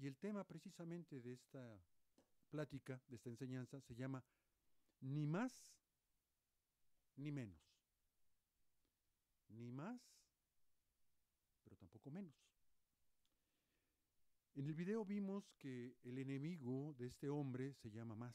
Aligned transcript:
Y 0.00 0.06
el 0.06 0.16
tema 0.16 0.44
precisamente 0.44 1.20
de 1.20 1.34
esta 1.34 1.78
plática, 2.48 3.02
de 3.08 3.16
esta 3.16 3.28
enseñanza, 3.28 3.82
se 3.82 3.94
llama 3.94 4.24
ni 5.00 5.26
más 5.26 5.74
ni 7.16 7.30
menos. 7.30 7.60
Ni 9.50 9.70
más, 9.70 10.00
pero 11.62 11.76
tampoco 11.76 12.10
menos. 12.10 12.34
En 14.54 14.66
el 14.66 14.74
video 14.74 15.04
vimos 15.04 15.52
que 15.58 15.94
el 16.02 16.16
enemigo 16.16 16.94
de 16.94 17.06
este 17.06 17.28
hombre 17.28 17.74
se 17.74 17.90
llama 17.90 18.14
más. 18.14 18.34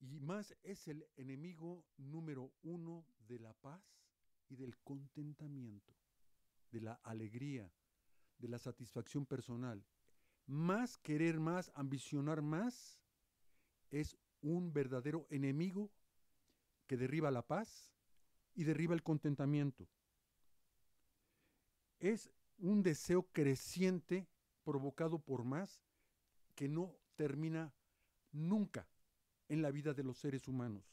Y 0.00 0.18
más 0.18 0.56
es 0.64 0.88
el 0.88 1.06
enemigo 1.14 1.84
número 1.98 2.52
uno 2.64 3.06
de 3.28 3.38
la 3.38 3.52
paz 3.52 3.80
y 4.48 4.56
del 4.56 4.76
contentamiento, 4.78 5.94
de 6.72 6.80
la 6.80 6.94
alegría, 7.04 7.72
de 8.42 8.48
la 8.48 8.58
satisfacción 8.58 9.24
personal. 9.24 9.82
Más 10.46 10.98
querer 10.98 11.40
más, 11.40 11.70
ambicionar 11.74 12.42
más, 12.42 13.00
es 13.90 14.18
un 14.42 14.72
verdadero 14.72 15.26
enemigo 15.30 15.90
que 16.86 16.96
derriba 16.96 17.30
la 17.30 17.46
paz 17.46 17.90
y 18.54 18.64
derriba 18.64 18.94
el 18.94 19.02
contentamiento. 19.02 19.88
Es 22.00 22.30
un 22.58 22.82
deseo 22.82 23.22
creciente 23.32 24.26
provocado 24.64 25.20
por 25.20 25.44
más 25.44 25.80
que 26.56 26.68
no 26.68 26.96
termina 27.14 27.72
nunca 28.32 28.88
en 29.48 29.62
la 29.62 29.70
vida 29.70 29.94
de 29.94 30.02
los 30.02 30.18
seres 30.18 30.48
humanos. 30.48 30.84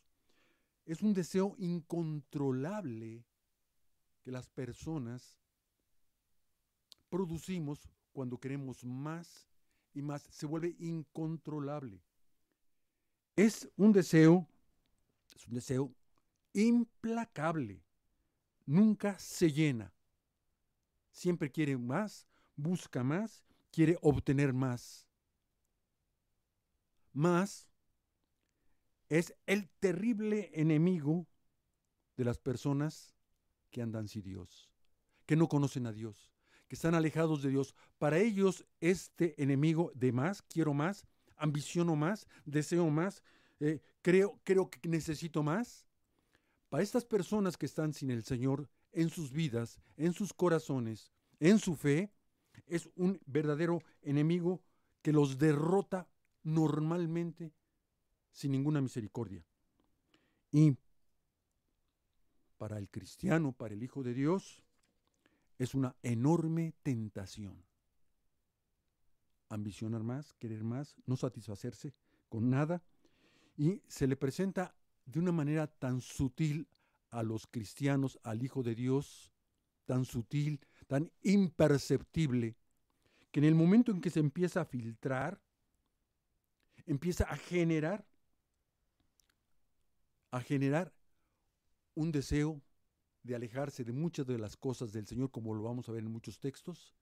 Es 0.85 1.01
un 1.01 1.13
deseo 1.13 1.55
incontrolable 1.57 3.25
que 4.21 4.31
las 4.31 4.47
personas 4.49 5.38
producimos 7.09 7.89
cuando 8.11 8.39
queremos 8.39 8.83
más 8.85 9.47
y 9.93 10.01
más. 10.01 10.23
Se 10.31 10.45
vuelve 10.45 10.75
incontrolable. 10.79 12.01
Es 13.35 13.69
un 13.75 13.91
deseo, 13.91 14.47
es 15.35 15.47
un 15.47 15.53
deseo 15.55 15.95
implacable. 16.53 17.83
Nunca 18.65 19.17
se 19.19 19.51
llena. 19.51 19.93
Siempre 21.11 21.51
quiere 21.51 21.77
más, 21.77 22.27
busca 22.55 23.03
más, 23.03 23.43
quiere 23.71 23.97
obtener 24.01 24.53
más. 24.53 25.07
Más 27.13 27.67
es 29.09 29.33
el 29.47 29.69
terrible 29.79 30.51
enemigo 30.53 31.27
de 32.15 32.25
las 32.25 32.37
personas 32.37 33.15
que 33.71 33.81
andan 33.81 34.07
sin 34.07 34.21
Dios, 34.21 34.69
que 35.25 35.35
no 35.35 35.47
conocen 35.47 35.87
a 35.87 35.91
Dios, 35.91 36.31
que 36.69 36.75
están 36.75 36.95
alejados 36.95 37.41
de 37.41 37.49
Dios. 37.49 37.75
Para 37.97 38.19
ellos 38.19 38.65
este 38.79 39.41
enemigo 39.41 39.91
de 39.95 40.11
más, 40.13 40.41
quiero 40.43 40.73
más, 40.73 41.05
ambiciono 41.35 41.95
más, 41.95 42.27
deseo 42.45 42.89
más, 42.89 43.23
eh, 43.59 43.81
creo, 44.01 44.39
creo 44.43 44.69
que 44.69 44.87
necesito 44.87 45.43
más. 45.43 45.87
Para 46.69 46.83
estas 46.83 47.03
personas 47.03 47.57
que 47.57 47.65
están 47.65 47.91
sin 47.91 48.11
el 48.11 48.23
Señor 48.23 48.69
en 48.91 49.09
sus 49.09 49.31
vidas, 49.31 49.79
en 49.97 50.13
sus 50.13 50.31
corazones, 50.31 51.11
en 51.39 51.57
su 51.57 51.75
fe, 51.75 52.11
es 52.67 52.87
un 52.95 53.19
verdadero 53.25 53.81
enemigo 54.03 54.61
que 55.01 55.11
los 55.11 55.39
derrota 55.39 56.07
normalmente 56.43 57.51
sin 58.31 58.51
ninguna 58.51 58.79
misericordia. 58.79 59.43
Y 60.51 60.77
para 62.57 62.77
el 62.77 62.89
cristiano, 62.89 63.53
para 63.53 63.73
el 63.73 63.81
Hijo 63.81 64.03
de 64.03 64.13
Dios, 64.13 64.63
es 65.59 65.75
una 65.75 65.95
enorme 66.01 66.73
tentación. 66.81 67.63
Ambicionar 69.49 70.03
más, 70.03 70.33
querer 70.33 70.63
más, 70.63 70.95
no 71.05 71.15
satisfacerse 71.15 71.93
con 72.29 72.49
nada. 72.49 72.81
Y 73.57 73.83
se 73.87 74.07
le 74.07 74.15
presenta 74.15 74.73
de 75.05 75.19
una 75.19 75.31
manera 75.31 75.67
tan 75.67 76.01
sutil 76.01 76.67
a 77.11 77.23
los 77.23 77.45
cristianos, 77.45 78.19
al 78.23 78.41
Hijo 78.41 78.63
de 78.63 78.73
Dios, 78.73 79.33
tan 79.85 80.05
sutil, 80.05 80.61
tan 80.87 81.11
imperceptible, 81.21 82.55
que 83.31 83.39
en 83.39 83.45
el 83.45 83.55
momento 83.55 83.91
en 83.91 84.01
que 84.01 84.09
se 84.09 84.19
empieza 84.19 84.61
a 84.61 84.65
filtrar, 84.65 85.41
empieza 86.85 87.25
a 87.25 87.35
generar 87.35 88.07
a 90.31 90.41
generar 90.41 90.93
un 91.95 92.11
deseo 92.11 92.61
de 93.29 93.35
alejarse 93.35 93.83
de 93.83 93.93
muchas 93.93 94.25
de 94.25 94.39
las 94.39 94.57
cosas 94.57 94.91
del 94.91 95.05
Señor, 95.05 95.29
como 95.29 95.53
lo 95.53 95.61
vamos 95.63 95.87
a 95.87 95.91
ver 95.91 96.03
en 96.03 96.11
muchos 96.11 96.39
textos, 96.39 96.95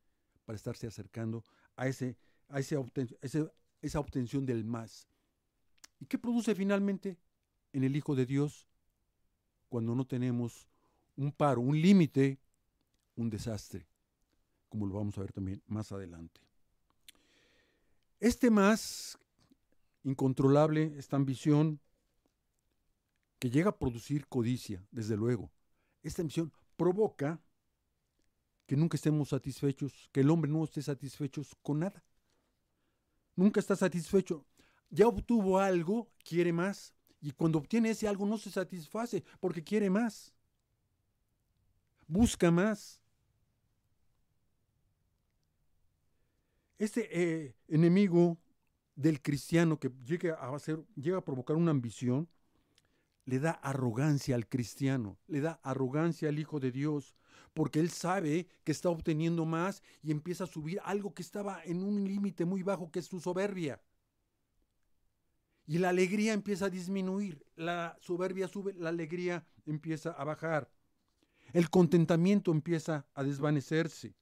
para 0.46 0.58
estarse 0.58 0.86
acercando 0.86 1.44
a, 1.78 1.88
ese, 1.88 2.18
a 2.50 2.60
esa 2.60 4.00
obtención 4.00 4.46
del 4.46 4.66
más. 4.66 5.08
¿Y 6.00 6.06
qué 6.06 6.18
produce 6.18 6.54
finalmente 6.54 7.18
en 7.72 7.84
el 7.86 7.96
Hijo 7.96 8.14
de 8.14 8.26
Dios 8.26 8.68
cuando 9.70 9.96
no 9.96 10.06
tenemos 10.06 10.68
un 11.16 11.32
paro, 11.32 11.62
un 11.62 11.82
límite, 11.82 12.40
un 13.16 13.30
desastre, 13.30 13.88
como 14.68 14.86
lo 14.86 14.96
vamos 14.96 15.18
a 15.18 15.22
ver 15.22 15.32
también 15.32 15.64
más 15.66 15.94
adelante? 15.94 16.42
Este 18.20 18.52
más 18.52 19.18
incontrolable, 20.04 20.94
esta 20.98 21.16
ambición, 21.16 21.80
que 23.40 23.50
llega 23.50 23.70
a 23.70 23.78
producir 23.78 24.28
codicia, 24.28 24.86
desde 24.92 25.16
luego. 25.16 25.52
Esta 26.04 26.22
ambición 26.22 26.52
provoca 26.76 27.42
que 28.66 28.76
nunca 28.76 28.96
estemos 28.96 29.30
satisfechos, 29.30 30.10
que 30.12 30.22
el 30.22 30.30
hombre 30.30 30.52
no 30.52 30.64
esté 30.64 30.82
satisfecho 30.82 31.42
con 31.62 31.80
nada. 31.80 32.04
Nunca 33.36 33.60
está 33.60 33.76
satisfecho. 33.76 34.46
Ya 34.90 35.08
obtuvo 35.08 35.60
algo, 35.60 36.12
quiere 36.24 36.52
más, 36.52 36.94
y 37.22 37.32
cuando 37.32 37.60
obtiene 37.60 37.90
ese 37.90 38.08
algo 38.08 38.26
no 38.26 38.38
se 38.38 38.52
satisface 38.52 39.24
porque 39.40 39.64
quiere 39.64 39.90
más. 39.90 40.34
Busca 42.08 42.52
más. 42.52 43.02
Este 46.78 47.10
eh, 47.12 47.56
enemigo 47.68 48.38
del 48.96 49.22
cristiano 49.22 49.80
que 49.80 49.92
llega 50.06 50.36
a, 50.36 50.56
hacer, 50.56 50.84
llega 50.96 51.18
a 51.18 51.26
provocar 51.26 51.56
una 51.56 51.72
ambición, 51.72 52.30
le 53.28 53.40
da 53.40 53.52
arrogancia 53.52 54.36
al 54.36 54.48
cristiano, 54.48 55.20
le 55.28 55.42
da 55.42 55.60
arrogancia 55.62 56.30
al 56.30 56.40
Hijo 56.40 56.62
de 56.62 56.72
Dios, 56.72 57.14
porque 57.54 57.82
él 57.82 57.90
sabe 57.90 58.48
que 58.64 58.72
está 58.72 58.90
obteniendo 58.90 59.44
más 59.44 59.84
y 60.02 60.12
empieza 60.12 60.46
a 60.46 60.48
subir 60.48 60.80
algo 60.86 61.14
que 61.14 61.24
estaba 61.24 61.62
en 61.66 61.84
un 61.84 62.06
límite 62.06 62.46
muy 62.46 62.64
bajo, 62.64 62.90
que 62.90 63.00
es 63.00 63.06
su 63.06 63.20
soberbia. 63.20 63.82
Y 65.66 65.78
la 65.80 65.90
alegría 65.90 66.32
empieza 66.32 66.68
a 66.68 66.70
disminuir, 66.70 67.46
la 67.58 67.98
soberbia 68.00 68.48
sube, 68.48 68.74
la 68.76 68.90
alegría 68.90 69.46
empieza 69.66 70.12
a 70.12 70.24
bajar, 70.24 70.72
el 71.52 71.70
contentamiento 71.70 72.54
empieza 72.54 73.06
a 73.14 73.24
desvanecerse, 73.24 74.16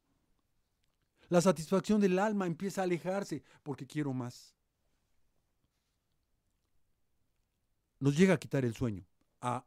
la 1.29 1.41
satisfacción 1.41 2.01
del 2.01 2.17
alma 2.17 2.47
empieza 2.47 2.81
a 2.81 2.85
alejarse 2.85 3.43
porque 3.61 3.85
quiero 3.85 4.13
más. 4.13 4.54
Nos 7.99 8.17
llega 8.17 8.33
a 8.33 8.39
quitar 8.39 8.65
el 8.65 8.73
sueño 8.73 9.05
a 9.41 9.65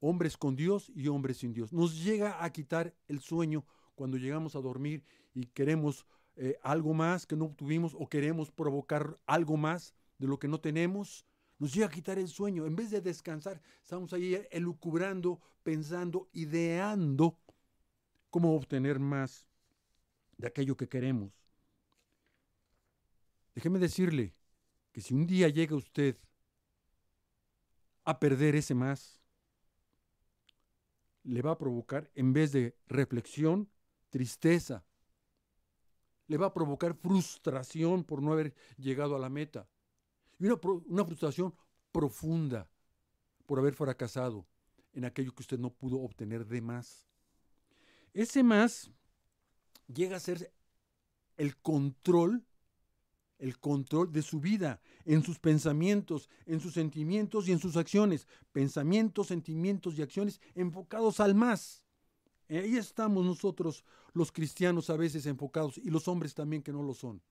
hombres 0.00 0.36
con 0.36 0.56
Dios 0.56 0.90
y 0.94 1.08
hombres 1.08 1.38
sin 1.38 1.52
Dios. 1.52 1.72
Nos 1.72 2.02
llega 2.02 2.42
a 2.44 2.50
quitar 2.50 2.94
el 3.08 3.20
sueño 3.20 3.64
cuando 3.94 4.16
llegamos 4.16 4.56
a 4.56 4.60
dormir 4.60 5.04
y 5.34 5.46
queremos 5.46 6.06
eh, 6.36 6.58
algo 6.62 6.94
más 6.94 7.26
que 7.26 7.36
no 7.36 7.46
obtuvimos 7.46 7.94
o 7.98 8.08
queremos 8.08 8.50
provocar 8.50 9.18
algo 9.26 9.56
más 9.56 9.94
de 10.18 10.26
lo 10.26 10.38
que 10.38 10.48
no 10.48 10.60
tenemos. 10.60 11.26
Nos 11.58 11.74
llega 11.74 11.86
a 11.86 11.90
quitar 11.90 12.18
el 12.18 12.28
sueño. 12.28 12.64
En 12.66 12.76
vez 12.76 12.90
de 12.90 13.00
descansar, 13.00 13.60
estamos 13.82 14.12
ahí 14.12 14.40
elucubrando, 14.50 15.40
pensando, 15.62 16.28
ideando 16.32 17.38
cómo 18.30 18.54
obtener 18.54 18.98
más 18.98 19.46
de 20.38 20.46
aquello 20.46 20.76
que 20.76 20.88
queremos. 20.88 21.32
Déjeme 23.54 23.78
decirle 23.78 24.34
que 24.92 25.02
si 25.02 25.12
un 25.12 25.26
día 25.26 25.48
llega 25.48 25.76
usted 25.76 26.16
a 28.10 28.20
perder 28.20 28.56
ese 28.56 28.74
más. 28.74 29.20
Le 31.22 31.42
va 31.42 31.52
a 31.52 31.58
provocar, 31.58 32.10
en 32.14 32.32
vez 32.32 32.52
de 32.52 32.76
reflexión, 32.86 33.68
tristeza. 34.08 34.84
Le 36.26 36.36
va 36.36 36.46
a 36.46 36.54
provocar 36.54 36.94
frustración 36.94 38.04
por 38.04 38.22
no 38.22 38.32
haber 38.32 38.54
llegado 38.76 39.16
a 39.16 39.18
la 39.18 39.28
meta. 39.28 39.68
Y 40.38 40.46
una, 40.46 40.56
una 40.86 41.04
frustración 41.04 41.54
profunda 41.92 42.68
por 43.46 43.58
haber 43.58 43.74
fracasado 43.74 44.46
en 44.92 45.04
aquello 45.04 45.34
que 45.34 45.42
usted 45.42 45.58
no 45.58 45.70
pudo 45.70 46.00
obtener 46.00 46.46
de 46.46 46.60
más. 46.60 47.06
Ese 48.12 48.42
más 48.42 48.90
llega 49.86 50.16
a 50.16 50.20
ser 50.20 50.52
el 51.36 51.56
control 51.56 52.44
el 53.40 53.58
control 53.58 54.12
de 54.12 54.22
su 54.22 54.40
vida, 54.40 54.80
en 55.04 55.22
sus 55.24 55.38
pensamientos, 55.38 56.28
en 56.46 56.60
sus 56.60 56.74
sentimientos 56.74 57.48
y 57.48 57.52
en 57.52 57.58
sus 57.58 57.76
acciones. 57.76 58.28
Pensamientos, 58.52 59.26
sentimientos 59.26 59.98
y 59.98 60.02
acciones 60.02 60.40
enfocados 60.54 61.18
al 61.20 61.34
más, 61.34 61.84
Ahí 62.58 62.76
estamos 62.76 63.24
nosotros 63.24 63.84
los 64.12 64.32
cristianos 64.32 64.90
a 64.90 64.96
veces 64.96 65.24
enfocados 65.26 65.78
y 65.78 65.88
los 65.88 66.08
hombres 66.08 66.34
también 66.34 66.62
que 66.62 66.72
no 66.72 66.82
lo 66.82 66.94
son. 66.94 67.22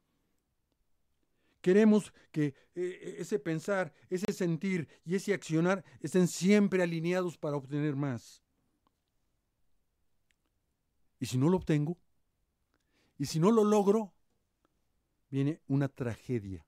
Queremos 1.60 2.14
que 2.32 2.56
eh, 2.74 3.18
ese 3.20 3.38
pensar, 3.38 3.94
ese 4.10 4.32
sentir 4.32 4.88
y 5.04 5.16
ese 5.16 5.34
accionar 5.34 5.84
estén 6.00 6.30
siempre 6.30 6.82
alineados 6.82 7.38
para 7.38 7.58
obtener 7.58 7.98
más. 7.98 8.42
Y 11.20 11.26
si 11.26 11.38
no 11.38 11.50
lo 11.50 11.58
obtengo, 11.58 11.98
y 13.18 13.26
si 13.26 13.42
no 13.42 13.52
lo 13.52 13.66
logro, 13.66 14.14
viene 15.30 15.62
una 15.68 15.88
tragedia. 15.88 16.66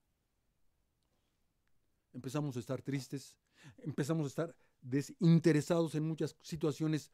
Empezamos 2.12 2.56
a 2.56 2.60
estar 2.60 2.82
tristes, 2.82 3.36
empezamos 3.78 4.24
a 4.24 4.28
estar 4.28 4.56
desinteresados 4.80 5.94
en 5.94 6.06
muchas 6.06 6.36
situaciones, 6.42 7.10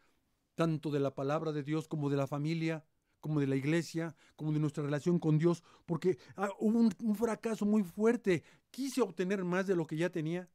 tanto 0.54 0.90
de 0.90 1.00
la 1.00 1.14
palabra 1.14 1.52
de 1.52 1.62
Dios 1.62 1.86
como 1.86 2.10
de 2.10 2.16
la 2.16 2.26
familia, 2.26 2.84
como 3.20 3.40
de 3.40 3.46
la 3.46 3.56
iglesia, 3.56 4.16
como 4.36 4.52
de 4.52 4.60
nuestra 4.60 4.84
relación 4.84 5.18
con 5.18 5.38
Dios, 5.38 5.62
porque 5.86 6.18
ah, 6.36 6.50
hubo 6.58 6.78
un, 6.78 6.94
un, 7.00 7.14
fracaso 7.14 7.64
muy 7.64 7.82
fuerte. 7.82 8.42
Quise 8.70 9.02
obtener 9.02 9.44
más 9.44 9.66
de 9.66 9.76
lo 9.76 9.86
que 9.86 9.96
ya 9.96 10.10
tenía 10.10 10.48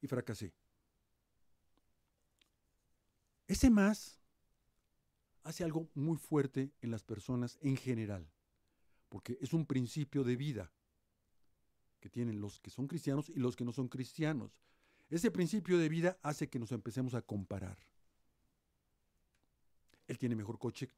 y 0.00 0.06
fracasé. 0.06 0.52
Ese 3.46 3.70
más 3.70 4.20
hace 5.44 5.64
algo 5.64 5.88
muy 5.94 6.16
fuerte 6.16 6.72
en 6.80 6.90
las 6.90 7.02
personas 7.02 7.58
en 7.62 7.76
general, 7.76 8.28
porque 9.12 9.36
es 9.42 9.52
un 9.52 9.66
principio 9.66 10.24
de 10.24 10.36
vida 10.36 10.72
que 12.00 12.08
tienen 12.08 12.40
los 12.40 12.60
que 12.60 12.70
son 12.70 12.88
cristianos 12.88 13.28
y 13.28 13.40
los 13.40 13.54
que 13.54 13.62
no 13.62 13.70
son 13.70 13.88
cristianos. 13.88 14.58
Ese 15.10 15.30
principio 15.30 15.76
de 15.76 15.90
vida 15.90 16.18
hace 16.22 16.48
que 16.48 16.58
nos 16.58 16.72
empecemos 16.72 17.12
a 17.12 17.20
comparar. 17.20 17.76
Él 20.08 20.16
tiene 20.16 20.34
mejor 20.34 20.58
coche, 20.58 20.88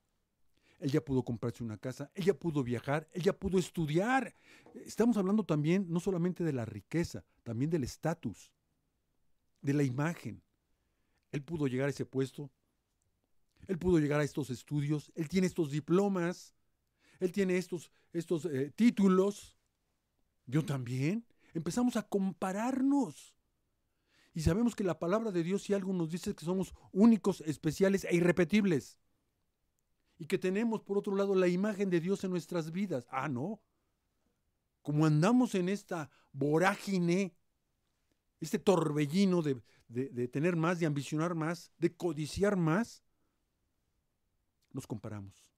él 0.79 0.93
ya 0.93 1.05
pudo 1.05 1.25
comprarse 1.25 1.65
una 1.65 1.77
casa, 1.77 2.09
él 2.15 2.27
ya 2.27 2.35
pudo 2.35 2.63
viajar, 2.63 3.09
él 3.11 3.25
ya 3.25 3.33
pudo 3.37 3.59
estudiar. 3.59 4.33
Estamos 4.87 5.17
hablando 5.17 5.43
también 5.43 5.85
no 5.89 5.99
solamente 5.99 6.45
de 6.45 6.53
la 6.53 6.65
riqueza, 6.65 7.25
también 7.43 7.69
del 7.69 7.83
estatus, 7.83 8.53
de 9.61 9.75
la 9.75 9.83
imagen. 9.83 10.41
Él 11.33 11.43
pudo 11.43 11.67
llegar 11.67 11.89
a 11.89 11.91
ese 11.91 12.07
puesto, 12.07 12.49
él 13.67 13.77
pudo 13.77 13.99
llegar 13.99 14.21
a 14.21 14.25
estos 14.25 14.51
estudios, 14.51 15.11
él 15.17 15.29
tiene 15.29 15.49
estos 15.49 15.73
diplomas, 15.73 16.54
él 17.21 17.33
tiene 17.33 17.57
estos, 17.57 17.91
estos 18.13 18.47
eh, 18.47 18.73
títulos. 18.75 19.57
Yo 20.47 20.65
también. 20.65 21.25
Empezamos 21.55 21.97
a 21.97 22.03
compararnos. 22.03 23.35
Y 24.35 24.41
sabemos 24.41 24.75
que 24.75 24.85
la 24.85 24.99
palabra 24.99 25.31
de 25.31 25.45
Dios, 25.45 25.63
si 25.63 25.75
algo 25.75 25.93
nos 25.93 26.11
dice, 26.11 26.35
que 26.35 26.45
somos 26.45 26.75
únicos, 26.93 27.41
especiales 27.43 28.05
e 28.05 28.17
irrepetibles. 28.17 28.99
Y 30.19 30.27
que 30.27 30.39
tenemos, 30.39 30.83
por 30.83 30.99
otro 30.99 31.15
lado, 31.15 31.35
la 31.35 31.49
imagen 31.49 31.91
de 31.91 32.01
Dios 32.01 32.25
en 32.25 32.31
nuestras 32.31 32.73
vidas. 32.73 33.07
Ah, 33.11 33.29
no. 33.29 33.61
Como 34.83 35.07
andamos 35.07 35.55
en 35.55 35.69
esta 35.69 36.11
vorágine, 36.33 37.35
este 38.41 38.59
torbellino 38.59 39.41
de, 39.41 39.63
de 39.89 40.29
tener 40.29 40.57
más, 40.57 40.81
de 40.81 40.87
ambicionar 40.87 41.35
más, 41.35 41.73
de 41.79 41.95
codiciar 41.95 42.57
más, 42.57 43.03
nos 44.73 44.87
comparamos. 44.87 45.54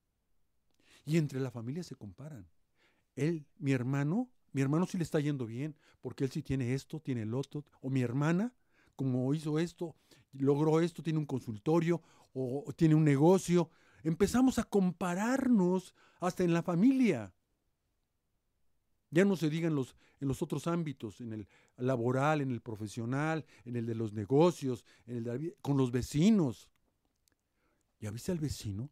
Y 1.07 1.17
entre 1.17 1.41
la 1.41 1.51
familia 1.51 1.83
se 1.85 1.95
comparan. 1.95 2.47
Él, 3.15 3.47
mi 3.59 3.73
hermano, 3.73 4.29
mi 4.53 4.61
hermano 4.61 4.87
sí 4.87 4.99
le 4.99 5.05
está 5.05 5.21
yendo 5.21 5.47
bien, 5.47 5.77
porque 6.03 6.25
él 6.25 6.31
sí 6.31 6.43
tiene 6.43 6.75
esto, 6.75 7.01
tiene 7.01 7.23
el 7.23 7.33
otro, 7.33 7.65
o 7.81 7.89
mi 7.89 8.03
hermana, 8.03 8.53
como 8.97 9.33
hizo 9.33 9.59
esto, 9.59 9.95
logró 10.33 10.81
esto, 10.81 11.03
tiene 11.03 11.19
un 11.19 11.27
consultorio, 11.27 12.03
o, 12.35 12.65
tiene 12.77 12.95
un 12.95 13.05
negocio. 13.05 13.71
Empezamos 14.03 14.59
a 14.59 14.65
compararnos 14.65 15.95
hasta 16.21 16.45
en 16.45 16.53
la 16.53 16.63
familia. 16.63 17.33
Ya 19.11 19.25
no 19.25 19.37
se 19.37 19.49
diga 19.49 19.69
en 19.69 19.77
los, 19.77 19.97
en 20.21 20.29
los 20.29 20.43
otros 20.43 20.67
ámbitos, 20.67 21.21
en 21.21 21.33
el 21.33 21.49
laboral, 21.77 22.41
en 22.41 22.51
el 22.51 22.61
profesional, 22.61 23.47
en 23.65 23.77
el 23.77 23.87
de 23.87 23.95
los 23.95 24.13
negocios, 24.13 24.85
en 25.07 25.17
el 25.19 25.25
de, 25.25 25.57
con 25.63 25.77
los 25.77 25.93
vecinos. 25.93 26.69
¿Ya 28.01 28.11
viste 28.11 28.33
al 28.33 28.41
vecino? 28.41 28.91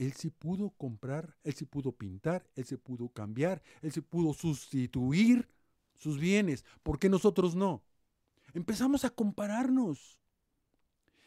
Él 0.00 0.14
sí 0.14 0.30
pudo 0.30 0.70
comprar, 0.70 1.36
él 1.44 1.52
sí 1.52 1.66
pudo 1.66 1.92
pintar, 1.92 2.48
él 2.56 2.64
se 2.64 2.78
pudo 2.78 3.10
cambiar, 3.10 3.62
él 3.82 3.92
se 3.92 4.00
pudo 4.00 4.32
sustituir 4.32 5.46
sus 5.94 6.18
bienes. 6.18 6.64
¿Por 6.82 6.98
qué 6.98 7.10
nosotros 7.10 7.54
no? 7.54 7.82
Empezamos 8.54 9.04
a 9.04 9.10
compararnos 9.10 10.18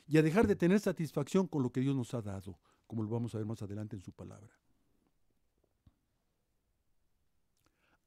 y 0.07 0.17
a 0.17 0.23
dejar 0.23 0.47
de 0.47 0.55
tener 0.55 0.79
satisfacción 0.79 1.45
con 1.45 1.61
lo 1.61 1.71
que 1.71 1.81
Dios 1.81 1.95
nos 1.95 2.15
ha 2.15 2.23
dado, 2.23 2.57
como 2.87 3.03
lo 3.03 3.09
vamos 3.09 3.35
a 3.35 3.37
ver 3.37 3.45
más 3.45 3.61
adelante 3.61 3.95
en 3.95 4.01
su 4.01 4.11
palabra. 4.11 4.51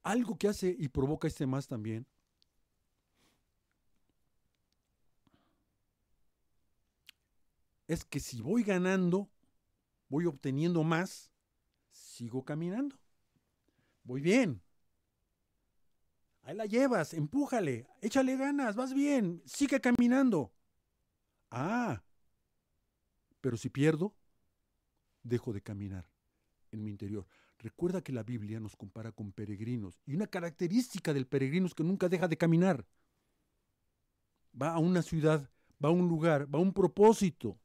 Algo 0.02 0.36
que 0.36 0.48
hace 0.48 0.74
y 0.76 0.88
provoca 0.88 1.28
este 1.28 1.46
más 1.46 1.68
también 1.68 2.08
es 7.86 8.04
que 8.04 8.18
si 8.18 8.42
voy 8.42 8.64
ganando, 8.64 9.30
voy 10.08 10.26
obteniendo 10.26 10.82
más, 10.84 11.30
sigo 11.90 12.44
caminando. 12.44 12.96
Voy 14.04 14.20
bien. 14.20 14.62
Ahí 16.42 16.54
la 16.54 16.66
llevas, 16.66 17.12
empújale, 17.12 17.88
échale 18.00 18.36
ganas, 18.36 18.76
vas 18.76 18.94
bien, 18.94 19.42
sigue 19.46 19.80
caminando. 19.80 20.52
Ah, 21.50 22.04
pero 23.40 23.56
si 23.56 23.68
pierdo, 23.68 24.14
dejo 25.24 25.52
de 25.52 25.60
caminar 25.60 26.08
en 26.70 26.84
mi 26.84 26.90
interior. 26.90 27.26
Recuerda 27.58 28.02
que 28.02 28.12
la 28.12 28.22
Biblia 28.22 28.60
nos 28.60 28.76
compara 28.76 29.12
con 29.12 29.32
peregrinos 29.32 29.98
y 30.06 30.14
una 30.14 30.26
característica 30.26 31.12
del 31.12 31.26
peregrino 31.26 31.66
es 31.66 31.74
que 31.74 31.82
nunca 31.82 32.08
deja 32.08 32.28
de 32.28 32.36
caminar. 32.36 32.86
Va 34.60 34.72
a 34.72 34.78
una 34.78 35.02
ciudad, 35.02 35.50
va 35.84 35.88
a 35.88 35.92
un 35.92 36.08
lugar, 36.08 36.52
va 36.52 36.58
a 36.58 36.62
un 36.62 36.72
propósito. 36.72 37.58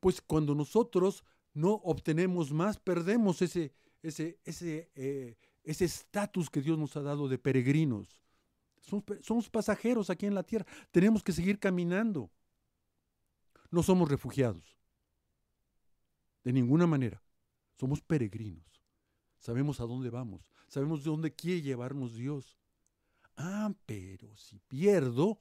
Pues 0.00 0.20
cuando 0.20 0.54
nosotros 0.54 1.24
no 1.52 1.74
obtenemos 1.84 2.52
más, 2.52 2.78
perdemos 2.78 3.42
ese 3.42 3.72
ese 4.02 4.38
ese 4.44 4.90
eh, 4.94 5.36
ese 5.62 5.84
estatus 5.84 6.48
que 6.48 6.62
Dios 6.62 6.78
nos 6.78 6.96
ha 6.96 7.02
dado 7.02 7.28
de 7.28 7.38
peregrinos. 7.38 8.22
Somos, 8.80 9.04
somos, 9.20 9.50
pasajeros 9.50 10.08
aquí 10.08 10.26
en 10.26 10.34
la 10.34 10.42
tierra. 10.42 10.66
Tenemos 10.90 11.22
que 11.22 11.32
seguir 11.32 11.58
caminando. 11.58 12.30
No 13.70 13.82
somos 13.82 14.08
refugiados. 14.08 14.76
De 16.42 16.52
ninguna 16.52 16.86
manera. 16.86 17.22
Somos 17.78 18.00
peregrinos. 18.00 18.82
Sabemos 19.38 19.80
a 19.80 19.84
dónde 19.84 20.10
vamos. 20.10 20.50
Sabemos 20.66 21.04
de 21.04 21.10
dónde 21.10 21.34
quiere 21.34 21.62
llevarnos 21.62 22.14
Dios. 22.14 22.58
Ah, 23.36 23.72
pero 23.86 24.36
si 24.36 24.58
pierdo, 24.60 25.40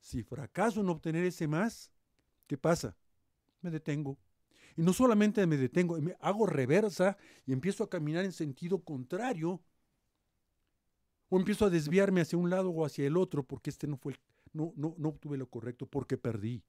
si 0.00 0.22
fracaso 0.22 0.80
en 0.80 0.88
obtener 0.88 1.24
ese 1.24 1.46
más, 1.46 1.90
¿qué 2.46 2.58
pasa? 2.58 2.96
Me 3.62 3.70
detengo. 3.70 4.18
Y 4.76 4.82
no 4.82 4.92
solamente 4.92 5.46
me 5.46 5.56
detengo, 5.56 6.00
me 6.00 6.16
hago 6.20 6.46
reversa 6.46 7.16
y 7.46 7.52
empiezo 7.52 7.84
a 7.84 7.90
caminar 7.90 8.24
en 8.24 8.32
sentido 8.32 8.82
contrario. 8.82 9.60
O 11.28 11.38
empiezo 11.38 11.64
a 11.64 11.70
desviarme 11.70 12.20
hacia 12.20 12.38
un 12.38 12.50
lado 12.50 12.70
o 12.70 12.84
hacia 12.84 13.06
el 13.06 13.16
otro 13.16 13.42
porque 13.42 13.70
este 13.70 13.86
no 13.86 13.96
fue, 13.96 14.14
no, 14.52 14.72
no, 14.76 14.94
no 14.98 15.08
obtuve 15.10 15.38
lo 15.38 15.48
correcto, 15.48 15.86
porque 15.86 16.18
perdí. 16.18 16.62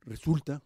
Resulta 0.00 0.62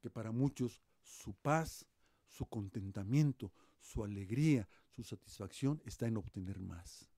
que 0.00 0.10
para 0.10 0.32
muchos 0.32 0.82
su 1.02 1.34
paz, 1.34 1.86
su 2.26 2.46
contentamiento, 2.46 3.52
su 3.80 4.02
alegría, 4.02 4.68
su 4.90 5.04
satisfacción 5.04 5.80
está 5.84 6.08
en 6.08 6.16
obtener 6.16 6.58
más 6.58 7.08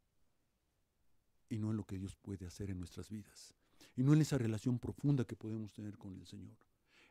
y 1.50 1.58
no 1.58 1.70
en 1.70 1.76
lo 1.76 1.84
que 1.84 1.98
Dios 1.98 2.16
puede 2.16 2.46
hacer 2.46 2.70
en 2.70 2.78
nuestras 2.78 3.10
vidas. 3.10 3.54
Y 3.96 4.02
no 4.02 4.14
en 4.14 4.22
esa 4.22 4.38
relación 4.38 4.78
profunda 4.78 5.24
que 5.24 5.36
podemos 5.36 5.74
tener 5.74 5.98
con 5.98 6.14
el 6.14 6.26
Señor. 6.26 6.56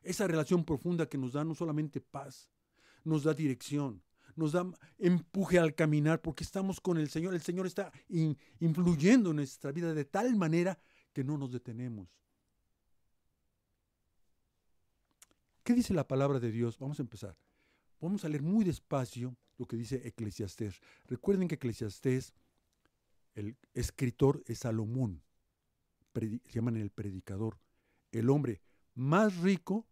Esa 0.01 0.25
relación 0.25 0.63
profunda 0.63 1.08
que 1.08 1.17
nos 1.17 1.34
da 1.34 1.43
no 1.43 1.53
solamente 1.53 2.00
paz, 2.00 2.50
nos 3.03 3.24
da 3.24 3.34
dirección, 3.34 4.01
nos 4.36 4.53
da 4.53 4.65
empuje 4.98 5.60
al 5.60 5.75
caminar 5.75 6.22
porque 6.22 6.43
estamos 6.43 6.79
con 6.79 6.98
el 6.98 7.10
Señor. 7.10 7.34
El 7.34 7.41
Señor 7.41 7.67
está 7.67 7.91
influyendo 8.60 9.31
en 9.31 9.36
nuestra 9.36 9.72
vida 9.72 9.93
de 9.93 10.05
tal 10.05 10.36
manera 10.36 10.79
que 11.13 11.24
no 11.24 11.38
nos 11.38 11.51
detenemos. 11.51 12.17
¿Qué 15.63 15.74
dice 15.74 15.93
la 15.93 16.08
palabra 16.08 16.39
de 16.39 16.51
Dios? 16.51 16.79
Vamos 16.79 17.00
a 17.00 17.03
empezar. 17.03 17.38
Vamos 18.00 18.24
a 18.24 18.29
leer 18.29 18.41
muy 18.41 18.63
despacio 18.63 19.36
lo 19.58 19.67
que 19.67 19.75
dice 19.75 20.08
Eclesiastés. 20.08 20.79
Recuerden 21.08 21.50
que 21.50 21.55
Eclesiastés 21.55 22.34
el 23.39 23.58
escritor 23.74 24.43
es 24.48 24.60
Salomón, 24.60 25.24
se 26.13 26.39
llaman 26.50 26.75
el 26.75 26.89
predicador, 26.89 27.58
el 28.12 28.29
hombre 28.29 28.62
más 28.96 29.38
rico 29.38 29.88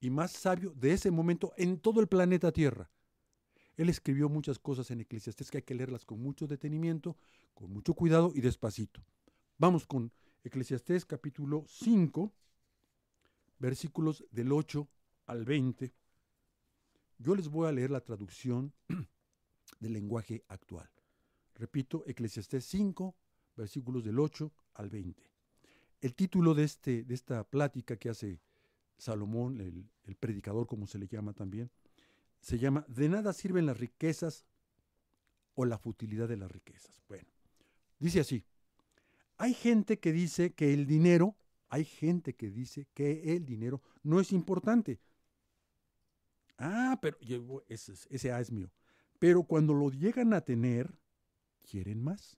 y 0.00 0.10
más 0.10 0.32
sabio 0.32 0.72
de 0.74 0.92
ese 0.92 1.12
momento 1.12 1.52
en 1.56 1.78
todo 1.78 2.00
el 2.00 2.08
planeta 2.08 2.50
Tierra. 2.50 2.90
Él 3.76 3.88
escribió 3.88 4.28
muchas 4.28 4.58
cosas 4.58 4.90
en 4.90 5.00
Eclesiastés 5.00 5.50
que 5.50 5.58
hay 5.58 5.62
que 5.62 5.76
leerlas 5.76 6.04
con 6.04 6.20
mucho 6.20 6.48
detenimiento, 6.48 7.16
con 7.54 7.72
mucho 7.72 7.94
cuidado 7.94 8.32
y 8.34 8.40
despacito. 8.40 9.04
Vamos 9.58 9.86
con 9.86 10.10
Eclesiastés 10.42 11.06
capítulo 11.06 11.64
5, 11.68 12.32
versículos 13.60 14.24
del 14.32 14.50
8 14.50 14.88
al 15.26 15.44
20. 15.44 15.94
Yo 17.18 17.36
les 17.36 17.48
voy 17.48 17.68
a 17.68 17.72
leer 17.72 17.92
la 17.92 18.00
traducción 18.00 18.74
del 19.78 19.92
lenguaje 19.92 20.42
actual. 20.48 20.90
Repito, 21.62 22.02
Eclesiastés 22.08 22.64
5, 22.64 23.14
versículos 23.56 24.02
del 24.02 24.18
8 24.18 24.50
al 24.74 24.90
20. 24.90 25.22
El 26.00 26.12
título 26.16 26.54
de, 26.54 26.64
este, 26.64 27.04
de 27.04 27.14
esta 27.14 27.44
plática 27.44 27.96
que 27.96 28.10
hace 28.10 28.40
Salomón, 28.98 29.60
el, 29.60 29.88
el 30.02 30.16
predicador 30.16 30.66
como 30.66 30.88
se 30.88 30.98
le 30.98 31.06
llama 31.06 31.34
también, 31.34 31.70
se 32.40 32.58
llama 32.58 32.84
De 32.88 33.08
nada 33.08 33.32
sirven 33.32 33.66
las 33.66 33.78
riquezas 33.78 34.44
o 35.54 35.64
la 35.64 35.78
futilidad 35.78 36.26
de 36.26 36.36
las 36.36 36.50
riquezas. 36.50 37.00
Bueno, 37.06 37.28
dice 38.00 38.18
así, 38.18 38.44
hay 39.36 39.54
gente 39.54 40.00
que 40.00 40.12
dice 40.12 40.54
que 40.54 40.74
el 40.74 40.84
dinero, 40.84 41.36
hay 41.68 41.84
gente 41.84 42.34
que 42.34 42.50
dice 42.50 42.88
que 42.92 43.36
el 43.36 43.46
dinero 43.46 43.80
no 44.02 44.18
es 44.18 44.32
importante. 44.32 44.98
Ah, 46.58 46.98
pero 47.00 47.18
ese, 47.68 47.92
ese 48.10 48.32
A 48.32 48.40
es 48.40 48.50
mío. 48.50 48.68
Pero 49.20 49.44
cuando 49.44 49.72
lo 49.74 49.90
llegan 49.90 50.34
a 50.34 50.40
tener, 50.40 51.00
quieren 51.68 52.02
más. 52.02 52.36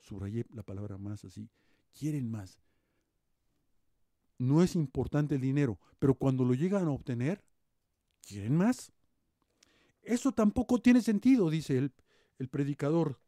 Subrayé 0.00 0.44
la 0.52 0.62
palabra 0.62 0.98
más 0.98 1.24
así, 1.24 1.48
quieren 1.96 2.30
más. 2.30 2.58
No 4.38 4.62
es 4.62 4.74
importante 4.74 5.36
el 5.36 5.40
dinero, 5.40 5.78
pero 5.98 6.14
cuando 6.14 6.44
lo 6.44 6.54
llegan 6.54 6.86
a 6.86 6.90
obtener, 6.90 7.44
quieren 8.26 8.56
más. 8.56 8.92
Eso 10.02 10.32
tampoco 10.32 10.80
tiene 10.80 11.00
sentido, 11.00 11.48
dice 11.48 11.78
el, 11.78 11.92
el 12.38 12.48
predicador 12.48 13.20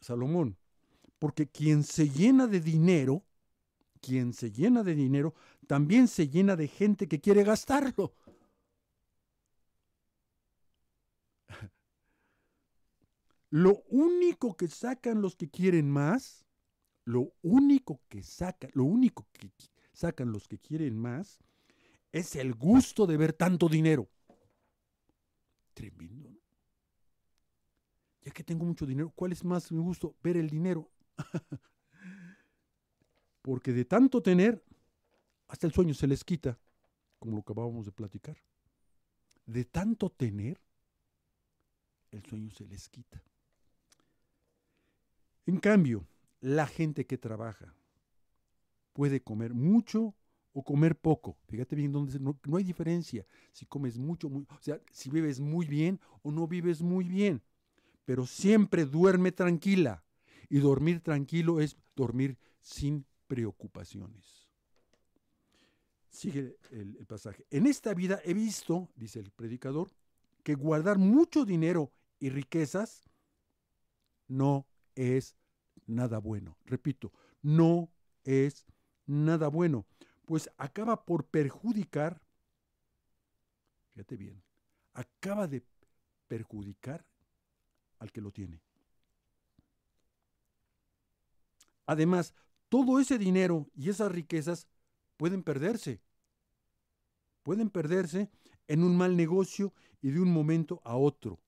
Salomón, 0.00 0.56
porque 1.18 1.48
quien 1.48 1.84
se 1.84 2.10
llena 2.10 2.46
de 2.48 2.60
dinero, 2.60 3.24
quien 4.00 4.32
se 4.32 4.50
llena 4.50 4.82
de 4.82 4.94
dinero, 4.94 5.34
también 5.66 6.08
se 6.08 6.28
llena 6.28 6.56
de 6.56 6.68
gente 6.68 7.08
que 7.08 7.20
quiere 7.20 7.44
gastarlo. 7.44 8.12
Lo 13.54 13.84
único 13.86 14.56
que 14.56 14.66
sacan 14.66 15.22
los 15.22 15.36
que 15.36 15.48
quieren 15.48 15.88
más, 15.88 16.44
lo 17.04 17.34
único 17.40 18.00
que 18.08 18.24
sacan, 18.24 18.68
lo 18.74 18.82
único 18.82 19.28
que 19.32 19.52
sacan 19.92 20.32
los 20.32 20.48
que 20.48 20.58
quieren 20.58 20.98
más, 20.98 21.38
es 22.10 22.34
el 22.34 22.52
gusto 22.54 23.06
de 23.06 23.16
ver 23.16 23.32
tanto 23.32 23.68
dinero. 23.68 24.10
Tremendo. 25.72 26.36
Ya 28.22 28.32
que 28.32 28.42
tengo 28.42 28.64
mucho 28.64 28.86
dinero, 28.86 29.12
¿cuál 29.14 29.30
es 29.30 29.44
más 29.44 29.70
mi 29.70 29.80
gusto? 29.80 30.16
Ver 30.20 30.36
el 30.36 30.50
dinero. 30.50 30.90
Porque 33.40 33.72
de 33.72 33.84
tanto 33.84 34.20
tener, 34.20 34.64
hasta 35.46 35.68
el 35.68 35.72
sueño 35.72 35.94
se 35.94 36.08
les 36.08 36.24
quita, 36.24 36.58
como 37.20 37.36
lo 37.36 37.42
acabábamos 37.42 37.86
de 37.86 37.92
platicar. 37.92 38.36
De 39.46 39.64
tanto 39.64 40.10
tener, 40.10 40.60
el 42.10 42.24
sueño 42.24 42.50
se 42.50 42.66
les 42.66 42.88
quita. 42.88 43.22
En 45.46 45.58
cambio, 45.58 46.06
la 46.40 46.66
gente 46.66 47.06
que 47.06 47.18
trabaja 47.18 47.74
puede 48.92 49.22
comer 49.22 49.54
mucho 49.54 50.14
o 50.52 50.62
comer 50.62 50.96
poco. 50.96 51.36
Fíjate 51.48 51.76
bien, 51.76 51.92
donde 51.92 52.18
no, 52.18 52.38
hay 52.56 52.64
diferencia 52.64 53.26
si 53.52 53.66
comes 53.66 53.98
mucho, 53.98 54.30
muy, 54.30 54.46
o 54.48 54.58
sea, 54.60 54.80
si 54.90 55.10
vives 55.10 55.40
muy 55.40 55.66
bien 55.66 56.00
o 56.22 56.30
no 56.30 56.46
vives 56.46 56.80
muy 56.80 57.08
bien. 57.08 57.42
Pero 58.04 58.26
siempre 58.26 58.84
duerme 58.84 59.32
tranquila. 59.32 60.02
Y 60.48 60.58
dormir 60.58 61.00
tranquilo 61.00 61.60
es 61.60 61.76
dormir 61.96 62.38
sin 62.60 63.04
preocupaciones. 63.26 64.46
Sigue 66.10 66.58
el, 66.70 66.96
el 66.98 67.06
pasaje. 67.06 67.46
En 67.50 67.66
esta 67.66 67.92
vida 67.94 68.20
he 68.24 68.34
visto, 68.34 68.90
dice 68.94 69.20
el 69.20 69.30
predicador, 69.30 69.90
que 70.42 70.54
guardar 70.54 70.98
mucho 70.98 71.44
dinero 71.44 71.90
y 72.20 72.28
riquezas 72.28 73.08
no 74.28 74.66
es 74.94 75.36
nada 75.86 76.18
bueno. 76.18 76.56
Repito, 76.64 77.12
no 77.42 77.90
es 78.24 78.66
nada 79.06 79.48
bueno, 79.48 79.86
pues 80.24 80.50
acaba 80.56 81.04
por 81.04 81.26
perjudicar, 81.26 82.22
fíjate 83.92 84.16
bien, 84.16 84.42
acaba 84.94 85.46
de 85.46 85.62
perjudicar 86.26 87.04
al 87.98 88.10
que 88.12 88.20
lo 88.20 88.32
tiene. 88.32 88.60
Además, 91.86 92.34
todo 92.68 92.98
ese 92.98 93.18
dinero 93.18 93.68
y 93.74 93.90
esas 93.90 94.10
riquezas 94.10 94.68
pueden 95.16 95.42
perderse. 95.42 96.00
Pueden 97.42 97.68
perderse 97.68 98.30
en 98.68 98.82
un 98.82 98.96
mal 98.96 99.16
negocio 99.16 99.74
y 100.00 100.10
de 100.10 100.20
un 100.20 100.32
momento 100.32 100.80
a 100.84 100.96
otro. 100.96 101.40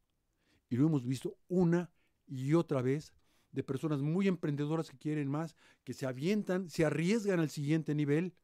Y 0.69 0.76
lo 0.76 0.87
hemos 0.87 1.07
visto 1.07 1.38
una 1.49 1.91
y 2.26 2.53
otra 2.55 2.83
vez 2.83 3.15
de 3.57 3.65
personas 3.65 4.03
muy 4.03 4.29
emprendedoras 4.29 4.91
que 4.91 4.99
quieren 4.99 5.31
más, 5.31 5.57
que 5.83 5.95
se 5.95 6.05
avientan, 6.05 6.69
se 6.69 6.85
arriesgan 6.85 7.41
al 7.41 7.49
siguiente 7.49 7.95
nivel, 7.95 8.35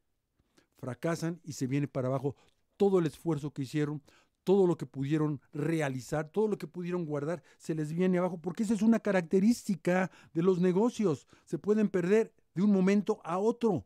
fracasan 0.78 1.38
y 1.44 1.52
se 1.52 1.66
viene 1.66 1.86
para 1.86 2.08
abajo 2.08 2.34
todo 2.78 2.98
el 2.98 3.04
esfuerzo 3.04 3.52
que 3.52 3.60
hicieron, 3.60 4.02
todo 4.42 4.66
lo 4.66 4.78
que 4.78 4.86
pudieron 4.86 5.42
realizar, 5.52 6.30
todo 6.30 6.48
lo 6.48 6.56
que 6.56 6.66
pudieron 6.66 7.04
guardar, 7.04 7.42
se 7.58 7.74
les 7.74 7.92
viene 7.92 8.16
abajo, 8.16 8.40
porque 8.40 8.62
esa 8.62 8.72
es 8.72 8.80
una 8.80 9.00
característica 9.00 10.10
de 10.32 10.42
los 10.42 10.60
negocios. 10.60 11.28
Se 11.44 11.58
pueden 11.58 11.90
perder 11.90 12.32
de 12.54 12.62
un 12.62 12.72
momento 12.72 13.20
a 13.22 13.36
otro. 13.36 13.84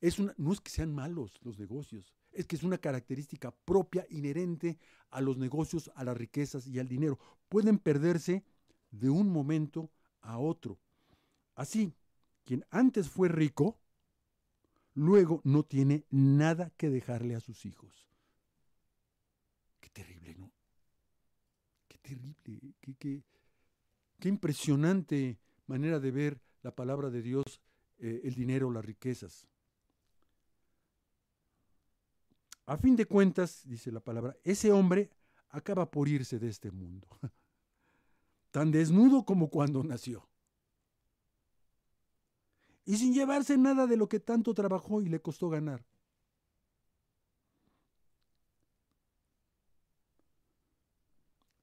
Es 0.00 0.20
una, 0.20 0.32
no 0.36 0.52
es 0.52 0.60
que 0.60 0.70
sean 0.70 0.94
malos 0.94 1.40
los 1.42 1.58
negocios, 1.58 2.14
es 2.30 2.46
que 2.46 2.54
es 2.54 2.62
una 2.62 2.78
característica 2.78 3.50
propia, 3.50 4.06
inherente 4.10 4.78
a 5.10 5.20
los 5.20 5.38
negocios, 5.38 5.90
a 5.96 6.04
las 6.04 6.16
riquezas 6.16 6.68
y 6.68 6.78
al 6.78 6.86
dinero. 6.86 7.18
Pueden 7.48 7.78
perderse 7.78 8.44
de 8.98 9.10
un 9.10 9.30
momento 9.30 9.90
a 10.20 10.38
otro. 10.38 10.78
Así, 11.54 11.94
quien 12.44 12.64
antes 12.70 13.08
fue 13.08 13.28
rico, 13.28 13.78
luego 14.94 15.40
no 15.44 15.64
tiene 15.64 16.04
nada 16.10 16.70
que 16.76 16.90
dejarle 16.90 17.34
a 17.34 17.40
sus 17.40 17.64
hijos. 17.66 18.08
Qué 19.80 19.88
terrible, 19.90 20.34
¿no? 20.34 20.52
Qué 21.88 21.98
terrible, 21.98 22.36
qué, 22.80 22.94
qué, 22.94 23.22
qué 24.20 24.28
impresionante 24.28 25.38
manera 25.66 25.98
de 25.98 26.10
ver 26.10 26.40
la 26.62 26.74
palabra 26.74 27.10
de 27.10 27.22
Dios, 27.22 27.60
eh, 27.98 28.22
el 28.24 28.34
dinero, 28.34 28.70
las 28.70 28.84
riquezas. 28.84 29.46
A 32.66 32.78
fin 32.78 32.96
de 32.96 33.04
cuentas, 33.04 33.62
dice 33.66 33.92
la 33.92 34.00
palabra, 34.00 34.36
ese 34.42 34.72
hombre 34.72 35.10
acaba 35.50 35.90
por 35.90 36.08
irse 36.08 36.38
de 36.38 36.48
este 36.48 36.70
mundo. 36.70 37.06
tan 38.54 38.70
desnudo 38.70 39.24
como 39.24 39.50
cuando 39.50 39.82
nació. 39.82 40.28
Y 42.84 42.98
sin 42.98 43.12
llevarse 43.12 43.58
nada 43.58 43.88
de 43.88 43.96
lo 43.96 44.08
que 44.08 44.20
tanto 44.20 44.54
trabajó 44.54 45.02
y 45.02 45.08
le 45.08 45.20
costó 45.20 45.48
ganar. 45.48 45.84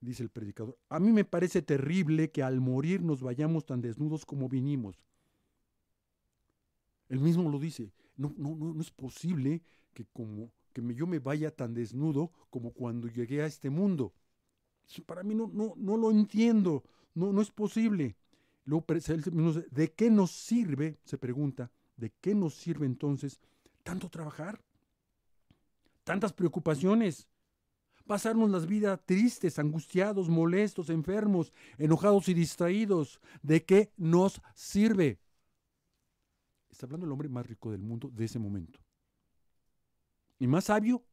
Dice 0.01 0.21
el 0.23 0.31
predicador, 0.31 0.77
a 0.89 0.99
mí 0.99 1.13
me 1.13 1.23
parece 1.23 1.61
terrible 1.61 2.29
que 2.29 2.43
al 2.43 2.59
morir 2.59 3.01
nos 3.01 3.21
vayamos 3.21 3.65
tan 3.65 3.79
desnudos 3.79 4.25
como 4.25 4.49
vinimos. 4.49 5.01
Él 7.07 7.21
mismo 7.21 7.49
lo 7.49 7.57
dice, 7.57 7.93
no, 8.17 8.33
no, 8.35 8.53
no, 8.53 8.73
no 8.73 8.81
es 8.81 8.91
posible 8.91 9.61
que, 9.93 10.03
como, 10.11 10.51
que 10.73 10.81
yo 10.93 11.07
me 11.07 11.19
vaya 11.19 11.55
tan 11.55 11.73
desnudo 11.73 12.33
como 12.49 12.73
cuando 12.73 13.07
llegué 13.07 13.43
a 13.43 13.45
este 13.45 13.69
mundo. 13.69 14.13
Para 14.99 15.23
mí 15.23 15.33
no, 15.33 15.49
no, 15.53 15.73
no 15.77 15.95
lo 15.95 16.11
entiendo, 16.11 16.83
no, 17.13 17.31
no 17.31 17.41
es 17.41 17.51
posible. 17.51 18.17
Luego, 18.65 18.85
¿de 19.71 19.91
qué 19.93 20.09
nos 20.09 20.31
sirve? 20.31 20.99
Se 21.05 21.17
pregunta, 21.17 21.71
¿de 21.97 22.11
qué 22.21 22.35
nos 22.35 22.55
sirve 22.55 22.85
entonces 22.85 23.39
tanto 23.83 24.09
trabajar? 24.09 24.61
Tantas 26.03 26.33
preocupaciones. 26.33 27.27
Pasarnos 28.05 28.49
las 28.49 28.65
vidas 28.65 28.99
tristes, 29.05 29.59
angustiados, 29.59 30.27
molestos, 30.27 30.89
enfermos, 30.89 31.53
enojados 31.77 32.27
y 32.29 32.33
distraídos. 32.33 33.21
¿De 33.41 33.63
qué 33.63 33.91
nos 33.95 34.41
sirve? 34.53 35.19
Está 36.69 36.85
hablando 36.85 37.05
el 37.05 37.11
hombre 37.11 37.29
más 37.29 37.45
rico 37.45 37.71
del 37.71 37.81
mundo 37.81 38.09
de 38.11 38.25
ese 38.25 38.39
momento. 38.39 38.79
Y 40.39 40.47
más 40.47 40.65
sabio 40.65 41.03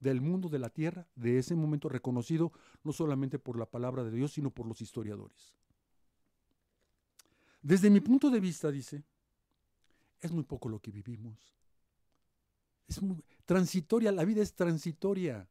del 0.00 0.20
mundo 0.20 0.48
de 0.48 0.58
la 0.58 0.70
tierra, 0.70 1.06
de 1.14 1.38
ese 1.38 1.54
momento 1.54 1.88
reconocido 1.88 2.52
no 2.82 2.92
solamente 2.92 3.38
por 3.38 3.58
la 3.58 3.66
palabra 3.66 4.02
de 4.02 4.10
Dios, 4.10 4.32
sino 4.32 4.50
por 4.50 4.66
los 4.66 4.80
historiadores. 4.80 5.54
Desde 7.62 7.90
mi 7.90 8.00
punto 8.00 8.30
de 8.30 8.40
vista, 8.40 8.70
dice, 8.70 9.04
es 10.20 10.32
muy 10.32 10.44
poco 10.44 10.70
lo 10.70 10.80
que 10.80 10.90
vivimos. 10.90 11.54
Es 12.88 13.00
muy 13.02 13.22
transitoria, 13.44 14.10
la 14.10 14.24
vida 14.24 14.42
es 14.42 14.54
transitoria. 14.54 15.46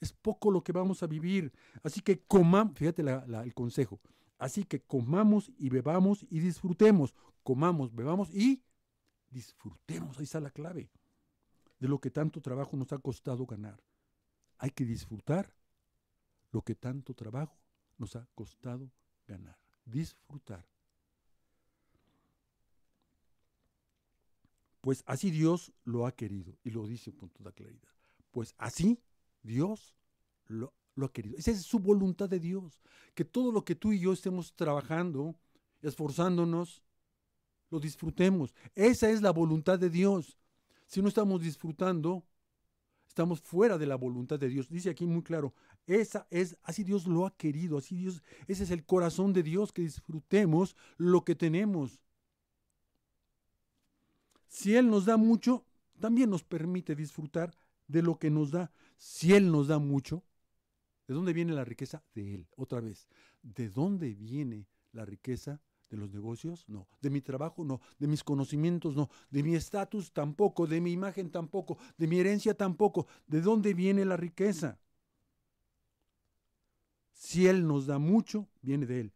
Es 0.00 0.12
poco 0.12 0.50
lo 0.50 0.62
que 0.62 0.72
vamos 0.72 1.02
a 1.02 1.06
vivir. 1.06 1.52
Así 1.82 2.00
que 2.00 2.20
comamos, 2.20 2.76
fíjate 2.76 3.02
el 3.02 3.54
consejo. 3.54 4.00
Así 4.38 4.64
que 4.64 4.80
comamos 4.80 5.50
y 5.56 5.70
bebamos 5.70 6.26
y 6.28 6.40
disfrutemos. 6.40 7.14
Comamos, 7.42 7.94
bebamos 7.94 8.28
y 8.34 8.62
disfrutemos. 9.30 10.18
Ahí 10.18 10.24
está 10.24 10.40
la 10.40 10.50
clave 10.50 10.90
de 11.78 11.88
lo 11.88 11.98
que 11.98 12.10
tanto 12.10 12.40
trabajo 12.40 12.76
nos 12.76 12.92
ha 12.92 12.98
costado 12.98 13.46
ganar. 13.46 13.82
Hay 14.58 14.70
que 14.70 14.84
disfrutar 14.84 15.52
lo 16.50 16.62
que 16.62 16.74
tanto 16.74 17.14
trabajo 17.14 17.58
nos 17.98 18.16
ha 18.16 18.26
costado 18.34 18.90
ganar. 19.26 19.58
Disfrutar. 19.84 20.66
Pues 24.80 25.02
así 25.04 25.30
Dios 25.30 25.72
lo 25.84 26.06
ha 26.06 26.12
querido 26.12 26.56
y 26.62 26.70
lo 26.70 26.86
dice 26.86 27.12
con 27.12 27.28
toda 27.30 27.52
claridad. 27.52 27.90
Pues 28.30 28.54
así 28.56 29.00
Dios 29.42 29.96
lo, 30.46 30.72
ha 31.02 31.12
querido. 31.12 31.36
Esa 31.36 31.50
es 31.50 31.62
su 31.62 31.80
voluntad 31.80 32.28
de 32.28 32.38
Dios. 32.38 32.80
Que 33.14 33.24
todo 33.24 33.50
lo 33.50 33.64
que 33.64 33.74
tú 33.74 33.92
y 33.92 33.98
yo 33.98 34.12
estemos 34.12 34.54
trabajando, 34.54 35.34
esforzándonos, 35.82 36.84
lo 37.68 37.80
disfrutemos. 37.80 38.54
Esa 38.74 39.10
es 39.10 39.22
la 39.22 39.32
voluntad 39.32 39.78
de 39.78 39.90
Dios. 39.90 40.38
Si 40.86 41.02
no 41.02 41.08
estamos 41.08 41.42
disfrutando, 41.42 42.24
estamos 43.06 43.40
fuera 43.40 43.78
de 43.78 43.86
la 43.86 43.96
voluntad 43.96 44.38
de 44.38 44.48
Dios. 44.48 44.68
Dice 44.68 44.90
aquí 44.90 45.06
muy 45.06 45.22
claro, 45.22 45.54
esa 45.86 46.26
es 46.30 46.56
así 46.62 46.84
Dios 46.84 47.06
lo 47.06 47.26
ha 47.26 47.36
querido, 47.36 47.78
así 47.78 47.96
Dios, 47.96 48.22
ese 48.46 48.64
es 48.64 48.70
el 48.70 48.84
corazón 48.84 49.32
de 49.32 49.42
Dios 49.42 49.72
que 49.72 49.82
disfrutemos 49.82 50.76
lo 50.96 51.24
que 51.24 51.34
tenemos. 51.34 52.00
Si 54.48 54.76
Él 54.76 54.88
nos 54.88 55.06
da 55.06 55.16
mucho, 55.16 55.64
también 56.00 56.30
nos 56.30 56.44
permite 56.44 56.94
disfrutar 56.94 57.56
de 57.88 58.02
lo 58.02 58.18
que 58.18 58.30
nos 58.30 58.50
da. 58.50 58.70
Si 58.96 59.34
Él 59.34 59.50
nos 59.50 59.68
da 59.68 59.78
mucho, 59.78 60.24
¿de 61.06 61.14
dónde 61.14 61.32
viene 61.32 61.52
la 61.52 61.64
riqueza? 61.64 62.02
De 62.14 62.34
Él. 62.34 62.48
Otra 62.56 62.80
vez, 62.80 63.08
¿de 63.42 63.68
dónde 63.68 64.14
viene 64.14 64.66
la 64.92 65.04
riqueza? 65.04 65.60
¿De 65.88 65.96
los 65.96 66.12
negocios? 66.12 66.68
No. 66.68 66.88
¿De 67.00 67.10
mi 67.10 67.20
trabajo? 67.20 67.64
No. 67.64 67.80
¿De 67.98 68.08
mis 68.08 68.24
conocimientos? 68.24 68.96
No. 68.96 69.08
¿De 69.30 69.42
mi 69.42 69.54
estatus? 69.54 70.12
Tampoco. 70.12 70.66
¿De 70.66 70.80
mi 70.80 70.92
imagen? 70.92 71.30
Tampoco. 71.30 71.78
¿De 71.96 72.06
mi 72.06 72.18
herencia? 72.18 72.54
Tampoco. 72.54 73.06
¿De 73.26 73.40
dónde 73.40 73.72
viene 73.74 74.04
la 74.04 74.16
riqueza? 74.16 74.78
Si 77.12 77.46
Él 77.46 77.66
nos 77.66 77.86
da 77.86 77.98
mucho, 77.98 78.48
viene 78.62 78.86
de 78.86 79.00
Él. 79.00 79.12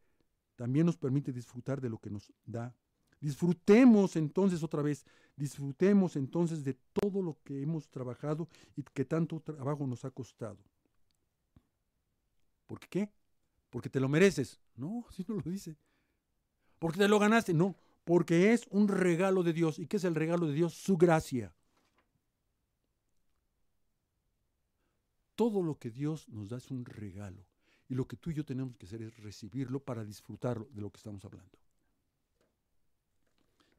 También 0.56 0.86
nos 0.86 0.96
permite 0.96 1.32
disfrutar 1.32 1.80
de 1.80 1.90
lo 1.90 1.98
que 1.98 2.10
nos 2.10 2.32
da 2.44 2.74
Disfrutemos 3.20 4.16
entonces 4.16 4.62
otra 4.62 4.80
vez, 4.80 5.04
disfrutemos 5.36 6.16
entonces 6.16 6.64
de 6.64 6.74
todo 6.94 7.22
lo 7.22 7.38
que 7.44 7.62
hemos 7.62 7.88
trabajado 7.90 8.48
y 8.76 8.82
que 8.82 9.04
tanto 9.04 9.40
trabajo 9.40 9.86
nos 9.86 10.06
ha 10.06 10.10
costado. 10.10 10.58
¿Por 12.66 12.80
qué? 12.80 13.12
Porque 13.68 13.90
te 13.90 14.00
lo 14.00 14.08
mereces. 14.08 14.58
No, 14.74 15.04
así 15.08 15.24
no 15.28 15.34
lo 15.34 15.42
dice. 15.42 15.76
Porque 16.80 16.98
te 16.98 17.06
lo 17.06 17.20
ganaste. 17.20 17.54
No, 17.54 17.76
porque 18.02 18.52
es 18.52 18.66
un 18.70 18.88
regalo 18.88 19.44
de 19.44 19.52
Dios. 19.52 19.78
¿Y 19.78 19.86
qué 19.86 19.98
es 19.98 20.04
el 20.04 20.16
regalo 20.16 20.48
de 20.48 20.54
Dios? 20.54 20.74
Su 20.74 20.96
gracia. 20.96 21.54
Todo 25.36 25.62
lo 25.62 25.78
que 25.78 25.90
Dios 25.90 26.28
nos 26.28 26.48
da 26.48 26.56
es 26.56 26.72
un 26.72 26.84
regalo. 26.84 27.46
Y 27.88 27.94
lo 27.94 28.08
que 28.08 28.16
tú 28.16 28.30
y 28.30 28.34
yo 28.34 28.44
tenemos 28.44 28.76
que 28.76 28.86
hacer 28.86 29.02
es 29.02 29.16
recibirlo 29.18 29.78
para 29.78 30.04
disfrutarlo 30.04 30.68
de 30.72 30.80
lo 30.80 30.90
que 30.90 30.96
estamos 30.96 31.24
hablando 31.24 31.60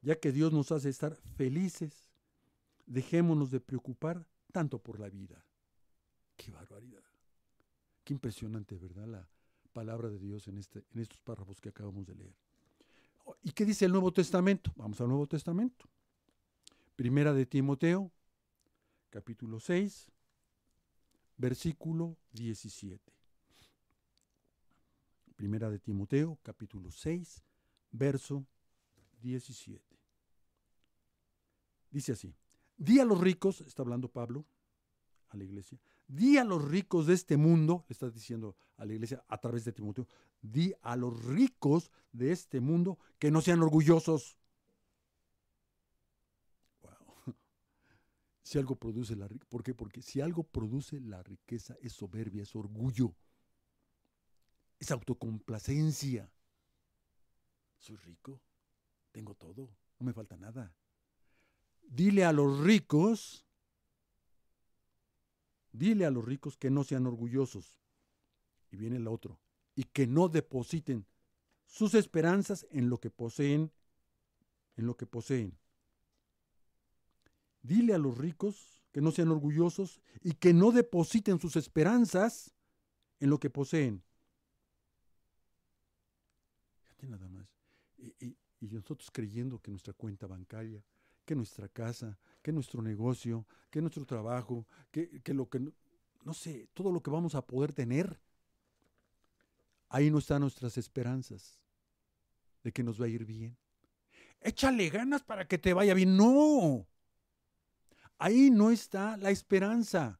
ya 0.01 0.19
que 0.19 0.31
Dios 0.31 0.51
nos 0.51 0.71
hace 0.71 0.89
estar 0.89 1.15
felices, 1.15 2.09
dejémonos 2.85 3.51
de 3.51 3.59
preocupar 3.59 4.25
tanto 4.51 4.79
por 4.79 4.99
la 4.99 5.09
vida. 5.09 5.45
Qué 6.35 6.51
barbaridad. 6.51 7.03
Qué 8.03 8.13
impresionante, 8.13 8.77
¿verdad? 8.77 9.07
La 9.07 9.29
palabra 9.73 10.09
de 10.09 10.17
Dios 10.17 10.47
en, 10.47 10.57
este, 10.57 10.83
en 10.93 11.01
estos 11.01 11.21
párrafos 11.21 11.61
que 11.61 11.69
acabamos 11.69 12.07
de 12.07 12.15
leer. 12.15 12.35
¿Y 13.43 13.51
qué 13.51 13.65
dice 13.65 13.85
el 13.85 13.91
Nuevo 13.91 14.11
Testamento? 14.11 14.71
Vamos 14.75 15.01
al 15.01 15.07
Nuevo 15.07 15.27
Testamento. 15.27 15.85
Primera 16.95 17.33
de 17.33 17.45
Timoteo, 17.45 18.11
capítulo 19.09 19.59
6, 19.59 20.11
versículo 21.37 22.17
17. 22.33 23.11
Primera 25.35 25.69
de 25.69 25.79
Timoteo, 25.79 26.37
capítulo 26.43 26.91
6, 26.91 27.43
verso 27.91 28.45
17. 29.21 29.83
Dice 31.89 32.11
así, 32.13 32.35
di 32.77 32.99
a 32.99 33.05
los 33.05 33.19
ricos, 33.19 33.61
está 33.61 33.81
hablando 33.81 34.07
Pablo 34.07 34.45
a 35.29 35.37
la 35.37 35.43
iglesia, 35.43 35.79
di 36.11 36.37
a 36.37 36.43
los 36.43 36.61
ricos 36.63 37.07
de 37.07 37.13
este 37.13 37.37
mundo, 37.37 37.85
le 37.87 37.93
está 37.93 38.09
diciendo 38.09 38.57
a 38.75 38.83
la 38.83 38.93
iglesia 38.93 39.23
a 39.29 39.37
través 39.37 39.63
de 39.63 39.71
Timoteo, 39.71 40.07
di 40.41 40.73
a 40.81 40.97
los 40.97 41.23
ricos 41.23 41.89
de 42.11 42.33
este 42.33 42.59
mundo 42.59 42.99
que 43.17 43.31
no 43.31 43.41
sean 43.41 43.61
orgullosos. 43.61 44.37
Wow. 46.81 47.35
Si 48.43 48.57
algo 48.57 48.75
produce 48.75 49.15
la 49.15 49.29
riqueza, 49.29 49.49
¿por 49.49 49.63
qué? 49.63 49.73
Porque 49.73 50.01
si 50.01 50.19
algo 50.19 50.43
produce 50.43 50.99
la 50.99 51.23
riqueza 51.23 51.77
es 51.79 51.93
soberbia, 51.93 52.43
es 52.43 52.53
orgullo, 52.57 53.15
es 54.79 54.91
autocomplacencia. 54.91 56.29
Soy 57.77 57.95
rico, 57.95 58.41
tengo 59.13 59.35
todo, 59.35 59.69
no 59.97 60.05
me 60.05 60.11
falta 60.11 60.35
nada. 60.35 60.75
Dile 61.83 62.25
a 62.25 62.33
los 62.33 62.59
ricos, 62.59 63.45
dile 65.71 66.05
a 66.05 66.11
los 66.11 66.25
ricos 66.25 66.57
que 66.57 66.69
no 66.69 66.83
sean 66.83 67.05
orgullosos. 67.05 67.79
Y 68.71 68.77
viene 68.77 68.97
el 68.97 69.07
otro. 69.07 69.39
Y 69.75 69.83
que 69.85 70.07
no 70.07 70.29
depositen 70.29 71.05
sus 71.65 71.93
esperanzas 71.93 72.65
en 72.71 72.89
lo 72.89 72.99
que 72.99 73.09
poseen, 73.09 73.71
en 74.75 74.85
lo 74.85 74.95
que 74.95 75.05
poseen. 75.05 75.57
Dile 77.61 77.93
a 77.93 77.97
los 77.97 78.17
ricos 78.17 78.81
que 78.91 79.01
no 79.01 79.11
sean 79.11 79.29
orgullosos 79.29 80.01
y 80.21 80.33
que 80.33 80.53
no 80.53 80.71
depositen 80.71 81.39
sus 81.39 81.55
esperanzas 81.55 82.53
en 83.19 83.29
lo 83.29 83.39
que 83.39 83.49
poseen. 83.49 84.03
Fíjate 86.83 87.07
nada 87.07 87.29
más. 87.29 87.47
y, 87.97 88.35
nosotros 88.59 89.09
creyendo 89.11 89.59
que 89.59 89.71
nuestra 89.71 89.93
cuenta 89.93 90.27
bancaria, 90.27 90.83
que 91.31 91.35
nuestra 91.37 91.69
casa, 91.69 92.19
que 92.41 92.51
nuestro 92.51 92.81
negocio, 92.81 93.47
que 93.69 93.79
nuestro 93.79 94.05
trabajo, 94.05 94.67
que, 94.91 95.21
lo 95.27 95.49
que, 95.49 95.61
no 96.25 96.33
sé, 96.33 96.67
todo 96.73 96.91
lo 96.91 97.01
que 97.01 97.09
vamos 97.09 97.35
a 97.35 97.47
poder 97.47 97.71
tener, 97.71 98.19
ahí 99.87 100.11
no 100.11 100.17
están 100.17 100.41
nuestras 100.41 100.77
esperanzas 100.77 101.57
de 102.65 102.73
que 102.73 102.83
nos 102.83 102.99
va 103.01 103.05
a 103.05 103.07
ir 103.07 103.23
bien. 103.23 103.55
Échale 104.41 104.89
ganas 104.89 105.23
para 105.23 105.47
que 105.47 105.57
te 105.57 105.71
vaya 105.71 105.93
bien. 105.93 106.17
No. 106.17 106.85
Ahí 108.17 108.51
no 108.51 108.69
está 108.69 109.15
la 109.15 109.31
esperanza. 109.31 110.19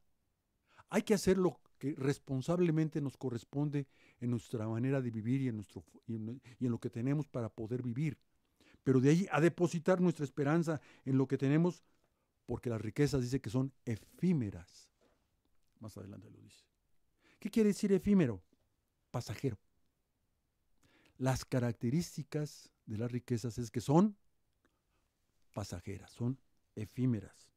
Hay 0.88 1.02
que 1.02 1.12
hacer 1.12 1.36
lo 1.36 1.60
que 1.76 1.94
responsablemente 1.94 3.02
nos 3.02 3.18
corresponde 3.18 3.86
en 4.18 4.30
nuestra 4.30 4.66
manera 4.66 5.02
de 5.02 5.10
vivir 5.10 5.42
y 5.42 5.48
en, 5.48 5.56
nuestro, 5.56 5.84
y 6.06 6.14
en 6.14 6.70
lo 6.70 6.78
que 6.78 6.88
tenemos 6.88 7.28
para 7.28 7.50
poder 7.50 7.82
vivir 7.82 8.16
pero 8.84 9.00
de 9.00 9.10
ahí 9.10 9.26
a 9.30 9.40
depositar 9.40 10.00
nuestra 10.00 10.24
esperanza 10.24 10.80
en 11.04 11.18
lo 11.18 11.26
que 11.26 11.38
tenemos, 11.38 11.84
porque 12.46 12.70
las 12.70 12.80
riquezas 12.80 13.22
dice 13.22 13.40
que 13.40 13.50
son 13.50 13.72
efímeras. 13.84 14.90
Más 15.78 15.96
adelante 15.96 16.30
lo 16.30 16.38
dice. 16.40 16.64
¿Qué 17.38 17.50
quiere 17.50 17.68
decir 17.68 17.92
efímero? 17.92 18.42
Pasajero. 19.10 19.58
Las 21.18 21.44
características 21.44 22.70
de 22.86 22.98
las 22.98 23.10
riquezas 23.10 23.58
es 23.58 23.70
que 23.70 23.80
son 23.80 24.16
pasajeras, 25.52 26.10
son 26.10 26.38
efímeras. 26.74 27.52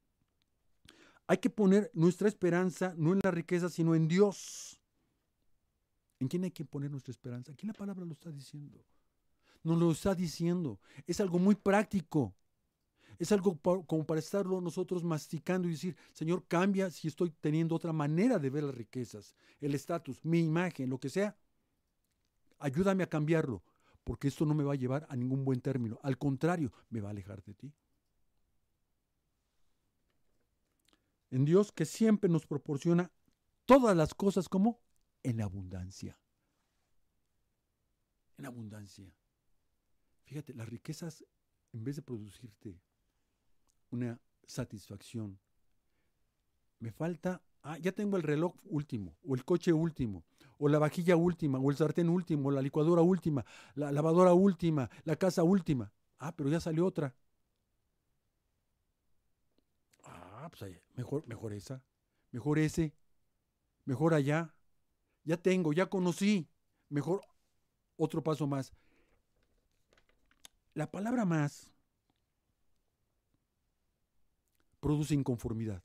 Hay 1.27 1.37
que 1.37 1.49
poner 1.49 1.89
nuestra 1.93 2.27
esperanza 2.27 2.93
no 2.97 3.13
en 3.13 3.19
la 3.23 3.31
riqueza, 3.31 3.69
sino 3.69 3.95
en 3.95 4.07
Dios. 4.07 4.79
¿En 6.19 6.27
quién 6.27 6.43
hay 6.43 6.51
que 6.51 6.65
poner 6.65 6.91
nuestra 6.91 7.11
esperanza? 7.11 7.51
Aquí 7.51 7.65
la 7.65 7.73
palabra 7.73 8.05
lo 8.05 8.13
está 8.13 8.31
diciendo 8.31 8.85
nos 9.65 9.79
lo 9.79 9.91
está 9.91 10.15
diciendo. 10.15 10.79
Es 11.05 11.19
algo 11.19 11.39
muy 11.39 11.55
práctico. 11.55 12.33
Es 13.17 13.31
algo 13.31 13.57
como 13.59 14.05
para 14.05 14.19
estarlo 14.19 14.61
nosotros 14.61 15.03
masticando 15.03 15.67
y 15.67 15.71
decir, 15.71 15.95
Señor, 16.11 16.45
cambia 16.47 16.89
si 16.91 17.07
estoy 17.07 17.31
teniendo 17.31 17.75
otra 17.75 17.93
manera 17.93 18.39
de 18.39 18.49
ver 18.49 18.63
las 18.63 18.75
riquezas, 18.75 19.35
el 19.61 19.73
estatus, 19.73 20.23
mi 20.23 20.39
imagen, 20.39 20.89
lo 20.89 20.99
que 20.99 21.09
sea. 21.09 21.37
Ayúdame 22.59 23.03
a 23.03 23.09
cambiarlo, 23.09 23.63
porque 24.03 24.27
esto 24.27 24.45
no 24.45 24.53
me 24.53 24.63
va 24.63 24.73
a 24.73 24.77
llevar 24.77 25.05
a 25.09 25.15
ningún 25.15 25.45
buen 25.45 25.61
término. 25.61 25.97
Al 26.03 26.17
contrario, 26.17 26.73
me 26.89 26.99
va 26.99 27.09
a 27.09 27.11
alejar 27.11 27.41
de 27.43 27.53
ti. 27.53 27.73
En 31.31 31.45
Dios 31.45 31.71
que 31.71 31.85
siempre 31.85 32.29
nos 32.29 32.45
proporciona 32.45 33.11
todas 33.65 33.95
las 33.95 34.13
cosas 34.13 34.47
como 34.49 34.81
en 35.23 35.41
abundancia. 35.41 36.19
En 38.37 38.45
abundancia. 38.45 39.11
Fíjate, 40.25 40.53
las 40.53 40.67
riquezas, 40.69 41.23
en 41.73 41.83
vez 41.83 41.95
de 41.95 42.01
producirte 42.01 42.79
una 43.91 44.19
satisfacción, 44.45 45.39
me 46.79 46.91
falta 46.91 47.41
Ah, 47.67 47.79
ya 47.79 47.91
tengo 47.91 48.15
el 48.15 48.21
reloj 48.21 48.53
último, 48.65 49.17
o 49.27 49.33
el 49.33 49.43
coche 49.43 49.73
último, 49.73 50.23
o 50.59 50.69
la 50.69 50.77
vajilla 50.77 51.15
última, 51.15 51.57
o 51.57 51.71
el 51.71 51.77
sartén 51.77 52.09
último, 52.09 52.51
la 52.51 52.61
licuadora 52.61 53.01
última, 53.01 53.43
la 53.73 53.91
lavadora 53.91 54.33
última, 54.33 54.87
la 55.03 55.15
casa 55.15 55.41
última. 55.41 55.91
Ah, 56.19 56.31
pero 56.35 56.47
ya 56.51 56.59
salió 56.59 56.85
otra. 56.85 57.15
Ah, 60.03 60.47
pues 60.51 60.79
mejor, 60.93 61.25
mejor 61.27 61.53
esa, 61.53 61.81
mejor 62.31 62.59
ese, 62.59 62.93
mejor 63.83 64.13
allá. 64.13 64.53
Ya 65.23 65.37
tengo, 65.37 65.73
ya 65.73 65.87
conocí, 65.87 66.47
mejor 66.89 67.21
otro 67.97 68.21
paso 68.21 68.45
más. 68.45 68.71
La 70.75 70.91
palabra 70.91 71.25
más 71.25 71.73
produce 74.81 75.15
inconformidad. 75.15 75.81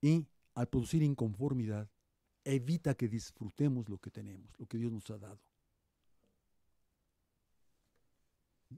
y 0.00 0.26
al 0.54 0.68
producir 0.68 1.02
inconformidad, 1.02 1.88
evita 2.42 2.94
que 2.94 3.06
disfrutemos 3.06 3.88
lo 3.88 3.98
que 3.98 4.10
tenemos, 4.10 4.58
lo 4.58 4.66
que 4.66 4.78
Dios 4.78 4.90
nos 4.90 5.08
ha 5.10 5.18
dado. 5.18 5.40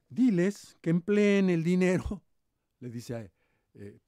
Diles 0.09 0.77
que 0.83 0.91
empleen 0.91 1.49
el 1.49 1.63
dinero, 1.63 2.23
le 2.81 2.91
dice 2.91 3.33
eh, 3.75 3.99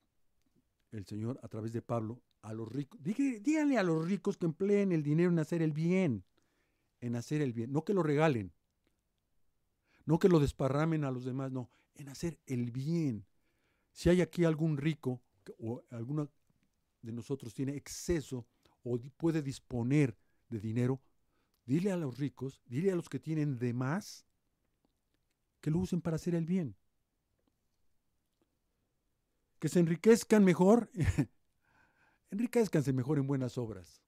el 0.91 1.07
Señor 1.07 1.39
a 1.43 1.49
través 1.49 1.73
de 1.73 1.81
Pablo 1.81 2.21
a 2.43 2.53
los 2.53 2.71
ricos. 2.71 3.01
Díganle 3.03 3.79
a 3.79 3.83
los 3.85 4.07
ricos 4.07 4.37
que 4.37 4.47
empleen 4.47 4.93
el 4.93 5.03
dinero 5.03 5.31
en 5.31 5.39
hacer 5.39 5.63
el 5.63 5.73
bien, 5.73 6.25
en 7.01 7.15
hacer 7.15 7.41
el 7.41 7.53
bien, 7.53 7.73
no 7.73 7.85
que 7.85 7.95
lo 7.95 8.03
regalen, 8.03 8.53
no 10.07 10.19
que 10.19 10.29
lo 10.29 10.41
desparramen 10.41 11.05
a 11.05 11.11
los 11.11 11.25
demás, 11.25 11.53
no, 11.53 11.69
en 11.97 12.09
hacer 12.09 12.39
el 12.47 12.71
bien. 12.71 13.27
Si 13.93 14.09
hay 14.09 14.21
aquí 14.21 14.45
algún 14.45 14.77
rico 14.77 15.21
o 15.59 15.83
alguno 15.91 16.31
de 17.03 17.13
nosotros 17.13 17.53
tiene 17.53 17.77
exceso 17.77 18.47
o 18.85 18.99
puede 19.17 19.43
disponer 19.43 20.17
de 20.49 20.61
dinero, 20.61 21.01
dile 21.65 21.91
a 21.91 21.97
los 21.97 22.19
ricos, 22.19 22.63
dile 22.67 22.93
a 22.93 22.95
los 22.95 23.09
que 23.09 23.19
tienen 23.19 23.59
de 23.59 23.73
más, 23.73 24.25
que 25.61 25.71
lo 25.71 25.81
usen 25.81 26.01
para 26.01 26.17
hacer 26.17 26.37
el 26.37 26.47
bien. 26.47 26.77
Que 29.59 29.69
se 29.69 29.81
enriquezcan 29.81 30.45
mejor, 30.45 30.89
enriquezcanse 32.31 32.93
mejor 32.93 33.19
en 33.19 33.27
buenas 33.27 33.59
obras. 33.59 34.03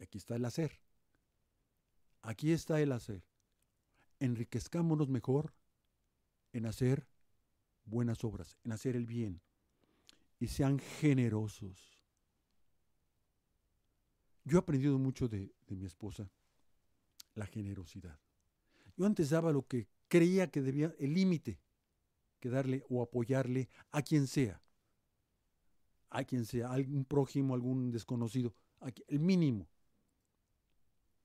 Aquí 0.00 0.18
está 0.18 0.34
el 0.34 0.44
hacer. 0.44 0.80
Aquí 2.22 2.50
está 2.50 2.80
el 2.80 2.90
hacer. 2.90 3.22
Enriquezcámonos 4.22 5.08
mejor 5.08 5.52
en 6.52 6.66
hacer 6.66 7.08
buenas 7.84 8.22
obras, 8.22 8.56
en 8.62 8.70
hacer 8.70 8.94
el 8.94 9.04
bien. 9.04 9.42
Y 10.38 10.46
sean 10.46 10.78
generosos. 10.78 11.98
Yo 14.44 14.58
he 14.58 14.60
aprendido 14.60 14.96
mucho 14.96 15.26
de, 15.26 15.52
mi 15.70 15.86
esposa, 15.86 16.30
la 17.34 17.46
generosidad. 17.46 18.16
Yo 18.96 19.06
antes 19.06 19.30
daba 19.30 19.50
lo 19.50 19.66
que 19.66 19.88
creía 20.06 20.48
que 20.52 20.62
debía, 20.62 20.94
el 21.00 21.14
límite 21.14 21.58
que 22.38 22.48
darle 22.48 22.84
o 22.88 23.02
apoyarle 23.02 23.68
a 23.90 24.02
quien 24.02 24.28
sea. 24.28 24.62
A 26.10 26.22
quien 26.22 26.44
sea, 26.44 26.70
algún 26.70 27.04
prójimo, 27.04 27.54
algún 27.54 27.90
desconocido, 27.90 28.54
el 29.08 29.18
mínimo. 29.18 29.68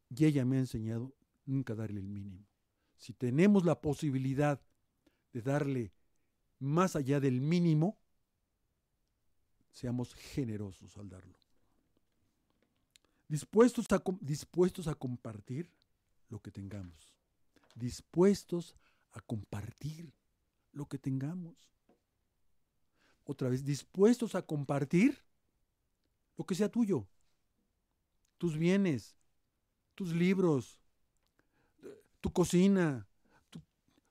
Y 0.10 0.26
ella 0.26 0.46
me 0.46 0.56
ha 0.56 0.62
enseñado 0.62 1.14
nunca 1.46 1.76
darle 1.76 2.00
el 2.00 2.08
mínimo. 2.08 2.48
Si 2.98 3.14
tenemos 3.14 3.64
la 3.64 3.80
posibilidad 3.80 4.60
de 5.32 5.42
darle 5.42 5.94
más 6.60 6.96
allá 6.96 7.20
del 7.20 7.42
mínimo, 7.42 7.98
seamos 9.72 10.14
generosos 10.16 10.98
al 10.98 11.10
darlo. 11.10 11.38
Dispuestos 13.28 13.86
a, 13.92 14.02
dispuestos 14.22 14.88
a 14.88 14.96
compartir 14.96 15.72
lo 16.30 16.40
que 16.40 16.52
tengamos. 16.52 17.14
Dispuestos 17.76 18.76
a 19.12 19.20
compartir 19.22 20.14
lo 20.72 20.88
que 20.88 20.98
tengamos. 20.98 21.70
Otra 23.26 23.50
vez, 23.50 23.64
dispuestos 23.64 24.36
a 24.36 24.42
compartir 24.42 25.22
lo 26.38 26.46
que 26.46 26.56
sea 26.56 26.70
tuyo. 26.70 27.08
Tus 28.38 28.58
bienes, 28.58 29.16
tus 29.96 30.14
libros, 30.14 30.80
tu 32.28 32.34
cocina, 32.34 33.08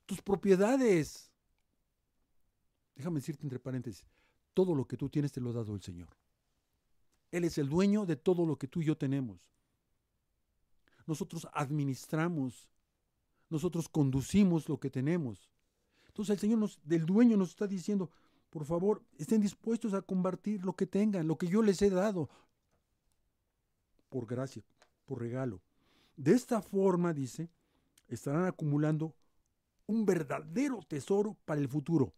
tus 0.07 0.22
propiedades, 0.22 1.31
Déjame 2.94 3.20
decirte 3.20 3.42
entre 3.42 3.59
paréntesis, 3.59 4.07
todo 4.55 4.74
lo 4.74 4.87
que 4.87 4.96
tú 4.96 5.11
tienes 5.11 5.31
te 5.31 5.38
lo 5.38 5.50
ha 5.50 5.52
dado 5.52 5.74
el 5.74 5.83
Señor. 5.83 6.09
Él 7.31 7.44
es 7.44 7.59
el 7.59 7.68
dueño 7.68 8.07
de 8.07 8.16
todo 8.16 8.46
lo 8.46 8.57
que 8.57 8.68
tú 8.68 8.81
y 8.81 8.87
yo 8.87 8.96
tenemos. 8.96 9.38
Nosotros 11.07 11.46
administramos, 11.52 12.70
nosotros 13.50 13.87
conducimos 13.90 14.66
lo 14.70 14.81
que 14.81 14.88
tenemos. 14.88 15.50
Entonces 16.07 16.33
el 16.33 16.38
Señor 16.38 16.70
del 16.85 17.05
dueño 17.05 17.37
nos 17.37 17.50
está 17.50 17.66
diciendo, 17.66 18.11
por 18.48 18.64
favor, 18.64 19.02
estén 19.18 19.42
dispuestos 19.42 19.92
a 19.92 20.00
compartir 20.00 20.64
lo 20.64 20.74
que 20.74 20.87
tengan, 20.87 21.29
lo 21.29 21.37
que 21.37 21.48
yo 21.48 21.61
les 21.61 21.83
he 21.83 21.90
dado, 21.90 22.31
por 24.09 24.24
gracia, 24.24 24.64
por 25.05 25.20
regalo. 25.20 25.61
De 26.16 26.33
esta 26.33 26.62
forma, 26.62 27.12
dice, 27.12 27.50
estarán 28.09 28.45
acumulando 28.45 29.14
un 29.87 30.05
verdadero 30.05 30.81
tesoro 30.87 31.37
para 31.45 31.61
el 31.61 31.69
futuro. 31.69 32.12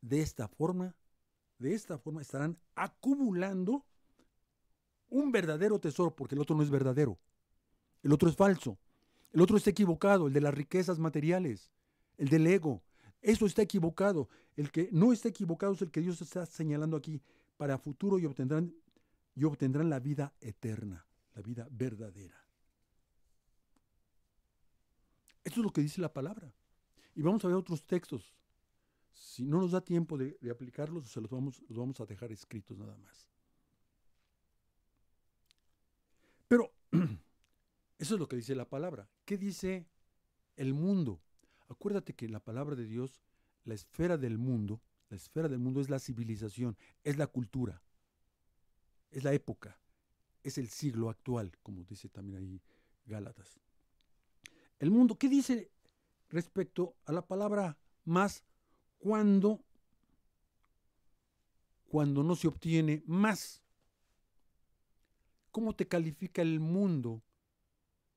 De 0.00 0.20
esta 0.22 0.48
forma, 0.48 0.94
de 1.58 1.74
esta 1.74 1.98
forma 1.98 2.22
estarán 2.22 2.56
acumulando 2.74 3.84
un 5.10 5.32
verdadero 5.32 5.78
tesoro, 5.78 6.14
porque 6.14 6.34
el 6.34 6.40
otro 6.40 6.56
no 6.56 6.62
es 6.62 6.70
verdadero. 6.70 7.18
El 8.02 8.12
otro 8.12 8.28
es 8.28 8.36
falso. 8.36 8.78
El 9.32 9.40
otro 9.40 9.56
está 9.56 9.70
equivocado, 9.70 10.26
el 10.26 10.32
de 10.32 10.40
las 10.40 10.54
riquezas 10.54 10.98
materiales, 10.98 11.70
el 12.16 12.28
del 12.28 12.46
ego. 12.46 12.82
Eso 13.20 13.46
está 13.46 13.62
equivocado. 13.62 14.28
El 14.56 14.70
que 14.70 14.88
no 14.92 15.12
está 15.12 15.28
equivocado 15.28 15.72
es 15.72 15.82
el 15.82 15.90
que 15.90 16.00
Dios 16.00 16.20
está 16.22 16.46
señalando 16.46 16.96
aquí 16.96 17.20
para 17.56 17.78
futuro 17.78 18.18
y 18.18 18.26
obtendrán, 18.26 18.74
y 19.34 19.44
obtendrán 19.44 19.90
la 19.90 20.00
vida 20.00 20.32
eterna, 20.40 21.06
la 21.34 21.42
vida 21.42 21.68
verdadera. 21.70 22.47
Eso 25.48 25.60
es 25.60 25.64
lo 25.64 25.72
que 25.72 25.80
dice 25.80 26.02
la 26.02 26.12
palabra. 26.12 26.52
Y 27.14 27.22
vamos 27.22 27.42
a 27.42 27.48
ver 27.48 27.56
otros 27.56 27.86
textos 27.86 28.34
si 29.14 29.46
no 29.46 29.62
nos 29.62 29.70
da 29.70 29.80
tiempo 29.80 30.18
de, 30.18 30.36
aplicarlos, 30.50 31.10
se 31.10 31.22
los 31.22 31.30
vamos, 31.30 31.62
los 31.68 31.78
vamos 31.78 31.98
a 32.00 32.04
dejar 32.04 32.30
escritos 32.30 32.76
nada 32.76 32.96
más. 32.98 33.30
Pero 36.46 36.70
eso 37.98 38.14
es 38.14 38.20
lo 38.20 38.28
que 38.28 38.36
dice 38.36 38.54
la 38.54 38.68
palabra. 38.68 39.08
¿Qué 39.24 39.38
dice 39.38 39.88
el 40.56 40.74
mundo? 40.74 41.22
Acuérdate 41.68 42.14
que 42.14 42.28
la 42.28 42.40
palabra 42.40 42.76
de 42.76 42.84
Dios, 42.84 43.22
la 43.64 43.72
esfera 43.72 44.18
del 44.18 44.36
mundo, 44.36 44.82
la 45.08 45.16
esfera 45.16 45.48
del 45.48 45.60
mundo 45.60 45.80
es 45.80 45.88
la 45.88 45.98
civilización, 45.98 46.76
es 47.04 47.16
la 47.16 47.26
cultura, 47.26 47.82
es 49.10 49.24
la 49.24 49.32
época, 49.32 49.80
es 50.42 50.58
el 50.58 50.68
siglo 50.68 51.08
actual, 51.08 51.56
como 51.62 51.84
dice 51.84 52.10
también 52.10 52.38
ahí 52.38 52.62
Gálatas. 53.06 53.58
El 54.78 54.90
mundo, 54.90 55.16
¿qué 55.18 55.28
dice 55.28 55.70
respecto 56.28 56.94
a 57.04 57.12
la 57.12 57.26
palabra 57.26 57.78
más 58.04 58.44
cuando, 58.98 59.64
cuando 61.88 62.22
no 62.22 62.36
se 62.36 62.48
obtiene 62.48 63.02
más. 63.06 63.62
¿Cómo 65.50 65.74
te 65.74 65.88
califica 65.88 66.42
el 66.42 66.60
mundo? 66.60 67.22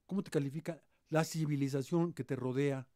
¿Cómo 0.05 0.23
te 0.23 0.31
califica 0.31 0.83
la 1.09 1.23
civilización 1.23 2.13
que 2.13 2.23
te 2.23 2.35
rodea, 2.35 2.87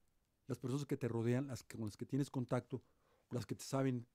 las 0.48 0.60
personas 0.60 0.86
que 0.86 0.98
te 0.98 1.08
rodean, 1.08 1.48
las 1.48 1.64
con 1.64 1.86
las 1.86 1.98
que 1.98 2.06
tienes 2.06 2.30
contacto, 2.30 2.84
las 3.32 3.46
que 3.46 3.56
te 3.56 3.64
saben, 3.64 4.06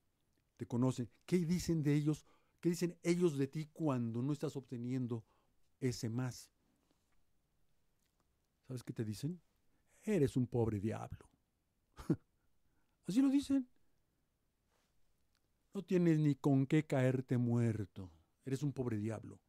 te 0.57 0.67
conocen? 0.67 1.09
¿Qué 1.27 1.39
dicen 1.39 1.83
de 1.83 1.95
ellos? 1.95 2.27
¿Qué 2.61 2.69
dicen 2.69 2.99
ellos 3.03 3.39
de 3.39 3.47
ti 3.47 3.67
cuando 3.73 4.23
no 4.23 4.33
estás 4.33 4.57
obteniendo 4.57 5.25
ese 5.81 6.11
más? 6.11 6.51
¿Sabes 8.71 8.85
qué 8.85 8.93
te 8.93 9.05
dicen? 9.05 9.43
Eres 10.05 10.37
un 10.37 10.47
pobre 10.47 10.79
diablo. 10.79 11.29
Así 13.09 13.21
lo 13.21 13.29
dicen. 13.29 13.69
No 15.75 15.83
tienes 15.83 16.21
ni 16.21 16.37
con 16.37 16.67
qué 16.67 16.87
caerte 16.87 17.37
muerto. 17.37 18.13
Eres 18.45 18.63
un 18.63 18.73
pobre 18.73 18.99
diablo. 18.99 19.41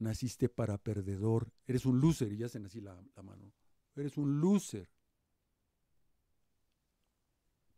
Naciste 0.00 0.48
para 0.48 0.76
perdedor. 0.76 1.52
Eres 1.68 1.86
un 1.86 2.00
loser. 2.00 2.32
Y 2.32 2.38
ya 2.38 2.48
se 2.48 2.58
así 2.58 2.80
la, 2.80 3.00
la 3.14 3.22
mano. 3.22 3.52
Eres 3.94 4.16
un 4.16 4.40
loser. 4.40 4.90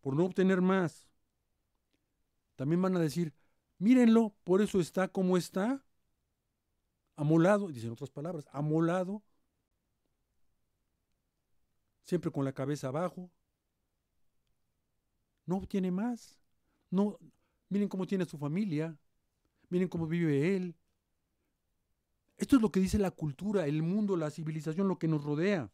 Por 0.00 0.16
no 0.16 0.24
obtener 0.24 0.62
más. 0.62 1.10
También 2.56 2.80
van 2.80 2.96
a 2.96 3.00
decir, 3.00 3.34
mírenlo, 3.76 4.34
por 4.44 4.62
eso 4.62 4.80
está 4.80 5.08
como 5.08 5.36
está. 5.36 5.84
Amolado, 7.16 7.68
dicen 7.68 7.90
otras 7.90 8.08
palabras, 8.08 8.48
amolado. 8.50 9.22
Siempre 12.02 12.30
con 12.30 12.44
la 12.44 12.52
cabeza 12.52 12.88
abajo, 12.88 13.30
no 15.46 15.56
obtiene 15.56 15.90
más. 15.90 16.40
No, 16.90 17.18
Miren 17.72 17.88
cómo 17.88 18.06
tiene 18.06 18.26
su 18.26 18.36
familia. 18.36 18.94
Miren 19.70 19.88
cómo 19.88 20.06
vive 20.06 20.54
él. 20.56 20.74
Esto 22.36 22.56
es 22.56 22.62
lo 22.62 22.70
que 22.70 22.80
dice 22.80 22.98
la 22.98 23.10
cultura, 23.10 23.66
el 23.66 23.82
mundo, 23.82 24.14
la 24.14 24.30
civilización, 24.30 24.88
lo 24.88 24.98
que 24.98 25.08
nos 25.08 25.24
rodea. 25.24 25.72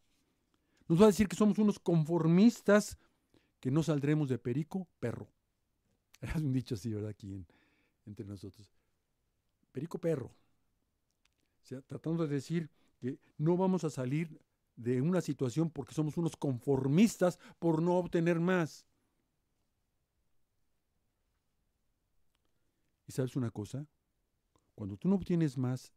Nos 0.87 1.01
va 1.01 1.03
a 1.03 1.07
decir 1.07 1.27
que 1.27 1.35
somos 1.35 1.57
unos 1.57 1.77
conformistas, 1.77 2.97
que 3.59 3.69
no 3.69 3.83
saldremos 3.83 4.29
de 4.29 4.37
perico, 4.37 4.87
perro. 5.01 5.27
Es 6.21 6.35
un 6.35 6.53
dicho 6.53 6.75
así, 6.75 6.93
¿verdad? 6.93 7.09
Aquí 7.09 7.45
entre 8.05 8.25
nosotros. 8.25 8.71
Perico, 9.73 9.99
perro. 9.99 10.27
O 10.27 11.65
sea, 11.65 11.81
tratando 11.81 12.25
de 12.25 12.33
decir 12.33 12.69
que 13.01 13.19
no 13.37 13.57
vamos 13.57 13.83
a 13.83 13.89
salir 13.89 14.39
de 14.79 15.01
una 15.01 15.19
situación 15.19 15.69
porque 15.69 15.93
somos 15.93 16.15
unos 16.15 16.37
conformistas 16.37 17.37
por 17.59 17.81
no 17.81 17.97
obtener 17.97 18.39
más. 18.39 18.85
¿Y 23.05 23.11
sabes 23.11 23.35
una 23.35 23.51
cosa? 23.51 23.85
Cuando 24.75 24.95
tú 24.95 25.09
no 25.09 25.15
obtienes 25.15 25.57
más 25.57 25.91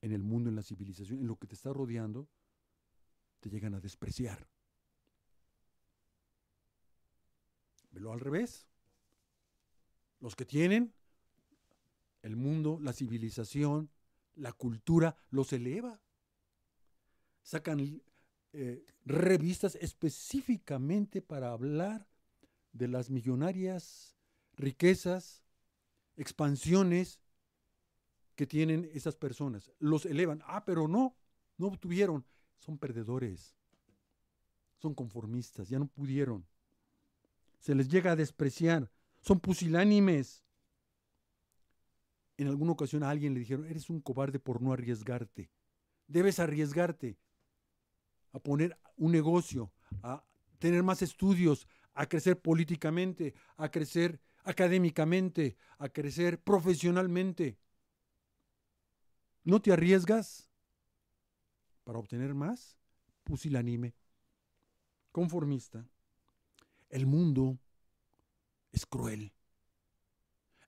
en 0.00 0.12
el 0.12 0.22
mundo, 0.22 0.48
en 0.48 0.54
la 0.54 0.62
civilización, 0.62 1.18
en 1.18 1.26
lo 1.26 1.36
que 1.36 1.48
te 1.48 1.56
está 1.56 1.72
rodeando, 1.72 2.28
te 3.40 3.50
llegan 3.50 3.74
a 3.74 3.80
despreciar. 3.80 4.46
Velo 7.90 8.12
al 8.12 8.20
revés. 8.20 8.68
Los 10.20 10.36
que 10.36 10.44
tienen 10.44 10.94
el 12.22 12.36
mundo, 12.36 12.78
la 12.80 12.92
civilización, 12.92 13.90
la 14.36 14.52
cultura, 14.52 15.16
los 15.30 15.52
eleva. 15.52 16.00
Sacan 17.44 18.02
eh, 18.54 18.84
revistas 19.04 19.76
específicamente 19.76 21.20
para 21.20 21.52
hablar 21.52 22.08
de 22.72 22.88
las 22.88 23.10
millonarias 23.10 24.16
riquezas, 24.56 25.42
expansiones 26.16 27.20
que 28.34 28.46
tienen 28.46 28.90
esas 28.94 29.14
personas. 29.14 29.70
Los 29.78 30.06
elevan. 30.06 30.42
Ah, 30.46 30.64
pero 30.64 30.88
no, 30.88 31.14
no 31.58 31.66
obtuvieron. 31.66 32.24
Son 32.58 32.78
perdedores. 32.78 33.54
Son 34.78 34.94
conformistas, 34.94 35.68
ya 35.68 35.78
no 35.78 35.86
pudieron. 35.86 36.46
Se 37.58 37.74
les 37.74 37.88
llega 37.88 38.12
a 38.12 38.16
despreciar. 38.16 38.90
Son 39.20 39.38
pusilánimes. 39.38 40.42
En 42.38 42.48
alguna 42.48 42.72
ocasión 42.72 43.02
a 43.02 43.10
alguien 43.10 43.34
le 43.34 43.40
dijeron, 43.40 43.66
eres 43.66 43.90
un 43.90 44.00
cobarde 44.00 44.38
por 44.38 44.62
no 44.62 44.72
arriesgarte. 44.72 45.50
Debes 46.06 46.38
arriesgarte 46.38 47.18
a 48.34 48.40
poner 48.40 48.76
un 48.96 49.12
negocio, 49.12 49.72
a 50.02 50.22
tener 50.58 50.82
más 50.82 51.02
estudios, 51.02 51.68
a 51.94 52.06
crecer 52.06 52.38
políticamente, 52.40 53.32
a 53.56 53.70
crecer 53.70 54.20
académicamente, 54.42 55.56
a 55.78 55.88
crecer 55.88 56.42
profesionalmente. 56.42 57.56
¿No 59.44 59.62
te 59.62 59.72
arriesgas 59.72 60.50
para 61.84 61.98
obtener 62.00 62.34
más? 62.34 62.76
Pusilánime, 63.22 63.94
conformista. 65.12 65.86
El 66.90 67.06
mundo 67.06 67.58
es 68.72 68.84
cruel. 68.84 69.32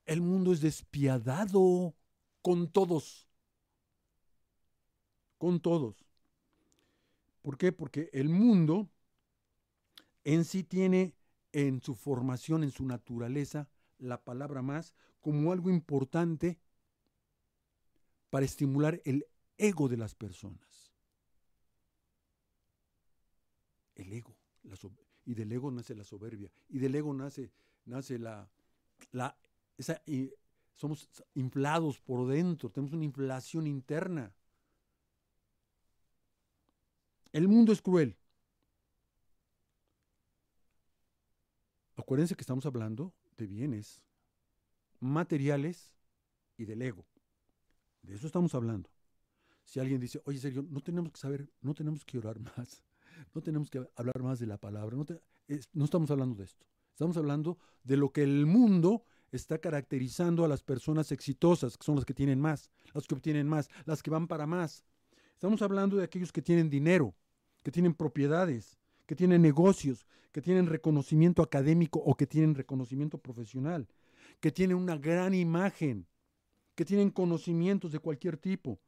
El 0.04 0.20
mundo 0.20 0.52
es 0.52 0.60
despiadado 0.60 1.96
con 2.42 2.70
todos. 2.70 3.28
Con 5.36 5.58
todos. 5.60 6.05
¿Por 7.46 7.58
qué? 7.58 7.70
Porque 7.70 8.10
el 8.12 8.28
mundo 8.28 8.90
en 10.24 10.44
sí 10.44 10.64
tiene 10.64 11.14
en 11.52 11.80
su 11.80 11.94
formación, 11.94 12.64
en 12.64 12.72
su 12.72 12.84
naturaleza, 12.84 13.68
la 13.98 14.24
palabra 14.24 14.62
más 14.62 14.96
como 15.20 15.52
algo 15.52 15.70
importante 15.70 16.58
para 18.30 18.44
estimular 18.44 19.00
el 19.04 19.28
ego 19.58 19.88
de 19.88 19.96
las 19.96 20.16
personas. 20.16 20.92
El 23.94 24.12
ego. 24.12 24.36
y 25.24 25.34
del 25.34 25.52
ego 25.52 25.70
nace 25.70 25.94
la 25.94 26.02
soberbia. 26.02 26.50
Y 26.68 26.80
del 26.80 26.96
ego 26.96 27.14
nace, 27.14 27.52
nace 27.84 28.18
la, 28.18 28.50
la 29.12 29.38
esa, 29.78 30.02
y 30.04 30.32
somos 30.74 31.08
inflados 31.34 32.00
por 32.00 32.26
dentro, 32.26 32.70
tenemos 32.70 32.92
una 32.92 33.04
inflación 33.04 33.68
interna. 33.68 34.34
El 37.36 37.48
mundo 37.48 37.70
es 37.70 37.82
cruel. 37.82 38.16
Acuérdense 41.94 42.34
que 42.34 42.40
estamos 42.40 42.64
hablando 42.64 43.12
de 43.36 43.46
bienes 43.46 44.02
materiales 45.00 45.92
y 46.56 46.64
del 46.64 46.80
ego. 46.80 47.04
De 48.00 48.14
eso 48.14 48.26
estamos 48.26 48.54
hablando. 48.54 48.88
Si 49.64 49.78
alguien 49.78 50.00
dice, 50.00 50.22
oye 50.24 50.38
Sergio, 50.38 50.62
no 50.62 50.80
tenemos 50.80 51.12
que 51.12 51.18
saber, 51.18 51.52
no 51.60 51.74
tenemos 51.74 52.06
que 52.06 52.16
orar 52.16 52.40
más, 52.56 52.82
no 53.34 53.42
tenemos 53.42 53.68
que 53.68 53.86
hablar 53.96 54.22
más 54.22 54.38
de 54.38 54.46
la 54.46 54.56
palabra, 54.56 54.96
no, 54.96 55.04
no 55.74 55.84
estamos 55.84 56.10
hablando 56.10 56.36
de 56.36 56.44
esto. 56.44 56.64
Estamos 56.92 57.18
hablando 57.18 57.58
de 57.84 57.98
lo 57.98 58.14
que 58.14 58.22
el 58.22 58.46
mundo 58.46 59.04
está 59.30 59.58
caracterizando 59.58 60.42
a 60.46 60.48
las 60.48 60.62
personas 60.62 61.12
exitosas, 61.12 61.76
que 61.76 61.84
son 61.84 61.96
las 61.96 62.06
que 62.06 62.14
tienen 62.14 62.40
más, 62.40 62.70
las 62.94 63.06
que 63.06 63.14
obtienen 63.14 63.46
más, 63.46 63.68
las 63.84 64.02
que 64.02 64.08
van 64.08 64.26
para 64.26 64.46
más. 64.46 64.86
Estamos 65.34 65.60
hablando 65.60 65.98
de 65.98 66.04
aquellos 66.04 66.32
que 66.32 66.40
tienen 66.40 66.70
dinero, 66.70 67.14
que 67.66 67.72
tienen 67.72 67.94
propiedades, 67.94 68.78
que 69.06 69.16
tienen 69.16 69.42
negocios, 69.42 70.06
que 70.30 70.40
tienen 70.40 70.68
reconocimiento 70.68 71.42
académico 71.42 71.98
o 71.98 72.14
que 72.14 72.24
tienen 72.24 72.54
reconocimiento 72.54 73.18
profesional, 73.18 73.88
que 74.38 74.52
tienen 74.52 74.76
una 74.76 74.96
gran 74.96 75.34
imagen, 75.34 76.06
que 76.76 76.84
tienen 76.84 77.10
conocimientos 77.10 77.90
de 77.90 77.98
cualquier 77.98 78.36
tipo, 78.36 78.78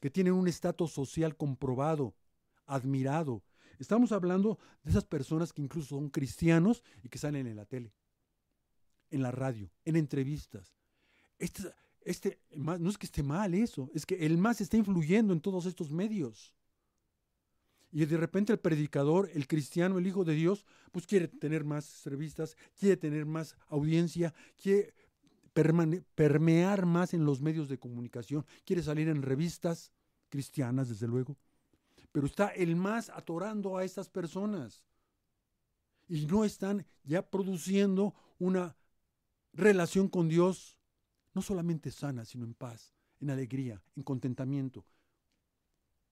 que 0.00 0.10
tienen 0.10 0.34
un 0.34 0.48
estatus 0.48 0.92
social 0.92 1.34
comprobado, 1.34 2.14
admirado. 2.66 3.42
Estamos 3.78 4.12
hablando 4.12 4.58
de 4.82 4.90
esas 4.90 5.06
personas 5.06 5.54
que 5.54 5.62
incluso 5.62 5.96
son 5.96 6.10
cristianos 6.10 6.82
y 7.02 7.08
que 7.08 7.16
salen 7.16 7.46
en 7.46 7.56
la 7.56 7.64
tele, 7.64 7.94
en 9.10 9.22
la 9.22 9.30
radio, 9.30 9.70
en 9.86 9.96
entrevistas. 9.96 10.74
Este, 11.38 11.62
este, 12.02 12.38
no 12.54 12.90
es 12.90 12.98
que 12.98 13.06
esté 13.06 13.22
mal 13.22 13.54
eso, 13.54 13.90
es 13.94 14.04
que 14.04 14.26
el 14.26 14.36
más 14.36 14.60
está 14.60 14.76
influyendo 14.76 15.32
en 15.32 15.40
todos 15.40 15.64
estos 15.64 15.90
medios. 15.90 16.54
Y 17.96 18.04
de 18.04 18.18
repente 18.18 18.52
el 18.52 18.58
predicador, 18.58 19.30
el 19.32 19.46
cristiano, 19.46 19.96
el 19.96 20.06
Hijo 20.06 20.22
de 20.22 20.34
Dios, 20.34 20.66
pues 20.92 21.06
quiere 21.06 21.28
tener 21.28 21.64
más 21.64 22.04
revistas, 22.04 22.54
quiere 22.78 22.98
tener 22.98 23.24
más 23.24 23.56
audiencia, 23.68 24.34
quiere 24.62 24.92
permear 25.54 26.84
más 26.84 27.14
en 27.14 27.24
los 27.24 27.40
medios 27.40 27.70
de 27.70 27.78
comunicación, 27.78 28.44
quiere 28.66 28.82
salir 28.82 29.08
en 29.08 29.22
revistas 29.22 29.92
cristianas, 30.28 30.90
desde 30.90 31.08
luego. 31.08 31.38
Pero 32.12 32.26
está 32.26 32.48
el 32.48 32.76
más 32.76 33.08
atorando 33.08 33.78
a 33.78 33.84
estas 33.84 34.10
personas. 34.10 34.84
Y 36.06 36.26
no 36.26 36.44
están 36.44 36.84
ya 37.02 37.22
produciendo 37.22 38.14
una 38.38 38.76
relación 39.54 40.10
con 40.10 40.28
Dios, 40.28 40.76
no 41.32 41.40
solamente 41.40 41.90
sana, 41.90 42.26
sino 42.26 42.44
en 42.44 42.52
paz, 42.52 42.92
en 43.20 43.30
alegría, 43.30 43.82
en 43.96 44.02
contentamiento, 44.02 44.84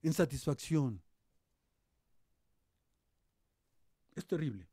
en 0.01 0.15
satisfacción. 0.15 1.03
Es 4.15 4.27
terrible. 4.27 4.69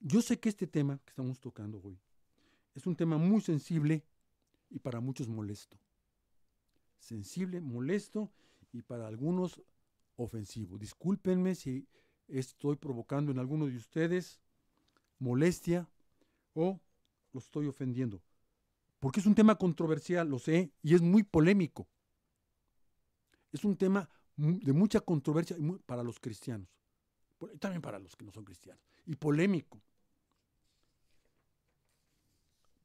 Yo 0.00 0.22
sé 0.22 0.38
que 0.38 0.48
este 0.48 0.66
tema 0.66 0.98
que 1.04 1.10
estamos 1.10 1.40
tocando 1.40 1.80
hoy 1.82 1.98
es 2.74 2.86
un 2.86 2.94
tema 2.94 3.18
muy 3.18 3.40
sensible 3.40 4.04
y 4.70 4.78
para 4.78 5.00
muchos 5.00 5.28
molesto. 5.28 5.76
Sensible, 7.00 7.60
molesto 7.60 8.30
y 8.72 8.82
para 8.82 9.08
algunos 9.08 9.60
ofensivo. 10.16 10.78
Discúlpenme 10.78 11.56
si 11.56 11.88
estoy 12.28 12.76
provocando 12.76 13.32
en 13.32 13.40
alguno 13.40 13.66
de 13.66 13.76
ustedes 13.76 14.40
molestia 15.18 15.88
o 16.54 16.80
lo 17.32 17.40
estoy 17.40 17.66
ofendiendo. 17.66 18.22
Porque 19.00 19.20
es 19.20 19.26
un 19.26 19.34
tema 19.34 19.56
controversial, 19.56 20.28
lo 20.28 20.38
sé, 20.38 20.72
y 20.82 20.94
es 20.94 21.02
muy 21.02 21.24
polémico. 21.24 21.88
Es 23.52 23.64
un 23.64 23.76
tema 23.76 24.08
de 24.36 24.72
mucha 24.72 25.00
controversia 25.00 25.56
para 25.86 26.04
los 26.04 26.20
cristianos 26.20 26.77
también 27.58 27.82
para 27.82 27.98
los 27.98 28.16
que 28.16 28.24
no 28.24 28.32
son 28.32 28.44
cristianos, 28.44 28.82
y 29.06 29.16
polémico. 29.16 29.80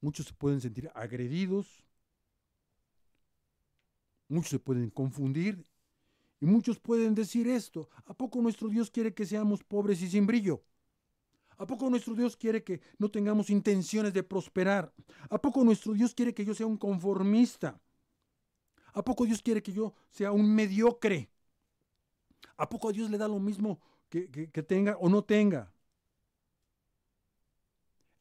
Muchos 0.01 0.27
se 0.27 0.33
pueden 0.33 0.59
sentir 0.59 0.91
agredidos, 0.93 1.85
muchos 4.27 4.49
se 4.49 4.59
pueden 4.59 4.89
confundir 4.89 5.65
y 6.41 6.45
muchos 6.45 6.77
pueden 6.79 7.15
decir 7.15 7.47
esto, 7.47 7.89
¿a 8.05 8.13
poco 8.13 8.41
nuestro 8.41 8.67
Dios 8.67 8.91
quiere 8.91 9.13
que 9.13 9.25
seamos 9.25 9.63
pobres 9.63 10.01
y 10.01 10.09
sin 10.09 10.27
brillo? 10.27 10.61
¿A 11.57 11.65
poco 11.65 11.89
nuestro 11.89 12.15
Dios 12.15 12.35
quiere 12.35 12.63
que 12.63 12.81
no 12.97 13.09
tengamos 13.09 13.49
intenciones 13.49 14.11
de 14.11 14.23
prosperar? 14.23 14.93
¿A 15.29 15.41
poco 15.41 15.63
nuestro 15.63 15.93
Dios 15.93 16.13
quiere 16.13 16.33
que 16.33 16.43
yo 16.43 16.53
sea 16.53 16.65
un 16.65 16.77
conformista? 16.77 17.79
¿A 18.91 19.03
poco 19.03 19.25
Dios 19.25 19.41
quiere 19.41 19.63
que 19.63 19.71
yo 19.71 19.93
sea 20.09 20.31
un 20.31 20.53
mediocre? 20.53 21.29
¿A 22.57 22.67
poco 22.67 22.89
a 22.89 22.91
Dios 22.91 23.09
le 23.09 23.17
da 23.17 23.27
lo 23.27 23.39
mismo 23.39 23.79
que, 24.21 24.63
tenga 24.63 24.95
o 24.97 25.09
no 25.09 25.23
tenga. 25.23 25.73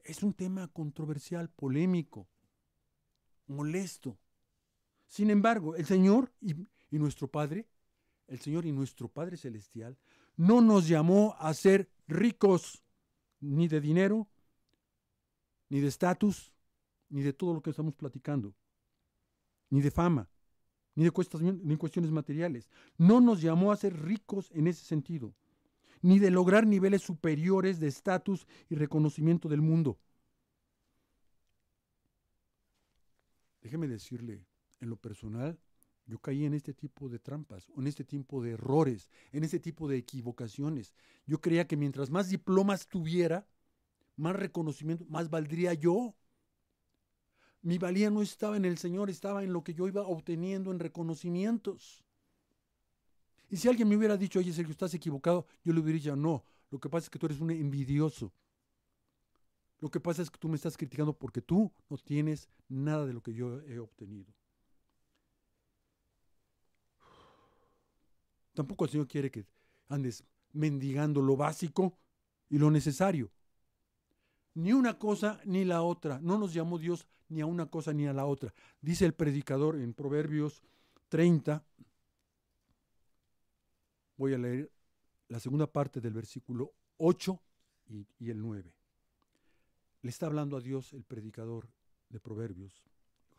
Es 0.04 0.22
un 0.22 0.32
tema 0.32 0.68
controversial, 0.68 1.50
polémico, 1.50 2.26
molesto. 3.46 4.18
Sin 5.06 5.30
embargo, 5.30 5.76
el 5.76 5.84
Señor 5.84 6.32
y, 6.40 6.54
nuestro 6.98 7.28
Padre, 7.28 7.68
el 8.26 8.40
Señor 8.40 8.64
y 8.64 8.72
nuestro 8.72 9.08
Padre 9.08 9.36
Celestial, 9.36 9.98
no 10.36 10.62
nos 10.62 10.88
llamó 10.88 11.36
a 11.38 11.52
ser 11.52 11.90
ricos 12.08 12.82
ni 13.40 13.68
de 13.68 13.80
dinero, 13.80 14.28
ni 15.68 15.80
de 15.80 15.88
estatus, 15.88 16.54
ni 17.10 17.20
de 17.20 17.34
todo 17.34 17.52
lo 17.52 17.62
que 17.62 17.70
estamos 17.70 17.94
platicando, 17.94 18.54
ni 19.68 19.82
de 19.82 19.90
fama, 19.90 20.30
ni 20.94 21.04
de 21.04 21.12
ni 21.62 21.76
cuestiones 21.76 22.10
materiales. 22.10 22.70
No 22.96 23.20
nos 23.20 23.42
llamó 23.42 23.72
a 23.72 23.76
ser 23.76 23.94
ricos 24.02 24.50
en 24.52 24.66
ese 24.66 24.84
sentido, 24.84 25.34
ni 26.02 26.18
de 26.18 26.30
lograr 26.30 26.66
niveles 26.66 27.02
superiores 27.02 27.80
de 27.80 27.88
estatus 27.88 28.46
y 28.68 28.74
reconocimiento 28.74 29.48
del 29.48 29.62
mundo. 29.62 29.98
Déjeme 33.62 33.86
decirle, 33.86 34.44
en 34.80 34.90
lo 34.90 34.96
personal, 34.96 35.58
yo 36.06 36.18
caí 36.18 36.44
en 36.44 36.54
este 36.54 36.74
tipo 36.74 37.08
de 37.08 37.20
trampas, 37.20 37.68
en 37.76 37.86
este 37.86 38.04
tipo 38.04 38.42
de 38.42 38.50
errores, 38.50 39.08
en 39.30 39.44
este 39.44 39.60
tipo 39.60 39.88
de 39.88 39.96
equivocaciones. 39.96 40.92
Yo 41.26 41.40
creía 41.40 41.66
que 41.68 41.76
mientras 41.76 42.10
más 42.10 42.28
diplomas 42.28 42.88
tuviera, 42.88 43.46
más 44.16 44.34
reconocimiento, 44.34 45.04
más 45.08 45.30
valdría 45.30 45.74
yo. 45.74 46.16
Mi 47.62 47.78
valía 47.78 48.10
no 48.10 48.22
estaba 48.22 48.56
en 48.56 48.64
el 48.64 48.76
Señor, 48.78 49.08
estaba 49.08 49.44
en 49.44 49.52
lo 49.52 49.62
que 49.62 49.74
yo 49.74 49.86
iba 49.86 50.02
obteniendo 50.02 50.72
en 50.72 50.80
reconocimientos. 50.80 52.04
Y 53.52 53.58
si 53.58 53.68
alguien 53.68 53.86
me 53.86 53.98
hubiera 53.98 54.16
dicho, 54.16 54.38
oye 54.38 54.50
Sergio, 54.50 54.72
estás 54.72 54.94
equivocado, 54.94 55.46
yo 55.62 55.74
le 55.74 55.80
hubiera 55.80 55.98
dicho, 55.98 56.16
no, 56.16 56.42
lo 56.70 56.80
que 56.80 56.88
pasa 56.88 57.04
es 57.04 57.10
que 57.10 57.18
tú 57.18 57.26
eres 57.26 57.38
un 57.38 57.50
envidioso. 57.50 58.32
Lo 59.78 59.90
que 59.90 60.00
pasa 60.00 60.22
es 60.22 60.30
que 60.30 60.38
tú 60.38 60.48
me 60.48 60.56
estás 60.56 60.74
criticando 60.74 61.12
porque 61.12 61.42
tú 61.42 61.70
no 61.90 61.98
tienes 61.98 62.48
nada 62.70 63.04
de 63.04 63.12
lo 63.12 63.22
que 63.22 63.34
yo 63.34 63.60
he 63.60 63.78
obtenido. 63.78 64.32
Tampoco 68.54 68.86
el 68.86 68.90
Señor 68.90 69.06
quiere 69.06 69.30
que 69.30 69.44
andes 69.88 70.24
mendigando 70.54 71.20
lo 71.20 71.36
básico 71.36 71.98
y 72.48 72.56
lo 72.56 72.70
necesario. 72.70 73.30
Ni 74.54 74.72
una 74.72 74.98
cosa 74.98 75.42
ni 75.44 75.66
la 75.66 75.82
otra. 75.82 76.18
No 76.22 76.38
nos 76.38 76.54
llamó 76.54 76.78
Dios 76.78 77.06
ni 77.28 77.42
a 77.42 77.46
una 77.46 77.66
cosa 77.66 77.92
ni 77.92 78.06
a 78.06 78.14
la 78.14 78.24
otra. 78.24 78.54
Dice 78.80 79.04
el 79.04 79.12
predicador 79.12 79.76
en 79.76 79.92
Proverbios 79.92 80.62
30. 81.10 81.62
Voy 84.16 84.34
a 84.34 84.38
leer 84.38 84.70
la 85.28 85.40
segunda 85.40 85.66
parte 85.66 86.00
del 86.00 86.12
versículo 86.12 86.74
8 86.98 87.40
y, 88.18 88.30
el 88.30 88.40
9. 88.40 88.74
Le 90.02 90.10
está 90.10 90.26
hablando 90.26 90.56
a 90.56 90.60
Dios 90.60 90.92
el 90.92 91.04
predicador 91.04 91.68
de 92.08 92.20
Proverbios. 92.20 92.84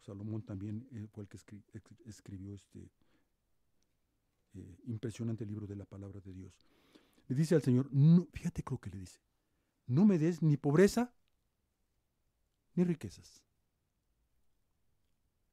Salomón 0.01 0.41
también 0.43 0.87
eh, 0.91 1.07
fue 1.11 1.23
el 1.23 1.29
que 1.29 1.37
escribió 2.05 2.53
este 2.53 2.91
eh, 4.55 4.77
impresionante 4.85 5.45
libro 5.45 5.65
de 5.65 5.75
la 5.75 5.85
palabra 5.85 6.19
de 6.19 6.33
Dios. 6.33 6.53
Le 7.27 7.35
dice 7.35 7.55
al 7.55 7.61
Señor, 7.61 7.89
fíjate 8.33 8.63
lo 8.69 8.77
que 8.79 8.89
le 8.89 8.99
dice, 8.99 9.19
no 9.87 10.05
me 10.05 10.17
des 10.17 10.41
ni 10.41 10.57
pobreza 10.57 11.13
ni 12.75 12.83
riquezas. 12.83 13.43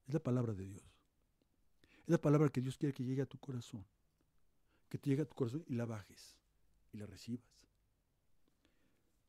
Es 0.06 0.14
la 0.14 0.20
palabra 0.20 0.54
de 0.54 0.66
Dios. 0.66 0.82
Es 2.02 2.08
la 2.08 2.20
palabra 2.20 2.48
que 2.48 2.60
Dios 2.60 2.76
quiere 2.76 2.92
que 2.92 3.04
llegue 3.04 3.22
a 3.22 3.26
tu 3.26 3.38
corazón. 3.38 3.86
Que 4.90 4.98
te 4.98 5.08
llegue 5.08 5.22
a 5.22 5.26
tu 5.26 5.34
corazón 5.34 5.64
y 5.66 5.74
la 5.74 5.86
bajes 5.86 6.36
y 6.92 6.98
la 6.98 7.06
recibas. 7.06 7.48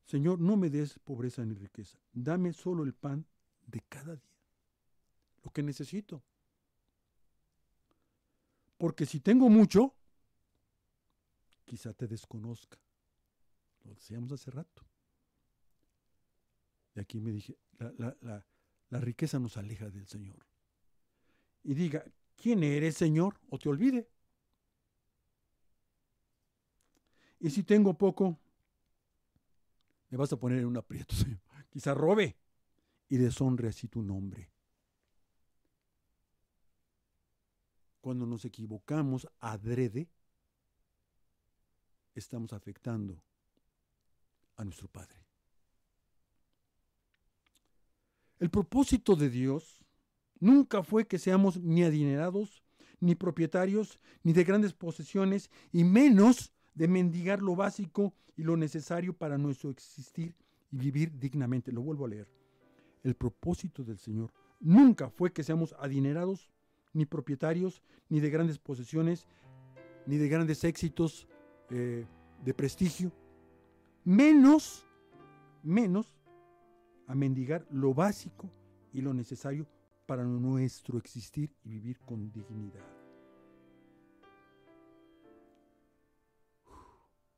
Señor, 0.04 0.40
no 0.40 0.58
me 0.58 0.68
des 0.68 0.98
pobreza 0.98 1.42
ni 1.44 1.54
riqueza. 1.54 1.98
Dame 2.12 2.52
solo 2.52 2.84
el 2.84 2.92
pan 2.92 3.24
de 3.66 3.80
cada 3.88 4.16
día. 4.16 4.38
Lo 5.42 5.50
que 5.50 5.62
necesito. 5.62 6.22
Porque 8.76 9.06
si 9.06 9.20
tengo 9.20 9.48
mucho, 9.48 9.94
quizá 11.64 11.94
te 11.94 12.06
desconozca. 12.06 12.78
Lo 13.84 13.94
decíamos 13.94 14.32
hace 14.32 14.50
rato. 14.50 14.84
Y 16.94 17.00
aquí 17.00 17.20
me 17.20 17.32
dije, 17.32 17.56
la, 17.78 18.44
la 18.90 19.00
riqueza 19.00 19.38
nos 19.38 19.56
aleja 19.56 19.88
del 19.88 20.06
Señor. 20.06 20.44
Y 21.62 21.72
diga, 21.72 22.04
¿quién 22.36 22.62
eres, 22.62 22.96
Señor? 22.96 23.40
O 23.48 23.58
te 23.58 23.70
olvide. 23.70 24.11
Y 27.42 27.50
si 27.50 27.64
tengo 27.64 27.92
poco, 27.98 28.38
me 30.08 30.16
vas 30.16 30.32
a 30.32 30.38
poner 30.38 30.60
en 30.60 30.66
un 30.66 30.76
aprieto. 30.76 31.12
Quizá 31.70 31.92
robe 31.92 32.36
y 33.08 33.16
deshonre 33.16 33.68
así 33.68 33.88
tu 33.88 34.00
nombre. 34.00 34.48
Cuando 38.00 38.26
nos 38.26 38.44
equivocamos 38.44 39.26
adrede, 39.40 40.08
estamos 42.14 42.52
afectando 42.52 43.20
a 44.54 44.64
nuestro 44.64 44.86
Padre. 44.86 45.26
El 48.38 48.50
propósito 48.50 49.16
de 49.16 49.30
Dios 49.30 49.84
nunca 50.38 50.84
fue 50.84 51.08
que 51.08 51.18
seamos 51.18 51.58
ni 51.58 51.82
adinerados, 51.82 52.62
ni 53.00 53.16
propietarios, 53.16 53.98
ni 54.22 54.32
de 54.32 54.44
grandes 54.44 54.74
posesiones, 54.74 55.50
y 55.72 55.82
menos 55.82 56.52
de 56.74 56.88
mendigar 56.88 57.42
lo 57.42 57.56
básico 57.56 58.12
y 58.36 58.42
lo 58.42 58.56
necesario 58.56 59.12
para 59.12 59.38
nuestro 59.38 59.70
existir 59.70 60.34
y 60.70 60.78
vivir 60.78 61.18
dignamente. 61.18 61.72
Lo 61.72 61.82
vuelvo 61.82 62.06
a 62.06 62.08
leer. 62.08 62.28
El 63.02 63.14
propósito 63.14 63.84
del 63.84 63.98
Señor 63.98 64.32
nunca 64.60 65.10
fue 65.10 65.32
que 65.32 65.42
seamos 65.42 65.74
adinerados, 65.78 66.50
ni 66.92 67.06
propietarios, 67.06 67.82
ni 68.08 68.20
de 68.20 68.30
grandes 68.30 68.58
posesiones, 68.58 69.26
ni 70.06 70.16
de 70.16 70.28
grandes 70.28 70.64
éxitos 70.64 71.26
eh, 71.70 72.06
de 72.44 72.54
prestigio, 72.54 73.12
menos, 74.04 74.86
menos 75.62 76.14
a 77.06 77.14
mendigar 77.14 77.66
lo 77.70 77.94
básico 77.94 78.50
y 78.92 79.00
lo 79.00 79.14
necesario 79.14 79.66
para 80.06 80.24
nuestro 80.24 80.98
existir 80.98 81.50
y 81.64 81.70
vivir 81.70 81.98
con 82.00 82.30
dignidad. 82.32 83.01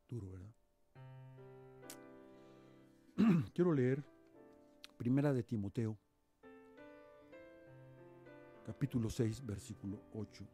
Duro, 0.08 0.30
¿verdad? 0.30 0.54
Quiero 3.54 3.72
leer 3.72 4.04
Primera 4.96 5.32
de 5.32 5.42
Timoteo 5.42 5.98
capítulo 8.64 9.10
6, 9.10 9.44
versículo 9.44 10.00
8, 10.14 10.44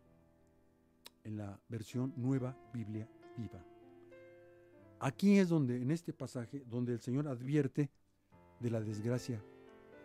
en 1.25 1.37
la 1.37 1.59
versión 1.69 2.13
Nueva 2.17 2.57
Biblia 2.73 3.09
Viva. 3.37 3.65
Aquí 4.99 5.39
es 5.39 5.49
donde, 5.49 5.81
en 5.81 5.91
este 5.91 6.13
pasaje, 6.13 6.63
donde 6.67 6.93
el 6.93 7.01
Señor 7.01 7.29
advierte 7.29 7.89
de 8.59 8.71
la 8.71 8.81
desgracia 8.81 9.43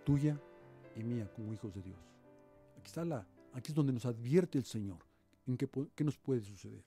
tuya 0.06 0.40
y 0.96 1.04
mía 1.04 1.30
como 1.36 1.52
hijos 1.52 1.74
de 1.74 1.82
Dios. 1.82 2.00
Aquí 2.78 2.88
está 2.88 3.04
la, 3.04 3.28
aquí 3.54 3.72
es 3.72 3.76
donde 3.76 3.92
nos 3.92 4.06
advierte 4.06 4.58
el 4.58 4.66
Señor 4.66 5.00
en 5.48 5.58
qué, 5.58 5.68
qué 5.96 6.04
nos 6.04 6.18
puede 6.18 6.42
suceder. 6.42 6.84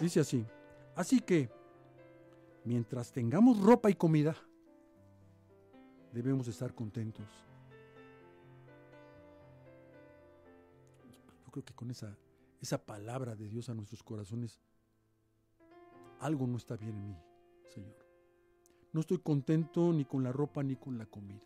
Dice 0.00 0.20
así, 0.20 0.46
así 0.98 1.20
que 1.20 1.50
mientras 2.64 3.12
tengamos 3.12 3.58
ropa 3.60 3.88
y 3.88 3.94
comida, 3.94 4.36
debemos 6.12 6.48
estar 6.48 6.74
contentos 6.74 7.26
que 11.62 11.74
con 11.74 11.90
esa, 11.90 12.16
esa 12.60 12.84
palabra 12.84 13.34
de 13.34 13.48
Dios 13.48 13.68
a 13.68 13.74
nuestros 13.74 14.02
corazones, 14.02 14.58
algo 16.20 16.46
no 16.46 16.56
está 16.56 16.76
bien 16.76 16.96
en 16.96 17.08
mí, 17.08 17.16
Señor. 17.68 17.96
No 18.92 19.00
estoy 19.00 19.18
contento 19.18 19.92
ni 19.92 20.04
con 20.04 20.22
la 20.22 20.32
ropa 20.32 20.62
ni 20.62 20.76
con 20.76 20.98
la 20.98 21.06
comida. 21.06 21.42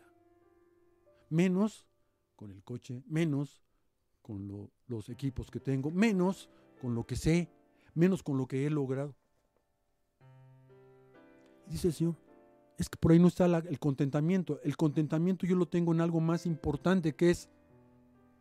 Menos 1.28 1.86
con 2.36 2.50
el 2.50 2.62
coche, 2.62 3.02
menos 3.06 3.62
con 4.22 4.70
los 4.86 5.08
equipos 5.08 5.50
que 5.50 5.60
tengo, 5.60 5.90
menos 5.90 6.48
con 6.80 6.94
lo 6.94 7.04
que 7.04 7.16
sé, 7.16 7.50
menos 7.94 8.22
con 8.22 8.38
lo 8.38 8.46
que 8.46 8.66
he 8.66 8.70
logrado. 8.70 9.14
Dice 11.72 11.88
el 11.88 11.94
Señor, 11.94 12.16
es 12.76 12.90
que 12.90 12.98
por 12.98 13.12
ahí 13.12 13.18
no 13.18 13.28
está 13.28 13.46
el 13.46 13.78
contentamiento. 13.78 14.60
El 14.62 14.76
contentamiento 14.76 15.46
yo 15.46 15.56
lo 15.56 15.66
tengo 15.66 15.94
en 15.94 16.02
algo 16.02 16.20
más 16.20 16.44
importante 16.44 17.14
que 17.14 17.30
es 17.30 17.48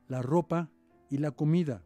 la 0.09 0.21
ropa 0.21 0.69
y 1.09 1.17
la 1.17 1.31
comida. 1.31 1.81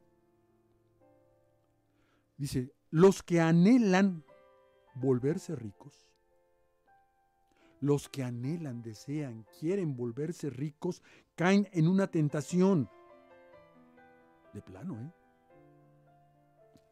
Dice, 2.35 2.73
los 2.89 3.21
que 3.21 3.41
anhelan 3.41 4.23
volverse 4.95 5.55
ricos, 5.55 6.09
los 7.79 8.09
que 8.09 8.23
anhelan, 8.23 8.81
desean, 8.81 9.45
quieren 9.59 9.95
volverse 9.95 10.49
ricos, 10.49 11.03
caen 11.35 11.69
en 11.73 11.87
una 11.87 12.07
tentación. 12.07 12.89
De 14.51 14.63
plano, 14.63 14.99
¿eh? 14.99 15.24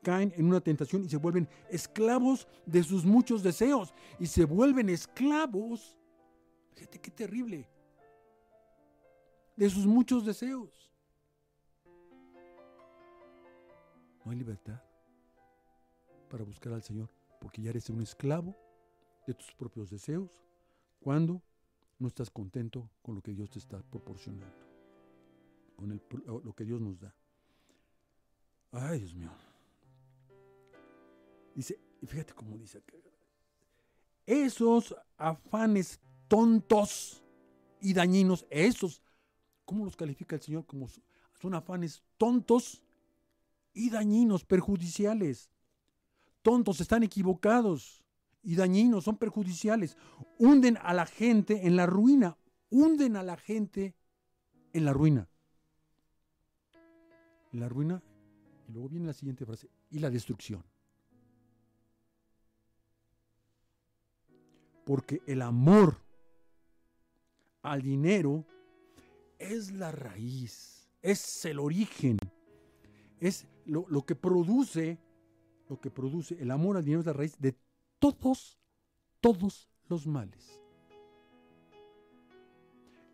Caen 0.03 0.31
en 0.35 0.45
una 0.45 0.61
tentación 0.61 1.03
y 1.05 1.09
se 1.09 1.17
vuelven 1.17 1.47
esclavos 1.69 2.47
de 2.65 2.83
sus 2.83 3.05
muchos 3.05 3.41
deseos. 3.41 3.93
Y 4.19 4.27
se 4.27 4.45
vuelven 4.45 4.89
esclavos 4.89 5.97
Fíjate 6.75 6.99
qué 6.99 7.11
terrible. 7.11 7.69
De 9.55 9.69
sus 9.69 9.85
muchos 9.85 10.25
deseos. 10.25 10.91
No 14.25 14.31
hay 14.31 14.37
libertad 14.37 14.81
para 16.29 16.43
buscar 16.43 16.73
al 16.73 16.81
Señor, 16.81 17.09
porque 17.39 17.61
ya 17.61 17.69
eres 17.69 17.89
un 17.89 18.01
esclavo 18.01 18.55
de 19.27 19.33
tus 19.33 19.51
propios 19.53 19.89
deseos 19.89 20.41
cuando 21.01 21.41
no 21.99 22.07
estás 22.07 22.29
contento 22.31 22.89
con 23.01 23.15
lo 23.15 23.21
que 23.21 23.33
Dios 23.33 23.49
te 23.49 23.59
está 23.59 23.81
proporcionando, 23.83 24.65
con 25.75 26.01
lo 26.43 26.53
que 26.53 26.63
Dios 26.63 26.81
nos 26.81 26.99
da. 26.99 27.13
Ay, 28.71 28.99
Dios 28.99 29.13
mío. 29.13 29.31
Dice, 31.55 31.79
y 32.01 32.05
fíjate 32.05 32.33
cómo 32.33 32.57
dice 32.57 32.81
Esos 34.25 34.95
afanes 35.17 35.99
tontos 36.27 37.23
y 37.79 37.93
dañinos, 37.93 38.45
esos, 38.49 39.01
¿cómo 39.65 39.85
los 39.85 39.95
califica 39.95 40.35
el 40.35 40.41
Señor? 40.41 40.65
Como 40.65 40.87
son 41.39 41.53
afanes 41.53 42.01
tontos 42.17 42.83
y 43.73 43.89
dañinos, 43.89 44.45
perjudiciales. 44.45 45.49
Tontos, 46.41 46.81
están 46.81 47.03
equivocados 47.03 48.03
y 48.41 48.55
dañinos, 48.55 49.05
son 49.05 49.17
perjudiciales. 49.17 49.97
Hunden 50.39 50.77
a 50.81 50.93
la 50.93 51.05
gente 51.05 51.67
en 51.67 51.75
la 51.75 51.85
ruina, 51.85 52.37
hunden 52.69 53.15
a 53.15 53.23
la 53.23 53.37
gente 53.37 53.95
en 54.73 54.85
la 54.85 54.93
ruina. 54.93 55.29
En 57.51 57.59
la 57.59 57.69
ruina, 57.69 58.01
y 58.67 58.71
luego 58.71 58.89
viene 58.89 59.07
la 59.07 59.13
siguiente 59.13 59.45
frase, 59.45 59.69
y 59.91 59.99
la 59.99 60.09
destrucción. 60.09 60.63
Porque 64.85 65.21
el 65.25 65.41
amor 65.41 65.97
al 67.61 67.81
dinero 67.81 68.45
es 69.39 69.71
la 69.71 69.91
raíz, 69.91 70.89
es 71.01 71.45
el 71.45 71.59
origen, 71.59 72.17
es 73.19 73.47
lo, 73.65 74.05
que 74.05 74.15
produce, 74.15 74.99
lo 75.69 75.79
que 75.79 75.89
produce, 75.89 76.35
el 76.41 76.51
amor 76.51 76.77
al 76.77 76.83
dinero 76.83 76.99
es 76.99 77.05
la 77.05 77.13
raíz 77.13 77.37
de 77.39 77.55
todos, 77.99 78.59
todos 79.21 79.69
los 79.87 80.05
males. 80.05 80.59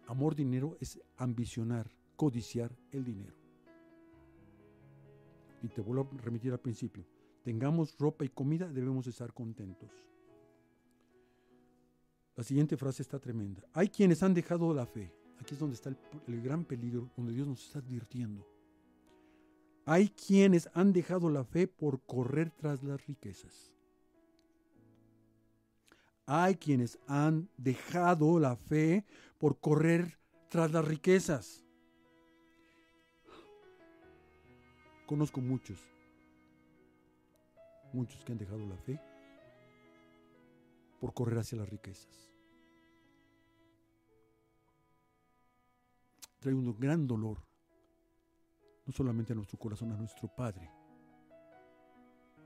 Amor 0.07 0.36
dinero 0.36 0.76
es 0.80 0.99
ambicionar, 1.17 1.91
codiciar 2.15 2.76
el 2.91 3.03
dinero. 3.03 3.36
Y 5.61 5.67
te 5.67 5.82
vuelvo 5.82 6.09
a 6.11 6.22
remitir 6.24 6.51
al 6.51 6.59
principio. 6.59 7.05
Tengamos 7.43 7.95
ropa 7.99 8.26
y 8.26 8.30
comida, 8.30 8.67
debemos 8.67 9.05
estar 9.05 9.34
contentos. 9.34 9.91
La 12.39 12.45
siguiente 12.45 12.77
frase 12.77 13.01
está 13.01 13.19
tremenda. 13.19 13.61
Hay 13.73 13.89
quienes 13.89 14.23
han 14.23 14.33
dejado 14.33 14.73
la 14.73 14.85
fe. 14.85 15.13
Aquí 15.41 15.55
es 15.55 15.59
donde 15.59 15.75
está 15.75 15.89
el, 15.89 16.41
gran 16.41 16.63
peligro, 16.63 17.11
donde 17.17 17.33
Dios 17.33 17.45
nos 17.45 17.65
está 17.65 17.79
advirtiendo. 17.79 18.47
Hay 19.85 20.07
quienes 20.07 20.69
han 20.73 20.93
dejado 20.93 21.29
la 21.29 21.43
fe 21.43 21.67
por 21.67 22.01
correr 22.05 22.49
tras 22.51 22.81
las 22.81 23.05
riquezas. 23.05 23.73
Hay 26.25 26.55
quienes 26.55 26.97
han 27.07 27.49
dejado 27.57 28.39
la 28.39 28.55
fe 28.55 29.05
por 29.37 29.59
correr 29.59 30.17
tras 30.47 30.71
las 30.71 30.85
riquezas. 30.87 31.65
Conozco 35.05 35.41
muchos, 35.41 35.77
muchos 37.91 38.23
que 38.23 38.31
han 38.31 38.37
dejado 38.37 38.65
la 38.65 38.77
fe 38.77 38.97
por 41.01 41.13
correr 41.13 41.39
hacia 41.39 41.57
las 41.57 41.69
riquezas. 41.69 42.28
Trae 46.39 46.53
un 46.53 46.77
gran 46.79 47.05
dolor, 47.05 47.37
no 48.85 48.93
solamente 48.93 49.33
a 49.33 49.35
nuestro 49.35 49.59
corazón, 49.59 49.91
a 49.91 49.97
nuestro 49.97 50.27
Padre, 50.27 50.71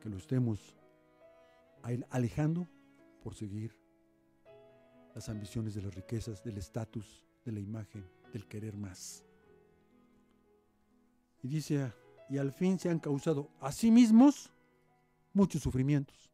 que 0.02 0.10
lo 0.10 0.18
estemos 0.18 0.76
alejando 2.10 2.68
por 3.22 3.36
seguir 3.36 3.78
las 5.16 5.30
ambiciones 5.30 5.76
de 5.76 5.82
las 5.82 5.94
riquezas, 5.94 6.44
del 6.44 6.58
estatus, 6.58 7.24
de 7.46 7.52
la 7.52 7.60
imagen, 7.60 8.06
del 8.32 8.48
querer 8.48 8.76
más. 8.76 9.24
Y 11.44 11.48
dice, 11.48 11.94
y 12.30 12.38
al 12.38 12.52
fin 12.52 12.80
se 12.80 12.90
han 12.90 13.00
causado 13.00 13.50
a 13.60 13.72
sí 13.72 13.92
mismos 13.92 14.50
muchos 15.34 15.62
sufrimientos. 15.62 16.32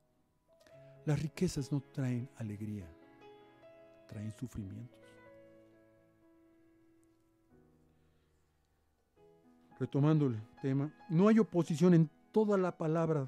Las 1.06 1.22
riquezas 1.22 1.72
no 1.72 1.82
traen 1.82 2.30
alegría, 2.38 2.88
traen 4.08 4.32
sufrimientos. 4.32 4.99
Retomando 9.80 10.28
el 10.28 10.42
tema, 10.62 10.94
no 11.10 11.28
hay 11.28 11.40
oposición 11.40 11.94
en 11.94 12.10
toda 12.32 12.58
la 12.58 12.78
palabra, 12.78 13.28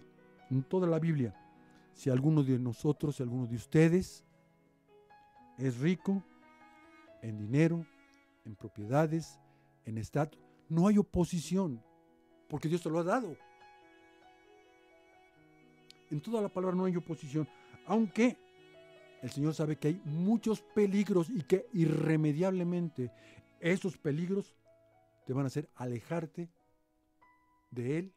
en 0.49 0.63
toda 0.63 0.87
la 0.87 0.99
Biblia. 0.99 1.33
Si 1.93 2.09
alguno 2.09 2.43
de 2.43 2.59
nosotros, 2.59 3.15
si 3.15 3.23
alguno 3.23 3.47
de 3.47 3.55
ustedes 3.55 4.23
es 5.57 5.79
rico 5.79 6.23
en 7.21 7.37
dinero, 7.37 7.85
en 8.45 8.55
propiedades, 8.55 9.39
en 9.85 9.97
estatus, 9.97 10.39
no 10.67 10.87
hay 10.87 10.97
oposición, 10.97 11.81
porque 12.47 12.67
Dios 12.67 12.81
te 12.81 12.89
lo 12.89 12.99
ha 12.99 13.03
dado. 13.03 13.35
En 16.09 16.19
toda 16.19 16.41
la 16.41 16.49
palabra 16.49 16.75
no 16.75 16.85
hay 16.85 16.95
oposición, 16.95 17.47
aunque 17.85 18.37
el 19.21 19.29
Señor 19.29 19.53
sabe 19.53 19.77
que 19.77 19.89
hay 19.89 20.01
muchos 20.03 20.61
peligros 20.61 21.29
y 21.29 21.43
que 21.43 21.67
irremediablemente 21.73 23.11
esos 23.59 23.97
peligros 23.97 24.55
te 25.31 25.35
van 25.35 25.45
a 25.45 25.47
hacer 25.47 25.69
alejarte 25.75 26.49
de 27.69 27.99
Él, 27.99 28.13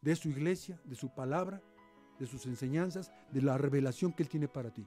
de 0.00 0.14
su 0.14 0.28
iglesia, 0.28 0.80
de 0.84 0.94
su 0.94 1.12
palabra, 1.12 1.60
de 2.20 2.26
sus 2.28 2.46
enseñanzas, 2.46 3.10
de 3.32 3.42
la 3.42 3.58
revelación 3.58 4.12
que 4.12 4.22
Él 4.22 4.28
tiene 4.28 4.46
para 4.46 4.72
ti. 4.72 4.86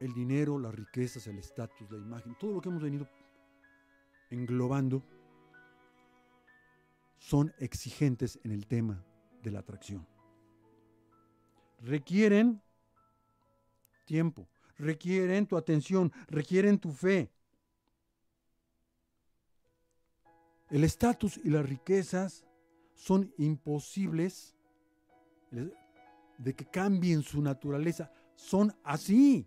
El 0.00 0.12
dinero, 0.14 0.58
las 0.58 0.74
riquezas, 0.74 1.24
el 1.28 1.38
estatus, 1.38 1.92
la 1.92 1.98
imagen, 1.98 2.36
todo 2.40 2.54
lo 2.54 2.60
que 2.60 2.70
hemos 2.70 2.82
venido 2.82 3.08
englobando 4.30 5.04
son 7.18 7.54
exigentes 7.58 8.40
en 8.42 8.50
el 8.50 8.66
tema 8.66 9.00
de 9.44 9.52
la 9.52 9.60
atracción. 9.60 10.04
Requieren 11.82 12.60
tiempo, 14.04 14.48
requieren 14.76 15.46
tu 15.46 15.56
atención, 15.56 16.12
requieren 16.28 16.78
tu 16.78 16.92
fe. 16.92 17.30
El 20.70 20.84
estatus 20.84 21.38
y 21.44 21.50
las 21.50 21.68
riquezas 21.68 22.46
son 22.94 23.32
imposibles 23.36 24.54
de 25.50 26.54
que 26.54 26.64
cambien 26.64 27.22
su 27.22 27.42
naturaleza. 27.42 28.10
Son 28.34 28.74
así. 28.82 29.46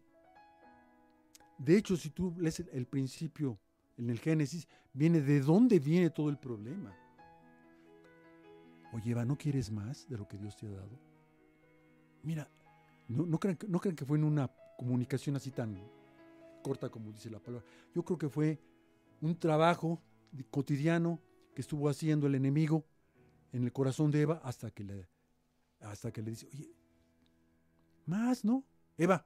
De 1.57 1.77
hecho, 1.77 1.97
si 1.97 2.09
tú 2.09 2.35
lees 2.37 2.59
el 2.71 2.85
principio 2.85 3.57
en 3.97 4.09
el 4.09 4.19
Génesis, 4.19 4.67
viene 4.93 5.21
de 5.21 5.39
dónde 5.39 5.79
viene 5.79 6.09
todo 6.09 6.29
el 6.29 6.37
problema. 6.37 6.95
Oye, 8.93 9.11
Eva, 9.11 9.25
¿no 9.25 9.37
quieres 9.37 9.71
más 9.71 10.07
de 10.07 10.17
lo 10.17 10.27
que 10.27 10.37
Dios 10.37 10.55
te 10.55 10.67
ha 10.67 10.71
dado? 10.71 10.99
Mira, 12.23 12.49
no, 13.07 13.25
no, 13.25 13.39
crean, 13.39 13.57
no 13.67 13.79
que 13.79 14.05
fue 14.05 14.17
en 14.17 14.23
una 14.23 14.51
comunicación 14.77 15.35
así 15.35 15.51
tan 15.51 15.79
corta 16.63 16.89
como 16.89 17.11
dice 17.11 17.29
la 17.29 17.39
palabra. 17.39 17.65
Yo 17.93 18.03
creo 18.03 18.17
que 18.17 18.29
fue 18.29 18.59
un 19.21 19.37
trabajo 19.37 20.01
cotidiano 20.49 21.21
que 21.53 21.61
estuvo 21.61 21.87
haciendo 21.89 22.27
el 22.27 22.35
enemigo 22.35 22.85
en 23.51 23.63
el 23.63 23.71
corazón 23.71 24.11
de 24.11 24.21
Eva 24.21 24.41
hasta 24.43 24.71
que 24.71 24.83
le, 24.83 25.07
hasta 25.81 26.11
que 26.11 26.21
le 26.21 26.31
dice, 26.31 26.47
oye, 26.51 26.73
más, 28.05 28.43
¿no? 28.43 28.65
Eva, 28.97 29.25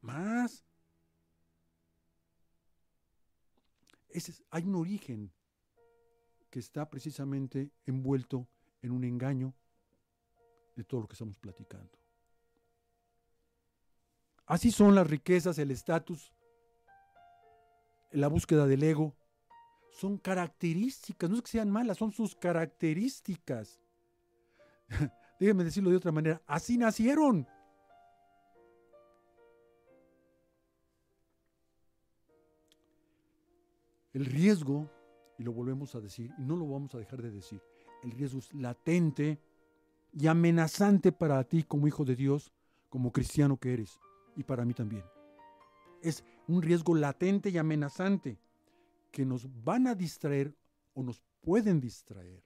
más. 0.00 0.64
Ese 4.08 4.32
hay 4.50 4.64
un 4.64 4.74
origen 4.74 5.30
que 6.50 6.58
está 6.58 6.88
precisamente 6.88 7.70
envuelto 7.84 8.48
en 8.80 8.92
un 8.92 9.04
engaño 9.04 9.54
de 10.74 10.84
todo 10.84 11.02
lo 11.02 11.08
que 11.08 11.14
estamos 11.14 11.38
platicando. 11.38 11.97
Así 14.48 14.72
son 14.72 14.94
las 14.94 15.06
riquezas, 15.06 15.58
el 15.58 15.70
estatus, 15.70 16.32
la 18.12 18.28
búsqueda 18.28 18.66
del 18.66 18.82
ego. 18.82 19.14
Son 19.90 20.16
características, 20.16 21.28
no 21.28 21.36
es 21.36 21.42
que 21.42 21.50
sean 21.50 21.70
malas, 21.70 21.98
son 21.98 22.12
sus 22.12 22.34
características. 22.34 23.78
Déjenme 25.38 25.64
decirlo 25.64 25.90
de 25.90 25.96
otra 25.96 26.12
manera, 26.12 26.40
así 26.46 26.78
nacieron. 26.78 27.46
El 34.14 34.24
riesgo, 34.24 34.90
y 35.38 35.42
lo 35.42 35.52
volvemos 35.52 35.94
a 35.94 36.00
decir, 36.00 36.32
y 36.38 36.42
no 36.42 36.56
lo 36.56 36.66
vamos 36.66 36.94
a 36.94 36.98
dejar 36.98 37.20
de 37.20 37.30
decir, 37.30 37.60
el 38.02 38.12
riesgo 38.12 38.38
es 38.38 38.52
latente 38.54 39.38
y 40.14 40.26
amenazante 40.26 41.12
para 41.12 41.44
ti 41.44 41.64
como 41.64 41.86
hijo 41.86 42.06
de 42.06 42.16
Dios, 42.16 42.50
como 42.88 43.12
cristiano 43.12 43.58
que 43.58 43.74
eres, 43.74 44.00
y 44.38 44.44
para 44.44 44.64
mí 44.64 44.72
también. 44.72 45.04
Es 46.00 46.24
un 46.46 46.62
riesgo 46.62 46.94
latente 46.94 47.50
y 47.50 47.58
amenazante 47.58 48.38
que 49.10 49.26
nos 49.26 49.48
van 49.64 49.88
a 49.88 49.96
distraer 49.96 50.54
o 50.94 51.02
nos 51.02 51.20
pueden 51.40 51.80
distraer, 51.80 52.40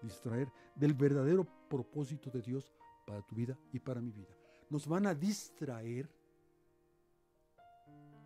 distraer 0.00 0.50
del 0.74 0.94
verdadero 0.94 1.46
propósito 1.68 2.30
de 2.30 2.40
Dios 2.40 2.72
para 3.06 3.20
tu 3.20 3.34
vida 3.34 3.58
y 3.72 3.78
para 3.78 4.00
mi 4.00 4.10
vida. 4.10 4.34
Nos 4.70 4.88
van 4.88 5.06
a 5.06 5.14
distraer 5.14 6.08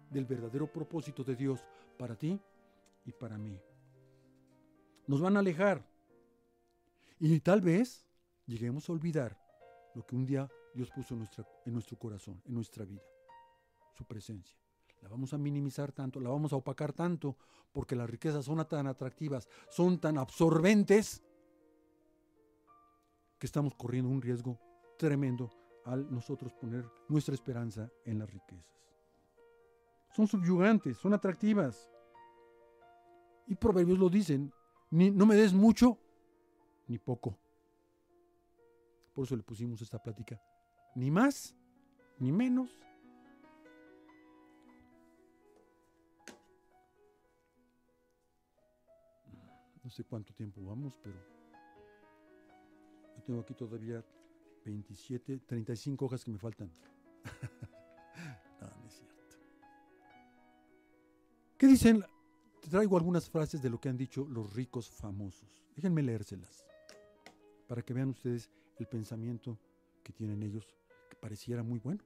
del 0.09 0.25
verdadero 0.25 0.73
propósito 0.73 1.25
de 1.25 1.35
Dios 1.35 1.65
para 1.99 2.15
ti 2.17 2.41
y 3.05 3.11
para 3.11 3.37
mí. 3.37 3.61
Nos 5.09 5.21
van 5.21 5.37
a 5.37 5.41
alejar. 5.41 5.85
Y 7.19 7.41
tal 7.41 7.61
vez 7.61 8.07
lleguemos 8.47 8.89
a 8.89 8.93
olvidar 8.93 9.37
lo 9.95 10.07
que 10.07 10.15
un 10.15 10.25
día 10.25 10.49
Dios 10.75 10.91
puso 10.91 11.15
en, 11.15 11.21
nuestra, 11.21 11.47
en 11.65 11.73
nuestro 11.73 11.99
corazón, 11.99 12.41
en 12.47 12.55
nuestra 12.55 12.85
vida, 12.85 13.03
su 13.95 14.05
presencia. 14.05 14.57
La 15.03 15.09
vamos 15.09 15.33
a 15.33 15.39
minimizar 15.39 15.93
tanto, 15.93 16.21
la 16.21 16.29
vamos 16.29 16.53
a 16.53 16.57
opacar 16.57 16.93
tanto, 16.93 17.37
porque 17.73 17.97
las 17.97 18.09
riquezas 18.09 18.45
son 18.45 18.65
tan 18.69 18.87
atractivas, 18.87 19.49
son 19.71 19.99
tan 19.99 20.19
absorbentes, 20.19 21.23
que 23.41 23.47
estamos 23.47 23.75
corriendo 23.75 24.11
un 24.11 24.21
riesgo 24.21 24.61
tremendo 24.99 25.51
al 25.87 26.13
nosotros 26.13 26.53
poner 26.53 26.85
nuestra 27.09 27.35
esperanza 27.35 27.91
en 28.05 28.19
las 28.19 28.31
riquezas. 28.31 28.67
Son 30.15 30.27
subyugantes, 30.27 30.99
son 30.99 31.15
atractivas. 31.15 31.91
Y 33.47 33.55
proverbios 33.55 33.99
lo 33.99 34.11
dicen, 34.11 34.53
ni, 34.91 35.11
no 35.11 35.25
me 35.25 35.37
des 35.37 35.55
mucho 35.55 35.99
ni 36.87 36.99
poco. 36.99 37.39
Por 39.15 39.25
eso 39.25 39.35
le 39.37 39.43
pusimos 39.43 39.81
esta 39.81 40.01
plática. 40.01 40.41
Ni 40.95 41.11
más, 41.11 41.55
ni 42.19 42.33
menos. 42.33 42.71
No 49.83 49.91
sé 49.91 50.05
cuánto 50.05 50.33
tiempo 50.35 50.63
vamos, 50.65 50.99
pero 51.03 51.17
yo 53.17 53.23
tengo 53.25 53.41
aquí 53.41 53.55
todavía 53.55 54.05
27, 54.65 55.41
35 55.47 56.05
hojas 56.05 56.25
que 56.25 56.31
me 56.31 56.39
faltan. 56.39 56.71
no, 58.61 58.69
no 58.69 58.87
es 58.87 58.95
cierto. 58.95 59.37
¿Qué 61.57 61.67
dicen? 61.67 62.05
Traigo 62.69 62.97
algunas 62.97 63.29
frases 63.29 63.63
de 63.63 63.71
lo 63.71 63.81
que 63.81 63.89
han 63.89 63.97
dicho 63.97 64.27
los 64.29 64.53
ricos 64.55 64.89
famosos. 64.91 65.65
Déjenme 65.75 66.03
leérselas 66.03 66.65
para 67.67 67.83
que 67.83 67.95
vean 67.95 68.11
ustedes 68.11 68.51
el 68.79 68.87
pensamiento 68.87 69.59
que 70.03 70.13
tienen 70.13 70.43
ellos, 70.43 70.67
que 71.11 71.17
pareciera 71.17 71.63
muy 71.63 71.79
bueno. 71.79 72.03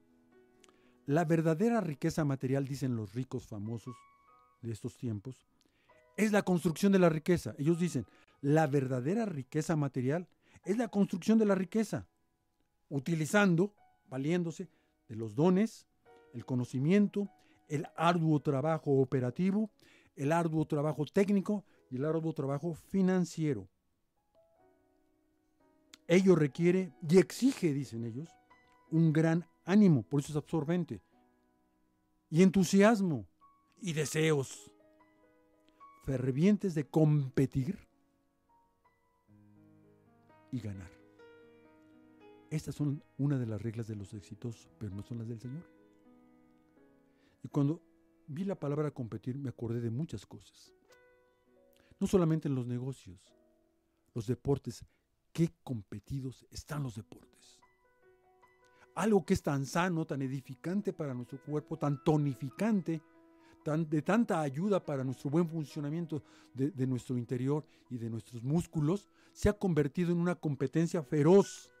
La 1.05 1.23
verdadera 1.23 1.79
riqueza 1.79 2.25
material, 2.25 2.67
dicen 2.67 2.95
los 2.95 3.13
ricos 3.13 3.47
famosos 3.47 3.95
de 4.61 4.71
estos 4.71 4.97
tiempos, 4.97 5.47
es 6.17 6.31
la 6.31 6.41
construcción 6.41 6.91
de 6.91 6.99
la 6.99 7.09
riqueza. 7.09 7.55
Ellos 7.57 7.79
dicen, 7.79 8.05
la 8.41 8.67
verdadera 8.67 9.25
riqueza 9.25 9.75
material 9.75 10.27
es 10.65 10.77
la 10.77 10.87
construcción 10.87 11.37
de 11.37 11.45
la 11.45 11.55
riqueza 11.55 12.07
utilizando, 12.89 13.73
valiéndose 14.09 14.69
de 15.07 15.15
los 15.15 15.35
dones, 15.35 15.87
el 16.33 16.45
conocimiento, 16.45 17.29
el 17.67 17.87
arduo 17.95 18.39
trabajo 18.39 18.99
operativo, 18.99 19.69
el 20.15 20.31
arduo 20.31 20.65
trabajo 20.65 21.05
técnico 21.05 21.63
y 21.89 21.97
el 21.97 22.05
arduo 22.05 22.33
trabajo 22.33 22.73
financiero. 22.73 23.67
Ello 26.07 26.35
requiere 26.35 26.91
y 27.07 27.17
exige, 27.17 27.73
dicen 27.73 28.03
ellos, 28.03 28.29
un 28.91 29.11
gran 29.13 29.45
ánimo, 29.65 30.03
por 30.03 30.21
eso 30.21 30.31
es 30.31 30.35
absorbente, 30.35 31.01
y 32.29 32.41
entusiasmo 32.41 33.27
y 33.81 33.93
deseos 33.93 34.71
fervientes 36.03 36.75
de 36.75 36.87
competir 36.87 37.79
y 40.51 40.59
ganar. 40.59 40.91
Estas 42.49 42.75
son 42.75 43.03
una 43.17 43.37
de 43.37 43.47
las 43.47 43.61
reglas 43.61 43.87
de 43.87 43.95
los 43.95 44.13
exitosos, 44.13 44.69
pero 44.77 44.95
no 44.95 45.03
son 45.03 45.17
las 45.17 45.27
del 45.27 45.39
Señor. 45.39 45.63
Y 47.43 47.47
cuando 47.47 47.81
vi 48.27 48.43
la 48.43 48.55
palabra 48.55 48.91
competir 48.91 49.37
me 49.37 49.49
acordé 49.49 49.81
de 49.81 49.89
muchas 49.89 50.25
cosas. 50.25 50.73
No 51.99 52.07
solamente 52.07 52.47
en 52.47 52.55
los 52.55 52.67
negocios, 52.67 53.33
los 54.13 54.27
deportes, 54.27 54.85
qué 55.33 55.51
competidos 55.63 56.45
están 56.51 56.83
los 56.83 56.95
deportes. 56.95 57.54
Algo 58.95 59.25
que 59.25 59.33
es 59.33 59.43
tan 59.43 59.65
sano, 59.65 60.05
tan 60.05 60.21
edificante 60.21 60.93
para 60.93 61.13
nuestro 61.13 61.41
cuerpo, 61.41 61.77
tan 61.77 62.03
tonificante, 62.03 63.01
tan, 63.63 63.89
de 63.89 64.01
tanta 64.01 64.41
ayuda 64.41 64.83
para 64.83 65.03
nuestro 65.03 65.29
buen 65.29 65.47
funcionamiento 65.47 66.23
de, 66.53 66.71
de 66.71 66.87
nuestro 66.87 67.17
interior 67.17 67.65
y 67.89 67.97
de 67.97 68.09
nuestros 68.09 68.41
músculos, 68.43 69.09
se 69.33 69.49
ha 69.49 69.53
convertido 69.53 70.11
en 70.11 70.19
una 70.19 70.35
competencia 70.35 71.03
feroz 71.03 71.71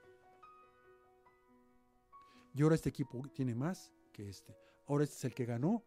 y 2.55 2.61
ahora 2.61 2.75
este 2.75 2.89
equipo 2.89 3.21
tiene 3.33 3.53
más 3.53 3.91
que 4.13 4.29
este. 4.29 4.55
Ahora 4.87 5.03
este 5.03 5.17
es 5.17 5.23
el 5.25 5.33
que 5.33 5.45
ganó. 5.45 5.83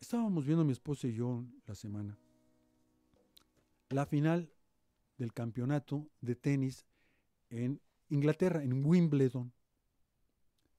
Estábamos 0.00 0.46
viendo 0.46 0.64
mi 0.64 0.72
esposa 0.72 1.06
y 1.06 1.12
yo 1.12 1.44
la 1.66 1.74
semana. 1.74 2.18
La 3.90 4.06
final 4.06 4.50
del 5.18 5.34
campeonato 5.34 6.08
de 6.22 6.34
tenis 6.34 6.86
en 7.50 7.80
Inglaterra, 8.08 8.62
en 8.62 8.84
Wimbledon. 8.84 9.52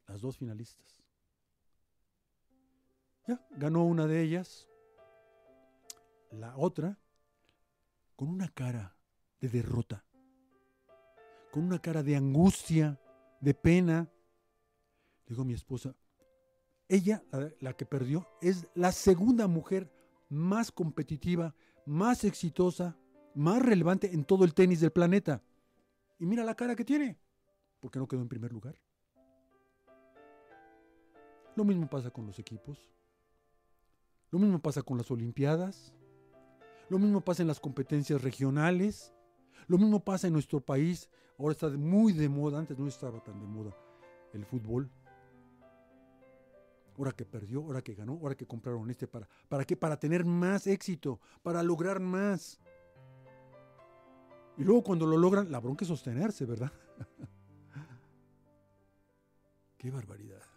Las 0.09 0.21
dos 0.21 0.37
finalistas. 0.37 1.01
Ya, 3.27 3.39
ganó 3.51 3.85
una 3.85 4.07
de 4.07 4.21
ellas. 4.21 4.67
La 6.31 6.57
otra, 6.57 6.99
con 8.15 8.27
una 8.27 8.49
cara 8.49 8.95
de 9.39 9.49
derrota. 9.49 10.03
Con 11.51 11.63
una 11.63 11.79
cara 11.79 12.03
de 12.03 12.15
angustia, 12.15 12.99
de 13.39 13.53
pena 13.53 14.11
dijo 15.29 15.45
mi 15.45 15.53
esposa, 15.53 15.95
ella, 16.87 17.23
la, 17.59 17.73
que 17.73 17.85
perdió, 17.85 18.27
es 18.41 18.67
la 18.73 18.91
segunda 18.91 19.47
mujer 19.47 19.91
más 20.27 20.71
competitiva, 20.71 21.55
más 21.85 22.23
exitosa, 22.23 22.97
más 23.35 23.61
relevante 23.61 24.11
en 24.11 24.25
todo 24.25 24.43
el 24.43 24.55
tenis 24.55 24.81
del 24.81 24.91
planeta. 24.91 25.43
Y 26.17 26.25
mira 26.25 26.43
la 26.43 26.55
cara 26.55 26.75
que 26.75 26.83
tiene, 26.83 27.19
porque 27.79 27.99
no 27.99 28.07
quedó 28.07 28.21
en 28.21 28.27
primer 28.27 28.51
lugar. 28.51 28.75
Lo 31.59 31.65
mismo 31.65 31.89
pasa 31.89 32.09
con 32.09 32.25
los 32.25 32.39
equipos. 32.39 32.79
Lo 34.31 34.39
mismo 34.39 34.61
pasa 34.61 34.81
con 34.81 34.97
las 34.97 35.11
Olimpiadas. 35.11 35.93
Lo 36.87 36.97
mismo 36.99 37.19
pasa 37.19 37.41
en 37.41 37.49
las 37.49 37.59
competencias 37.59 38.21
regionales. 38.21 39.13
Lo 39.67 39.77
mismo 39.77 40.01
pasa 40.01 40.27
en 40.27 40.31
nuestro 40.31 40.61
país. 40.61 41.09
Ahora 41.37 41.51
está 41.51 41.67
muy 41.67 42.13
de 42.13 42.29
moda, 42.29 42.59
antes 42.59 42.79
no 42.79 42.87
estaba 42.87 43.21
tan 43.21 43.41
de 43.41 43.45
moda 43.45 43.75
el 44.31 44.45
fútbol 44.45 44.89
ahora 46.97 47.11
que 47.11 47.25
perdió, 47.25 47.63
ahora 47.63 47.81
que 47.81 47.93
ganó, 47.93 48.13
ahora 48.13 48.35
que 48.35 48.45
compraron 48.45 48.89
este, 48.89 49.07
¿para, 49.07 49.27
¿para 49.49 49.65
qué? 49.65 49.75
Para 49.75 49.99
tener 49.99 50.23
más 50.23 50.65
éxito, 50.65 51.19
para 51.43 51.61
lograr 51.61 51.99
más. 51.99 52.57
Y 54.57 54.63
luego 54.63 54.83
cuando 54.83 55.05
lo 55.05 55.17
logran, 55.17 55.51
la 55.51 55.59
bronca 55.59 55.83
es 55.83 55.89
sostenerse, 55.89 56.45
¿verdad? 56.45 56.71
qué 59.77 59.91
barbaridad. 59.91 60.48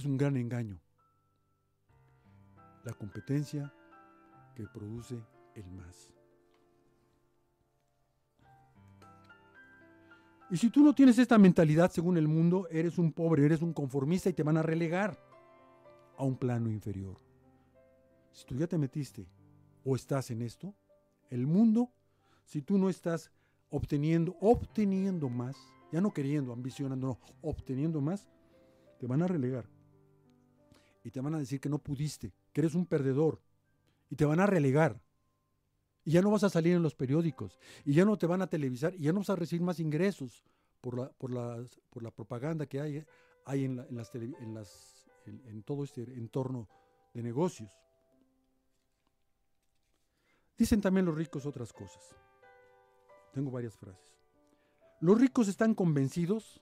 Es 0.00 0.06
un 0.06 0.16
gran 0.16 0.34
engaño. 0.38 0.80
La 2.86 2.94
competencia 2.94 3.70
que 4.54 4.66
produce 4.66 5.22
el 5.54 5.70
más. 5.72 6.14
Y 10.50 10.56
si 10.56 10.70
tú 10.70 10.82
no 10.82 10.94
tienes 10.94 11.18
esta 11.18 11.36
mentalidad 11.36 11.90
según 11.90 12.16
el 12.16 12.28
mundo, 12.28 12.66
eres 12.70 12.96
un 12.96 13.12
pobre, 13.12 13.44
eres 13.44 13.60
un 13.60 13.74
conformista 13.74 14.30
y 14.30 14.32
te 14.32 14.42
van 14.42 14.56
a 14.56 14.62
relegar 14.62 15.22
a 16.16 16.24
un 16.24 16.38
plano 16.38 16.70
inferior. 16.70 17.20
Si 18.32 18.46
tú 18.46 18.54
ya 18.54 18.66
te 18.66 18.78
metiste 18.78 19.28
o 19.84 19.96
estás 19.96 20.30
en 20.30 20.40
esto, 20.40 20.74
el 21.28 21.46
mundo, 21.46 21.92
si 22.46 22.62
tú 22.62 22.78
no 22.78 22.88
estás 22.88 23.30
obteniendo, 23.68 24.34
obteniendo 24.40 25.28
más, 25.28 25.58
ya 25.92 26.00
no 26.00 26.10
queriendo, 26.14 26.54
ambicionando, 26.54 27.18
obteniendo 27.42 28.00
más, 28.00 28.30
te 28.98 29.06
van 29.06 29.20
a 29.20 29.26
relegar. 29.26 29.68
Y 31.02 31.10
te 31.10 31.20
van 31.20 31.34
a 31.34 31.38
decir 31.38 31.60
que 31.60 31.68
no 31.68 31.78
pudiste, 31.78 32.32
que 32.52 32.60
eres 32.60 32.74
un 32.74 32.86
perdedor. 32.86 33.40
Y 34.10 34.16
te 34.16 34.24
van 34.24 34.40
a 34.40 34.46
relegar. 34.46 35.00
Y 36.04 36.12
ya 36.12 36.22
no 36.22 36.30
vas 36.30 36.44
a 36.44 36.50
salir 36.50 36.74
en 36.74 36.82
los 36.82 36.94
periódicos, 36.94 37.58
y 37.84 37.92
ya 37.92 38.04
no 38.04 38.16
te 38.16 38.26
van 38.26 38.40
a 38.42 38.46
televisar, 38.46 38.94
y 38.94 39.02
ya 39.02 39.12
no 39.12 39.20
vas 39.20 39.30
a 39.30 39.36
recibir 39.36 39.62
más 39.62 39.80
ingresos 39.80 40.42
por 40.80 40.96
la, 40.96 41.10
por 41.10 41.30
por 41.90 42.02
la 42.02 42.10
propaganda 42.10 42.66
que 42.66 42.80
hay, 42.80 43.04
hay 43.44 43.64
en, 43.64 43.76
las, 43.76 44.14
en, 44.14 44.54
las, 44.54 45.06
en 45.26 45.62
todo 45.62 45.84
este 45.84 46.02
entorno 46.02 46.68
de 47.12 47.22
negocios. 47.22 47.70
Dicen 50.56 50.80
también 50.80 51.06
los 51.06 51.14
ricos 51.14 51.46
otras 51.46 51.72
cosas. 51.72 52.16
Tengo 53.32 53.50
varias 53.50 53.76
frases. 53.76 54.18
Los 55.00 55.20
ricos 55.20 55.48
están 55.48 55.74
convencidos, 55.74 56.60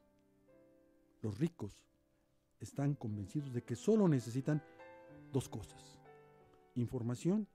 los 1.23 1.39
ricos 1.39 1.88
están 2.61 2.95
convencidos 2.95 3.53
de 3.53 3.63
que 3.63 3.77
solo 3.77 4.09
necesitan 4.09 4.63
dos 5.33 5.49
cosas, 5.49 6.01
información 6.75 7.47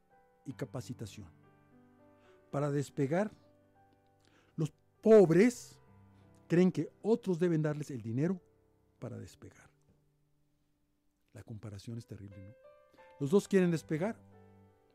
y 0.46 0.54
capacitación. 0.54 1.28
Para 2.52 2.72
despegar, 2.72 3.32
los 4.56 4.72
pobres 5.02 5.80
creen 6.48 6.72
que 6.72 6.92
otros 7.02 7.40
deben 7.40 7.62
darles 7.62 7.92
el 7.92 8.02
dinero 8.02 8.40
para 9.00 9.18
despegar. 9.18 9.70
La 11.34 11.44
comparación 11.44 11.98
es 11.98 12.06
terrible, 12.06 12.38
¿no? 12.38 12.54
Los 13.20 13.32
dos 13.32 13.48
quieren 13.48 13.72
despegar. 13.72 14.16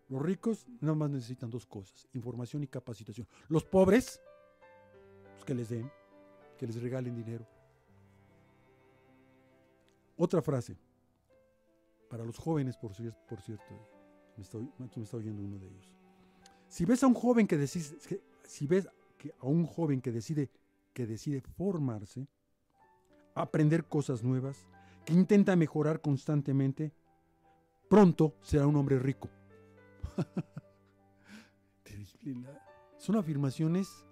Los 0.09 0.23
ricos 0.23 0.67
nada 0.81 0.95
más 0.95 1.11
necesitan 1.11 1.51
dos 1.51 1.67
cosas, 1.67 2.09
información 2.15 2.63
y 2.63 2.67
capacitación. 2.67 3.27
Los 3.49 3.65
pobres, 3.65 4.21
pues 5.33 5.45
que 5.45 5.55
les 5.55 5.69
den, 5.69 5.91
que 6.57 6.67
les 6.67 6.81
regalen 6.81 7.15
dinero. 7.15 7.47
Otra 10.19 10.43
frase, 10.43 10.77
para 12.11 12.25
los 12.25 12.37
jóvenes, 12.37 12.77
por, 12.77 12.93
cierto, 12.93 13.17
me, 14.37 14.45
me 14.97 15.05
está 15.05 15.17
oyendo 15.17 15.43
uno 15.43 15.59
de 15.59 15.69
ellos. 15.69 15.95
Si 16.69 16.85
ves 16.85 17.05
a 17.05 17.07
un 17.07 17.15
joven 17.15 17.47
que 17.47 17.57
decide, 17.57 18.21
si 18.43 18.67
ves 18.67 18.87
a 18.87 19.47
un 19.47 19.65
joven 19.65 20.01
que 20.01 20.11
decide, 20.11 20.51
que 20.93 21.07
decide 21.07 21.41
formarse, 21.41 22.27
aprender 23.35 23.85
cosas 23.85 24.25
nuevas, 24.25 24.67
que 25.05 25.13
intenta 25.13 25.55
mejorar 25.55 26.01
constantemente, 26.01 26.93
pronto 27.89 28.35
será 28.43 28.67
un 28.67 28.75
hombre 28.75 28.99
rico. 28.99 29.29
Son 32.99 33.15
afirmaciones 33.15 34.05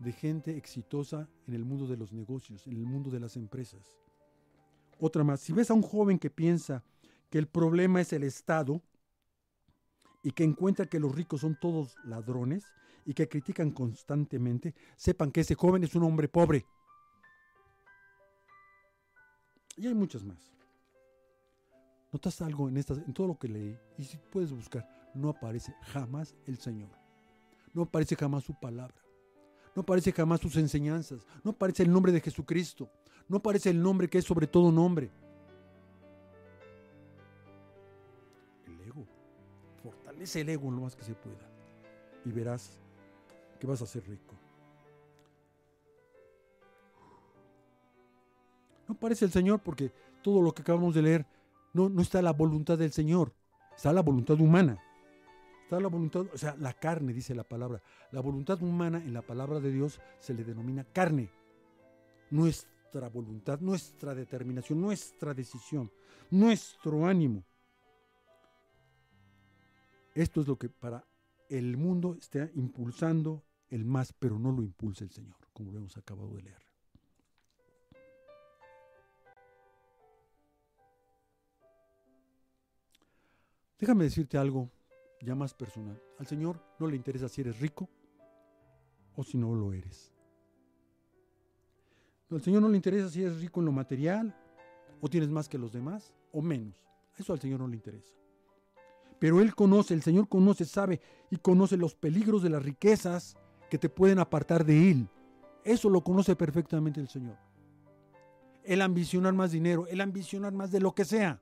de 0.00 0.12
gente 0.12 0.56
exitosa 0.56 1.28
en 1.46 1.54
el 1.54 1.64
mundo 1.64 1.86
de 1.86 1.96
los 1.96 2.12
negocios, 2.12 2.66
en 2.66 2.74
el 2.74 2.84
mundo 2.84 3.10
de 3.10 3.20
las 3.20 3.36
empresas. 3.36 3.96
Otra 4.98 5.24
más, 5.24 5.40
si 5.40 5.52
ves 5.52 5.70
a 5.70 5.74
un 5.74 5.82
joven 5.82 6.18
que 6.18 6.30
piensa 6.30 6.82
que 7.30 7.38
el 7.38 7.46
problema 7.46 8.00
es 8.00 8.12
el 8.12 8.22
Estado 8.22 8.80
y 10.22 10.30
que 10.30 10.44
encuentra 10.44 10.86
que 10.86 11.00
los 11.00 11.14
ricos 11.14 11.40
son 11.40 11.58
todos 11.60 11.96
ladrones 12.04 12.64
y 13.04 13.12
que 13.12 13.28
critican 13.28 13.70
constantemente, 13.70 14.74
sepan 14.96 15.30
que 15.30 15.40
ese 15.40 15.54
joven 15.54 15.84
es 15.84 15.94
un 15.94 16.04
hombre 16.04 16.28
pobre. 16.28 16.64
Y 19.76 19.86
hay 19.86 19.94
muchas 19.94 20.24
más. 20.24 20.52
¿Notas 22.12 22.40
algo 22.42 22.68
en, 22.68 22.76
estas, 22.76 22.98
en 22.98 23.12
todo 23.12 23.26
lo 23.26 23.38
que 23.38 23.48
leí? 23.48 23.76
Y 23.98 24.04
si 24.04 24.16
puedes 24.16 24.52
buscar, 24.52 24.88
no 25.14 25.30
aparece 25.30 25.74
jamás 25.82 26.34
el 26.46 26.58
Señor. 26.58 26.90
No 27.72 27.82
aparece 27.82 28.14
jamás 28.14 28.44
su 28.44 28.54
palabra. 28.54 28.96
No 29.74 29.82
aparece 29.82 30.12
jamás 30.12 30.40
sus 30.40 30.56
enseñanzas. 30.56 31.26
No 31.42 31.50
aparece 31.50 31.82
el 31.82 31.90
nombre 31.90 32.12
de 32.12 32.20
Jesucristo. 32.20 32.88
No 33.28 33.38
aparece 33.38 33.70
el 33.70 33.82
nombre 33.82 34.08
que 34.08 34.18
es 34.18 34.24
sobre 34.24 34.46
todo 34.46 34.70
nombre. 34.70 35.10
El 38.66 38.80
ego. 38.88 39.06
Fortalece 39.82 40.40
el 40.42 40.48
ego 40.50 40.70
lo 40.70 40.82
más 40.82 40.94
que 40.94 41.04
se 41.04 41.14
pueda. 41.14 41.48
Y 42.24 42.30
verás 42.30 42.78
que 43.58 43.66
vas 43.66 43.80
a 43.82 43.86
ser 43.86 44.06
rico. 44.06 44.34
No 48.86 48.94
aparece 48.94 49.24
el 49.24 49.32
Señor 49.32 49.60
porque 49.60 49.92
todo 50.22 50.42
lo 50.42 50.52
que 50.52 50.62
acabamos 50.62 50.94
de 50.94 51.02
leer 51.02 51.26
no, 51.72 51.88
no 51.88 52.02
está 52.02 52.20
la 52.20 52.32
voluntad 52.32 52.78
del 52.78 52.92
Señor, 52.92 53.32
está 53.74 53.92
la 53.92 54.02
voluntad 54.02 54.38
humana. 54.40 54.78
Está 55.64 55.80
la 55.80 55.88
voluntad, 55.88 56.26
o 56.32 56.36
sea, 56.36 56.54
la 56.58 56.74
carne, 56.74 57.14
dice 57.14 57.34
la 57.34 57.42
palabra. 57.42 57.82
La 58.12 58.20
voluntad 58.20 58.62
humana 58.62 58.98
en 58.98 59.14
la 59.14 59.22
palabra 59.22 59.60
de 59.60 59.72
Dios 59.72 59.98
se 60.20 60.34
le 60.34 60.44
denomina 60.44 60.84
carne. 60.84 61.30
Nuestra 62.94 63.08
voluntad, 63.08 63.58
nuestra 63.58 64.14
determinación, 64.14 64.80
nuestra 64.80 65.34
decisión, 65.34 65.90
nuestro 66.30 67.04
ánimo. 67.04 67.44
Esto 70.14 70.42
es 70.42 70.46
lo 70.46 70.56
que 70.56 70.68
para 70.68 71.04
el 71.48 71.76
mundo 71.76 72.14
está 72.14 72.48
impulsando 72.54 73.42
el 73.68 73.84
más, 73.84 74.12
pero 74.12 74.38
no 74.38 74.52
lo 74.52 74.62
impulsa 74.62 75.02
el 75.02 75.10
Señor, 75.10 75.34
como 75.52 75.72
lo 75.72 75.78
hemos 75.78 75.96
acabado 75.96 76.36
de 76.36 76.42
leer. 76.42 76.62
Déjame 83.80 84.04
decirte 84.04 84.38
algo 84.38 84.70
ya 85.20 85.34
más 85.34 85.52
personal. 85.52 86.00
Al 86.20 86.28
Señor 86.28 86.62
no 86.78 86.86
le 86.86 86.94
interesa 86.94 87.28
si 87.28 87.40
eres 87.40 87.58
rico 87.58 87.88
o 89.16 89.24
si 89.24 89.36
no 89.36 89.52
lo 89.52 89.72
eres. 89.72 90.13
Al 92.30 92.42
Señor 92.42 92.62
no 92.62 92.68
le 92.68 92.76
interesa 92.76 93.08
si 93.08 93.22
eres 93.22 93.40
rico 93.40 93.60
en 93.60 93.66
lo 93.66 93.72
material 93.72 94.34
o 95.00 95.08
tienes 95.08 95.30
más 95.30 95.48
que 95.48 95.58
los 95.58 95.72
demás 95.72 96.12
o 96.32 96.42
menos. 96.42 96.74
Eso 97.16 97.32
al 97.32 97.40
Señor 97.40 97.60
no 97.60 97.68
le 97.68 97.76
interesa. 97.76 98.16
Pero 99.18 99.40
Él 99.40 99.54
conoce, 99.54 99.94
el 99.94 100.02
Señor 100.02 100.28
conoce, 100.28 100.64
sabe 100.64 101.00
y 101.30 101.36
conoce 101.36 101.76
los 101.76 101.94
peligros 101.94 102.42
de 102.42 102.50
las 102.50 102.62
riquezas 102.62 103.36
que 103.70 103.78
te 103.78 103.88
pueden 103.88 104.18
apartar 104.18 104.64
de 104.64 104.90
Él. 104.90 105.08
Eso 105.62 105.88
lo 105.88 106.02
conoce 106.02 106.34
perfectamente 106.34 107.00
el 107.00 107.08
Señor. 107.08 107.36
El 108.64 108.82
ambicionar 108.82 109.34
más 109.34 109.52
dinero, 109.52 109.86
el 109.86 110.00
ambicionar 110.00 110.52
más 110.52 110.70
de 110.72 110.80
lo 110.80 110.94
que 110.94 111.04
sea 111.04 111.40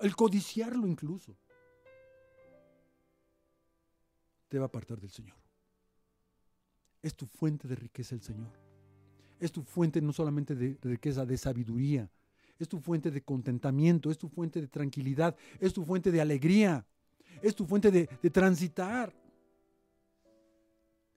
el 0.00 0.14
codiciarlo 0.14 0.86
incluso, 0.86 1.36
te 4.48 4.58
va 4.58 4.64
a 4.64 4.68
apartar 4.68 5.00
del 5.00 5.10
Señor. 5.10 5.36
Es 7.02 7.14
tu 7.14 7.26
fuente 7.26 7.68
de 7.68 7.76
riqueza 7.76 8.14
el 8.14 8.22
Señor. 8.22 8.67
Es 9.40 9.52
tu 9.52 9.62
fuente 9.62 10.00
no 10.00 10.12
solamente 10.12 10.54
de 10.54 10.76
riqueza, 10.82 11.24
de 11.24 11.36
sabiduría. 11.36 12.10
Es 12.58 12.68
tu 12.68 12.80
fuente 12.80 13.10
de 13.10 13.22
contentamiento, 13.22 14.10
es 14.10 14.18
tu 14.18 14.28
fuente 14.28 14.60
de 14.60 14.66
tranquilidad, 14.66 15.36
es 15.60 15.72
tu 15.72 15.84
fuente 15.84 16.10
de 16.10 16.20
alegría, 16.20 16.84
es 17.40 17.54
tu 17.54 17.64
fuente 17.64 17.90
de, 17.90 18.08
de 18.20 18.30
transitar, 18.30 19.14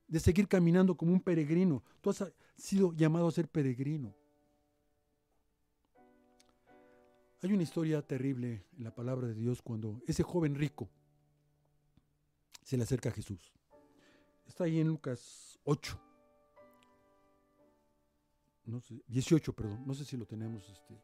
de 0.07 0.19
seguir 0.19 0.47
caminando 0.47 0.95
como 0.95 1.13
un 1.13 1.21
peregrino. 1.21 1.83
Tú 1.99 2.11
has 2.11 2.23
sido 2.55 2.93
llamado 2.93 3.27
a 3.27 3.31
ser 3.31 3.47
peregrino. 3.47 4.13
Hay 7.43 7.51
una 7.53 7.63
historia 7.63 8.03
terrible 8.03 8.63
en 8.77 8.83
la 8.83 8.93
palabra 8.93 9.27
de 9.27 9.33
Dios 9.33 9.63
cuando 9.63 9.99
ese 10.05 10.21
joven 10.21 10.53
rico 10.53 10.89
se 12.63 12.77
le 12.77 12.83
acerca 12.83 13.09
a 13.09 13.11
Jesús. 13.11 13.51
Está 14.45 14.65
ahí 14.65 14.79
en 14.79 14.87
Lucas 14.87 15.59
8. 15.63 16.10
No 18.71 18.79
sé, 18.79 19.03
18, 19.07 19.53
perdón. 19.53 19.83
No 19.85 19.93
sé 19.93 20.05
si 20.05 20.15
lo 20.15 20.25
tenemos 20.25 20.69
este, 20.69 20.97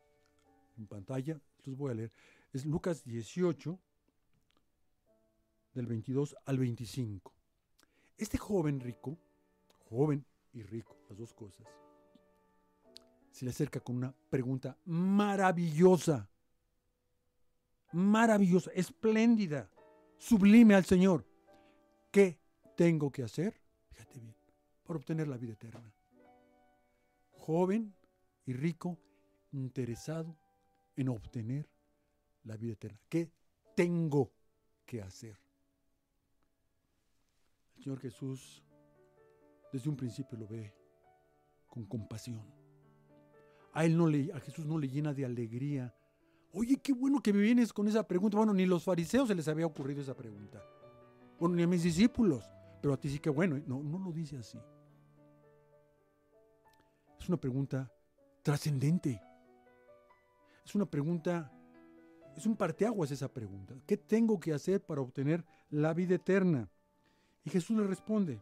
en 0.77 0.87
pantalla. 0.87 1.33
Entonces 1.57 1.77
voy 1.77 1.91
a 1.91 1.95
leer. 1.95 2.11
Es 2.53 2.65
Lucas 2.65 3.03
18, 3.03 3.77
del 5.73 5.85
22 5.85 6.37
al 6.45 6.59
25. 6.59 7.33
Este 8.17 8.37
joven 8.37 8.79
rico, 8.79 9.17
joven 9.89 10.25
y 10.53 10.63
rico, 10.63 10.95
las 11.09 11.17
dos 11.17 11.33
cosas, 11.33 11.67
se 13.31 13.43
le 13.43 13.51
acerca 13.51 13.81
con 13.81 13.97
una 13.97 14.15
pregunta 14.29 14.77
maravillosa, 14.85 16.29
maravillosa, 17.91 18.71
espléndida, 18.71 19.69
sublime 20.17 20.73
al 20.73 20.85
Señor. 20.85 21.27
¿Qué 22.11 22.39
tengo 22.77 23.11
que 23.11 23.23
hacer? 23.23 23.59
Fíjate 23.89 24.19
bien, 24.21 24.35
para 24.85 24.97
obtener 24.97 25.27
la 25.27 25.35
vida 25.35 25.51
eterna. 25.51 25.96
Joven 27.47 27.95
y 28.45 28.51
rico, 28.51 28.97
interesado 29.53 30.37
en 30.97 31.07
obtener 31.07 31.69
la 32.43 32.57
vida 32.57 32.73
eterna. 32.73 32.99
¿Qué 33.07 33.31
tengo 33.73 34.33
que 34.85 35.01
hacer? 35.01 35.39
El 37.77 37.83
Señor 37.83 37.99
Jesús 38.01 38.61
desde 39.71 39.89
un 39.89 39.95
principio 39.95 40.37
lo 40.37 40.45
ve 40.45 40.73
con 41.67 41.85
compasión 41.85 42.43
a, 43.71 43.85
él 43.85 43.95
no 43.95 44.07
le, 44.07 44.33
a 44.33 44.41
Jesús 44.41 44.65
no 44.65 44.77
le 44.77 44.89
llena 44.89 45.13
de 45.13 45.23
alegría. 45.23 45.95
Oye, 46.51 46.81
qué 46.83 46.91
bueno 46.91 47.21
que 47.21 47.31
me 47.31 47.39
vienes 47.39 47.71
con 47.71 47.87
esa 47.87 48.05
pregunta. 48.05 48.35
Bueno, 48.35 48.53
ni 48.53 48.65
los 48.65 48.83
fariseos 48.83 49.29
se 49.29 49.35
les 49.35 49.47
había 49.47 49.65
ocurrido 49.65 50.01
esa 50.01 50.17
pregunta. 50.17 50.61
Bueno, 51.39 51.55
ni 51.55 51.63
a 51.63 51.67
mis 51.67 51.83
discípulos. 51.83 52.43
Pero 52.81 52.93
a 52.93 52.97
ti 52.97 53.07
sí 53.07 53.19
que 53.19 53.29
bueno. 53.29 53.55
¿eh? 53.55 53.63
No, 53.65 53.81
no 53.81 53.99
lo 53.99 54.11
dice 54.11 54.35
así. 54.35 54.57
Es 57.27 57.29
una 57.29 57.41
pregunta 57.41 57.91
trascendente. 58.41 59.21
Es 60.65 60.73
una 60.75 60.85
pregunta, 60.85 61.51
es 62.37 62.45
un 62.45 62.55
parteaguas 62.55 63.11
esa 63.11 63.27
pregunta. 63.27 63.75
¿Qué 63.85 63.97
tengo 63.97 64.39
que 64.39 64.53
hacer 64.53 64.81
para 64.81 65.01
obtener 65.01 65.43
la 65.69 65.93
vida 65.93 66.15
eterna? 66.15 66.69
Y 67.43 67.49
Jesús 67.49 67.77
le 67.77 67.85
responde. 67.85 68.41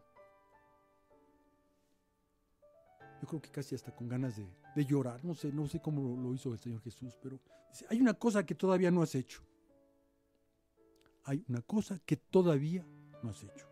Yo 3.20 3.26
creo 3.26 3.42
que 3.42 3.50
casi 3.50 3.74
hasta 3.74 3.90
con 3.90 4.06
ganas 4.06 4.36
de, 4.36 4.46
de 4.76 4.84
llorar. 4.84 5.24
No 5.24 5.34
sé, 5.34 5.50
no 5.52 5.66
sé 5.66 5.80
cómo 5.80 6.16
lo 6.16 6.32
hizo 6.32 6.52
el 6.52 6.60
Señor 6.60 6.80
Jesús, 6.80 7.18
pero 7.20 7.40
dice, 7.68 7.86
hay 7.90 8.00
una 8.00 8.14
cosa 8.14 8.46
que 8.46 8.54
todavía 8.54 8.92
no 8.92 9.02
has 9.02 9.16
hecho. 9.16 9.42
Hay 11.24 11.44
una 11.48 11.60
cosa 11.62 11.98
que 12.06 12.16
todavía 12.16 12.86
no 13.20 13.30
has 13.30 13.42
hecho. 13.42 13.66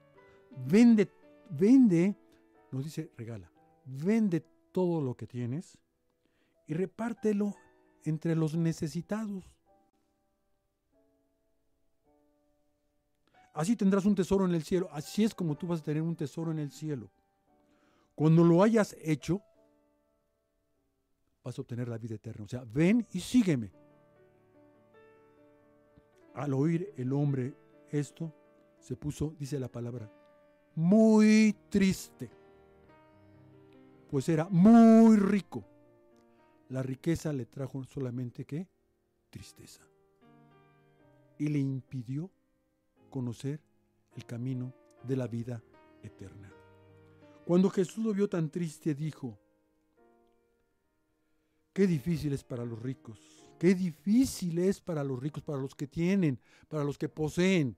Vende, 0.67 1.09
vende, 1.51 2.17
nos 2.73 2.83
dice 2.83 3.13
regala, 3.17 3.49
vende 3.85 4.54
todo 4.75 5.01
lo 5.01 5.15
que 5.15 5.29
tienes 5.29 5.79
y 6.67 6.75
repártelo 6.75 7.55
entre 8.03 8.35
los 8.35 8.57
necesitados. 8.57 9.45
Así 13.53 13.77
tendrás 13.77 14.05
un 14.05 14.17
tesoro 14.17 14.45
en 14.45 14.53
el 14.53 14.65
cielo. 14.65 14.89
Así 14.91 15.23
es 15.23 15.33
como 15.33 15.57
tú 15.57 15.69
vas 15.69 15.79
a 15.79 15.85
tener 15.85 16.03
un 16.03 16.17
tesoro 16.17 16.51
en 16.51 16.59
el 16.59 16.73
cielo. 16.73 17.09
Cuando 18.17 18.43
lo 18.43 18.65
hayas 18.65 18.97
hecho, 19.01 19.41
vas 21.45 21.57
a 21.57 21.63
obtener 21.63 21.89
la 21.89 21.97
vida 21.97 22.17
eterna. 22.17 22.45
O 22.45 22.49
sea, 22.49 22.65
ven 22.65 23.07
y 23.13 23.21
sígueme. 23.21 23.71
Al 26.35 26.53
oír 26.53 26.93
el 26.97 27.13
hombre 27.13 27.55
esto, 27.91 28.35
se 28.81 28.97
puso, 28.97 29.37
dice 29.39 29.61
la 29.61 29.69
palabra, 29.69 30.11
muy 30.75 31.57
triste, 31.69 32.29
pues 34.15 34.29
era 34.29 34.49
muy 34.49 35.17
rico. 35.17 35.65
La 36.69 36.85
riqueza 36.85 37.33
le 37.33 37.47
trajo 37.47 37.83
solamente 37.83 38.45
qué? 38.45 38.69
Tristeza. 39.29 39.83
Y 41.37 41.49
le 41.49 41.59
impidió 41.59 42.31
conocer 43.11 43.61
el 44.15 44.25
camino 44.25 44.73
de 45.03 45.17
la 45.17 45.27
vida 45.27 45.61
eterna. 46.05 46.49
Cuando 47.45 47.69
Jesús 47.71 48.05
lo 48.05 48.15
vio 48.15 48.29
tan 48.29 48.51
triste, 48.51 48.95
dijo, 48.95 49.37
qué 51.73 51.85
difícil 51.89 52.35
es 52.35 52.45
para 52.45 52.65
los 52.65 52.81
ricos, 52.81 53.19
qué 53.59 53.75
difícil 53.75 54.61
es 54.61 54.81
para 54.81 55.03
los 55.03 55.21
ricos, 55.21 55.43
para 55.43 55.59
los 55.59 55.75
que 55.75 55.89
tienen, 55.89 56.39
para 56.69 56.85
los 56.85 56.97
que 56.97 57.09
poseen. 57.09 57.77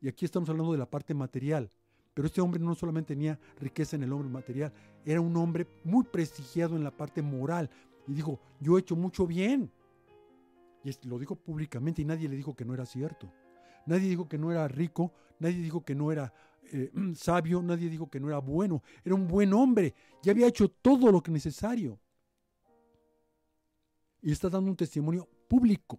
Y 0.00 0.08
aquí 0.08 0.24
estamos 0.24 0.48
hablando 0.48 0.72
de 0.72 0.78
la 0.78 0.90
parte 0.90 1.14
material. 1.14 1.70
Pero 2.18 2.26
este 2.26 2.40
hombre 2.40 2.58
no 2.58 2.74
solamente 2.74 3.14
tenía 3.14 3.38
riqueza 3.60 3.94
en 3.94 4.02
el 4.02 4.12
hombre 4.12 4.28
material, 4.28 4.72
era 5.10 5.22
un 5.22 5.34
hombre 5.38 5.66
muy 5.84 6.04
prestigiado 6.04 6.76
en 6.76 6.84
la 6.84 6.90
parte 6.90 7.22
moral. 7.22 7.70
Y 8.06 8.12
dijo, 8.12 8.40
yo 8.60 8.76
he 8.76 8.80
hecho 8.80 8.94
mucho 8.94 9.26
bien. 9.26 9.72
Y 10.84 11.08
lo 11.08 11.18
dijo 11.18 11.34
públicamente 11.34 12.02
y 12.02 12.04
nadie 12.04 12.28
le 12.28 12.36
dijo 12.36 12.54
que 12.54 12.66
no 12.66 12.74
era 12.74 12.84
cierto. 12.84 13.32
Nadie 13.86 14.10
dijo 14.10 14.28
que 14.28 14.36
no 14.36 14.52
era 14.52 14.68
rico, 14.68 15.12
nadie 15.38 15.62
dijo 15.62 15.82
que 15.82 15.94
no 15.94 16.12
era 16.12 16.34
eh, 16.70 16.92
sabio, 17.14 17.62
nadie 17.62 17.88
dijo 17.88 18.10
que 18.10 18.20
no 18.20 18.28
era 18.28 18.38
bueno. 18.38 18.82
Era 19.02 19.14
un 19.14 19.26
buen 19.26 19.54
hombre 19.54 19.94
y 20.22 20.28
había 20.28 20.46
hecho 20.46 20.68
todo 20.68 21.10
lo 21.10 21.22
que 21.22 21.30
necesario. 21.30 21.98
Y 24.20 24.30
está 24.30 24.50
dando 24.50 24.70
un 24.70 24.76
testimonio 24.76 25.26
público. 25.48 25.98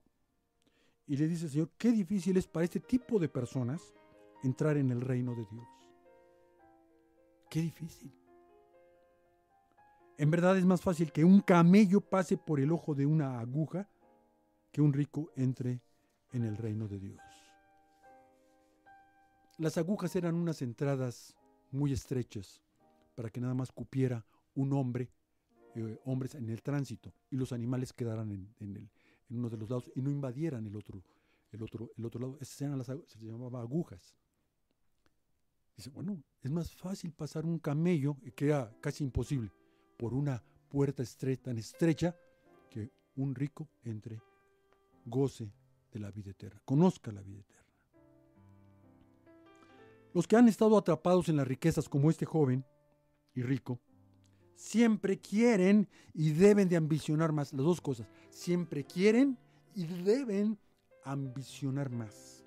Y 1.07 1.18
le 1.18 1.28
dice, 1.28 1.49
Señor, 1.49 1.72
qué 1.80 1.91
difícil 1.91 2.38
es 2.38 2.45
para 2.45 2.66
este 2.66 2.80
tipo 2.80 3.18
de 3.18 3.28
personas 3.28 3.82
entrar 4.43 4.78
en 4.78 4.91
el 4.91 5.01
reino 5.01 5.34
de 5.34 5.47
Dios. 5.49 5.68
Qué 7.49 7.62
difícil. 7.64 8.19
En 10.20 10.30
verdad 10.30 10.58
es 10.58 10.66
más 10.66 10.82
fácil 10.82 11.14
que 11.14 11.24
un 11.24 11.40
camello 11.40 12.02
pase 12.02 12.38
por 12.38 12.60
el 12.60 12.74
ojo 12.74 12.94
de 12.94 13.06
una 13.06 13.40
aguja 13.40 13.88
que 14.70 14.82
un 14.82 14.92
rico 14.92 15.32
entre 15.38 15.82
en 16.34 16.44
el 16.44 16.58
reino 16.58 16.90
de 16.90 17.00
Dios. 17.00 17.22
Las 19.60 19.78
agujas 19.78 20.14
eran 20.18 20.36
unas 20.36 20.62
entradas 20.62 21.38
muy 21.72 21.94
estrechas 21.94 22.62
para 23.16 23.30
que 23.30 23.40
nada 23.40 23.54
más 23.54 23.72
cupiera 23.72 24.26
un 24.56 24.74
hombre, 24.74 25.10
eh, 25.76 25.98
hombres 26.04 26.36
en 26.36 26.50
el 26.50 26.62
tránsito, 26.64 27.14
y 27.32 27.38
los 27.38 27.54
animales 27.54 27.94
quedaran 27.94 28.30
en, 28.60 28.90
uno 29.30 29.50
de 29.50 29.56
los 29.56 29.70
lados 29.70 29.90
y 29.96 30.02
no 30.02 30.12
invadieran 30.12 30.68
el 30.68 30.76
otro, 30.76 31.02
el 31.54 31.64
otro, 31.64 31.92
el 31.98 32.06
otro 32.06 32.20
lado. 32.20 32.38
Esas 32.42 32.60
eran 32.64 32.78
las, 32.78 32.88
se 32.88 33.20
llamaba 33.22 33.62
agujas. 33.62 34.14
Dice, 35.78 35.92
bueno, 35.92 36.22
es 36.42 36.52
más 36.52 36.76
fácil 36.76 37.14
pasar 37.14 37.46
un 37.46 37.58
camello, 37.58 38.18
que 38.36 38.48
era 38.48 38.76
casi 38.82 39.06
imposible, 39.06 39.50
por 40.00 40.14
una 40.14 40.41
puerta 40.70 41.04
tan 41.43 41.58
estrecha 41.58 42.16
que 42.70 42.89
un 43.18 43.36
rico 43.36 43.68
entre, 43.84 44.22
goce 45.06 45.52
de 45.91 46.00
la 46.00 46.10
vida 46.10 46.32
eterna, 46.32 46.62
conozca 46.64 47.12
la 47.12 47.22
vida 47.22 47.41
eterna. 47.41 47.66
Los 50.14 50.26
que 50.26 50.38
han 50.38 50.47
estado 50.47 50.78
atrapados 50.78 51.28
en 51.28 51.36
las 51.36 51.45
riquezas 51.45 51.89
como 51.89 52.10
este 52.10 52.26
joven 52.26 52.64
y 53.36 53.41
rico, 53.41 53.82
siempre 54.56 55.20
quieren 55.20 55.89
y 56.14 56.32
deben 56.32 56.70
de 56.70 56.78
ambicionar 56.78 57.34
más. 57.34 57.52
Las 57.52 57.66
dos 57.66 57.82
cosas. 57.82 58.08
Siempre 58.30 58.86
quieren 58.86 59.38
y 59.76 59.86
deben 59.86 60.58
ambicionar 61.04 61.89
más. 61.89 62.45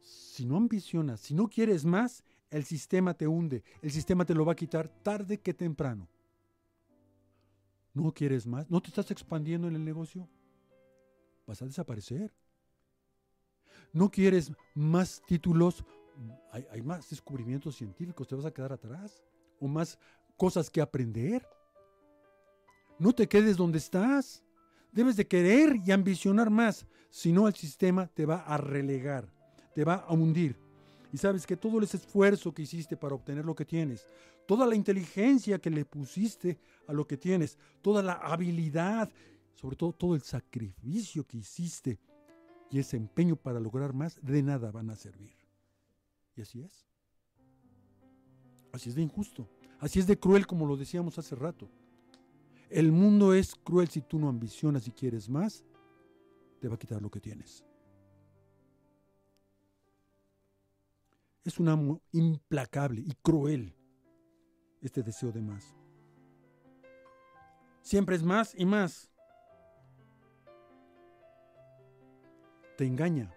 Si 0.00 0.46
no 0.46 0.56
ambicionas, 0.56 1.20
si 1.20 1.34
no 1.34 1.48
quieres 1.48 1.84
más, 1.84 2.22
el 2.52 2.64
sistema 2.64 3.14
te 3.14 3.26
hunde. 3.26 3.64
El 3.82 3.90
sistema 3.90 4.24
te 4.24 4.34
lo 4.34 4.44
va 4.44 4.52
a 4.52 4.56
quitar 4.56 4.88
tarde 4.88 5.40
que 5.40 5.52
temprano. 5.52 6.08
¿No 7.94 8.12
quieres 8.12 8.46
más? 8.46 8.70
¿No 8.70 8.80
te 8.80 8.88
estás 8.88 9.10
expandiendo 9.10 9.68
en 9.68 9.74
el 9.74 9.84
negocio? 9.84 10.28
Vas 11.46 11.60
a 11.60 11.66
desaparecer 11.66 12.32
no 13.92 14.10
quieres 14.10 14.52
más 14.74 15.22
títulos, 15.26 15.84
hay, 16.50 16.82
más 16.82 17.08
descubrimientos 17.08 17.76
científicos, 17.76 18.26
te 18.26 18.34
vas 18.34 18.44
a 18.44 18.52
quedar 18.52 18.72
atrás, 18.72 19.22
o 19.60 19.68
más 19.68 19.98
cosas 20.36 20.70
que 20.70 20.80
aprender. 20.80 21.46
No 22.98 23.12
te 23.12 23.28
quedes 23.28 23.56
donde 23.56 23.78
estás. 23.78 24.42
Debes 24.92 25.16
de 25.16 25.26
querer 25.26 25.76
y 25.86 25.90
ambicionar 25.90 26.50
más, 26.50 26.86
si 27.08 27.32
no 27.32 27.48
el 27.48 27.54
sistema 27.54 28.08
te 28.08 28.26
va 28.26 28.40
a 28.40 28.58
relegar, 28.58 29.32
te 29.74 29.84
va 29.84 29.94
a 29.94 30.12
hundir. 30.12 30.61
Y 31.12 31.18
sabes 31.18 31.46
que 31.46 31.56
todo 31.56 31.80
ese 31.82 31.98
esfuerzo 31.98 32.52
que 32.52 32.62
hiciste 32.62 32.96
para 32.96 33.14
obtener 33.14 33.44
lo 33.44 33.54
que 33.54 33.66
tienes, 33.66 34.06
toda 34.46 34.66
la 34.66 34.74
inteligencia 34.74 35.58
que 35.58 35.70
le 35.70 35.84
pusiste 35.84 36.58
a 36.88 36.92
lo 36.92 37.06
que 37.06 37.18
tienes, 37.18 37.58
toda 37.82 38.02
la 38.02 38.14
habilidad, 38.14 39.10
sobre 39.54 39.76
todo 39.76 39.92
todo 39.92 40.14
el 40.14 40.22
sacrificio 40.22 41.26
que 41.26 41.36
hiciste 41.36 42.00
y 42.70 42.78
ese 42.78 42.96
empeño 42.96 43.36
para 43.36 43.60
lograr 43.60 43.92
más, 43.92 44.18
de 44.22 44.42
nada 44.42 44.70
van 44.70 44.88
a 44.88 44.96
servir. 44.96 45.36
Y 46.34 46.40
así 46.40 46.62
es. 46.62 46.86
Así 48.72 48.88
es 48.88 48.94
de 48.94 49.02
injusto. 49.02 49.46
Así 49.78 49.98
es 49.98 50.06
de 50.06 50.18
cruel 50.18 50.46
como 50.46 50.66
lo 50.66 50.78
decíamos 50.78 51.18
hace 51.18 51.36
rato. 51.36 51.68
El 52.70 52.90
mundo 52.90 53.34
es 53.34 53.54
cruel 53.54 53.88
si 53.88 54.00
tú 54.00 54.18
no 54.18 54.30
ambicionas 54.30 54.88
y 54.88 54.92
quieres 54.92 55.28
más, 55.28 55.62
te 56.58 56.68
va 56.68 56.76
a 56.76 56.78
quitar 56.78 57.02
lo 57.02 57.10
que 57.10 57.20
tienes. 57.20 57.62
Es 61.44 61.58
un 61.58 61.68
amo 61.68 62.00
implacable 62.12 63.00
y 63.00 63.12
cruel 63.22 63.74
este 64.80 65.02
deseo 65.02 65.32
de 65.32 65.42
más. 65.42 65.74
Siempre 67.82 68.16
es 68.16 68.22
más 68.22 68.54
y 68.56 68.64
más. 68.64 69.12
te 72.82 72.86
engaña. 72.86 73.32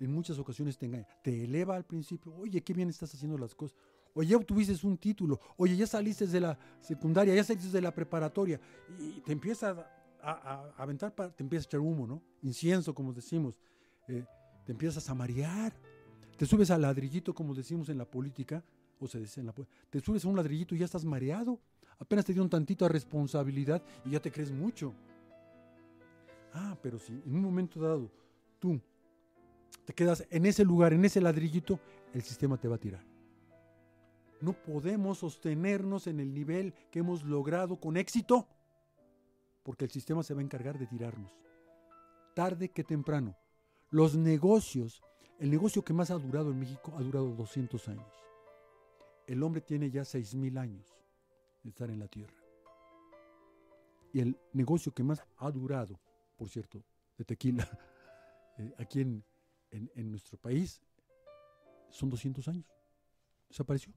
En 0.00 0.12
muchas 0.12 0.38
ocasiones 0.38 0.76
te 0.76 0.86
engaña. 0.86 1.06
Te 1.22 1.44
eleva 1.44 1.74
al 1.74 1.84
principio. 1.84 2.34
Oye, 2.36 2.62
qué 2.62 2.72
bien 2.72 2.88
estás 2.90 3.12
haciendo 3.14 3.38
las 3.38 3.54
cosas. 3.54 3.76
Oye, 4.14 4.28
ya 4.28 4.36
obtuviste 4.36 4.86
un 4.86 4.98
título. 4.98 5.40
Oye, 5.56 5.74
ya 5.76 5.86
saliste 5.86 6.26
de 6.26 6.40
la 6.40 6.58
secundaria, 6.80 7.34
ya 7.34 7.42
saliste 7.42 7.70
de 7.70 7.80
la 7.80 7.94
preparatoria. 7.94 8.60
Y 8.98 9.20
te 9.20 9.32
empieza 9.32 9.90
a, 10.20 10.70
aventar, 10.76 11.12
te 11.12 11.42
empieza 11.42 11.64
a 11.64 11.68
echar 11.68 11.80
humo, 11.80 12.06
¿no? 12.06 12.22
Incienso, 12.42 12.94
como 12.94 13.12
decimos. 13.12 13.58
Eh, 14.06 14.24
te 14.64 14.72
empiezas 14.72 15.08
a 15.08 15.14
marear. 15.14 15.72
Te 16.38 16.46
subes 16.46 16.70
al 16.70 16.82
ladrillito, 16.82 17.34
como 17.34 17.52
decimos 17.52 17.88
en 17.88 17.98
la 17.98 18.04
política, 18.04 18.62
o 19.00 19.08
se 19.08 19.18
dice 19.18 19.40
en 19.40 19.46
la 19.46 19.54
Te 19.90 20.00
subes 20.00 20.24
a 20.24 20.28
un 20.28 20.36
ladrillito 20.36 20.72
y 20.74 20.78
ya 20.78 20.84
estás 20.84 21.04
mareado. 21.04 21.58
Apenas 21.98 22.24
te 22.24 22.32
dieron 22.32 22.48
tantito 22.48 22.86
a 22.86 22.88
responsabilidad 22.88 23.82
y 24.04 24.10
ya 24.10 24.20
te 24.20 24.30
crees 24.30 24.52
mucho. 24.52 24.94
Ah, 26.54 26.78
pero 26.80 27.00
si 27.00 27.12
en 27.12 27.34
un 27.34 27.42
momento 27.42 27.80
dado 27.80 28.08
tú 28.60 28.80
te 29.84 29.92
quedas 29.92 30.24
en 30.30 30.46
ese 30.46 30.64
lugar, 30.64 30.92
en 30.92 31.04
ese 31.04 31.20
ladrillito, 31.20 31.80
el 32.14 32.22
sistema 32.22 32.56
te 32.56 32.68
va 32.68 32.76
a 32.76 32.80
tirar. 32.80 33.04
No 34.40 34.52
podemos 34.52 35.18
sostenernos 35.18 36.06
en 36.06 36.20
el 36.20 36.32
nivel 36.32 36.72
que 36.92 37.00
hemos 37.00 37.24
logrado 37.24 37.80
con 37.80 37.96
éxito, 37.96 38.46
porque 39.64 39.86
el 39.86 39.90
sistema 39.90 40.22
se 40.22 40.34
va 40.34 40.40
a 40.40 40.44
encargar 40.44 40.78
de 40.78 40.86
tirarnos. 40.86 41.32
Tarde 42.34 42.68
que 42.68 42.84
temprano. 42.84 43.34
Los 43.90 44.14
negocios, 44.14 45.02
el 45.38 45.50
negocio 45.50 45.84
que 45.84 45.92
más 45.92 46.10
ha 46.10 46.18
durado 46.18 46.50
en 46.50 46.58
México 46.58 46.92
ha 46.96 47.00
durado 47.00 47.30
200 47.34 47.88
años. 47.88 48.12
El 49.26 49.42
hombre 49.42 49.60
tiene 49.60 49.90
ya 49.90 50.02
6.000 50.02 50.58
años 50.58 50.96
de 51.62 51.70
estar 51.70 51.90
en 51.90 52.00
la 52.00 52.08
tierra. 52.08 52.34
Y 54.12 54.20
el 54.20 54.36
negocio 54.52 54.92
que 54.92 55.04
más 55.04 55.22
ha 55.36 55.50
durado, 55.50 56.00
por 56.36 56.48
cierto, 56.48 56.82
de 57.16 57.24
tequila, 57.24 57.68
eh, 58.58 58.74
aquí 58.78 59.00
en, 59.00 59.22
en, 59.70 60.10
nuestro 60.10 60.38
país 60.38 60.80
son 61.90 62.10
200 62.10 62.48
años. 62.48 62.66
Desapareció. 63.48 63.92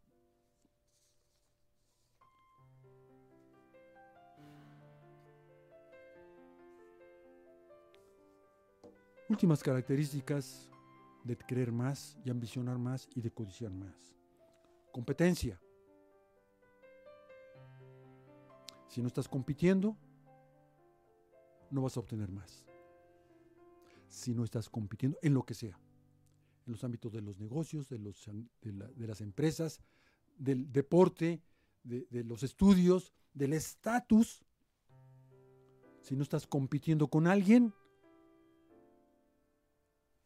Últimas 9.30 9.64
características 9.64 10.70
de 11.24 11.38
querer 11.38 11.72
más 11.72 12.18
y 12.26 12.30
ambicionar 12.30 12.78
más 12.78 13.08
y 13.16 13.22
de 13.22 13.32
codiciar 13.32 13.72
más. 13.72 14.16
Competencia. 14.92 15.62
Si 18.88 19.02
no 19.02 19.08
estás 19.08 19.28
compitiendo, 19.28 19.98
no 21.70 21.82
vas 21.84 21.96
a 21.96 22.02
obtener 22.02 22.32
más. 22.32 22.66
Si 24.08 24.34
no 24.34 24.44
estás 24.44 24.70
compitiendo 24.70 25.18
en 25.22 25.34
lo 25.34 25.44
que 25.44 25.54
sea, 25.54 25.80
en 26.66 26.74
los 26.74 26.84
ámbitos 26.84 27.12
de 27.14 27.22
los 27.22 27.40
negocios, 27.40 27.88
de, 27.88 28.00
los, 28.00 28.30
de, 28.62 29.08
las 29.08 29.22
empresas, 29.22 29.80
del 30.38 30.72
deporte, 30.72 31.42
de, 31.84 32.06
de 32.10 32.24
los 32.24 32.44
estudios, 32.44 33.14
del 33.34 33.54
estatus, 33.54 34.44
si 36.02 36.16
no 36.16 36.24
estás 36.24 36.46
compitiendo 36.46 37.08
con 37.08 37.28
alguien, 37.28 37.74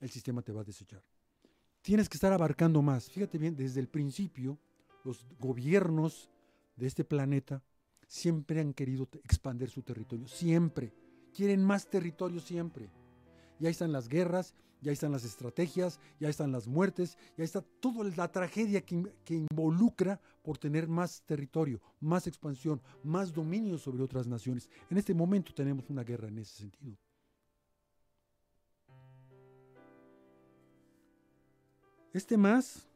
el 0.06 0.12
sistema 0.12 0.42
te 0.42 0.52
va 0.52 0.62
a 0.62 0.64
desechar. 0.64 1.04
Tienes 1.82 2.10
que 2.10 2.18
estar 2.18 2.32
abarcando 2.32 2.82
más. 2.82 3.10
Fíjate 3.10 3.38
bien, 3.38 3.56
desde 3.56 3.80
el 3.80 3.88
principio, 3.88 4.58
los 5.04 5.26
gobiernos 5.40 6.30
de 6.76 6.88
este 6.88 7.04
planeta 7.04 7.62
siempre 8.08 8.60
han 8.60 8.74
querido 8.74 9.08
expandir 9.24 9.70
su 9.70 9.82
territorio, 9.82 10.28
siempre. 10.28 10.94
Quieren 11.34 11.64
más 11.64 11.88
territorio 11.88 12.40
siempre. 12.40 12.90
Y 13.60 13.66
ahí 13.66 13.72
están 13.72 13.92
las 13.92 14.08
guerras, 14.08 14.54
ya 14.82 14.92
están 14.92 15.12
las 15.12 15.24
estrategias, 15.24 16.00
ya 16.20 16.30
están 16.30 16.52
las 16.52 16.68
muertes, 16.68 17.18
ya 17.38 17.44
está 17.44 17.62
toda 17.62 18.04
la 18.16 18.32
tragedia 18.32 18.82
que, 18.82 19.12
que, 19.24 19.34
involucra 19.34 20.20
por 20.44 20.58
tener 20.58 20.88
más 20.88 21.24
territorio, 21.26 21.82
más 22.00 22.28
expansión, 22.28 22.82
más 23.04 23.34
dominio 23.34 23.78
sobre 23.78 24.04
otras 24.04 24.28
naciones. 24.28 24.70
En 24.90 24.98
este 24.98 25.14
momento 25.14 25.54
tenemos 25.54 25.90
una 25.90 26.04
guerra 26.04 26.28
en 26.28 26.40
ese 26.40 26.56
sentido. 26.58 26.98
Este 32.16 32.38
más, 32.38 32.88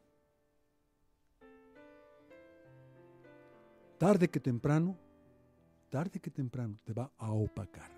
tarde 3.98 4.30
que 4.30 4.40
temprano, 4.40 4.96
tarde 5.90 6.18
que 6.18 6.30
temprano 6.30 6.78
te 6.84 6.94
va 6.94 7.12
a 7.18 7.30
opacar. 7.30 7.90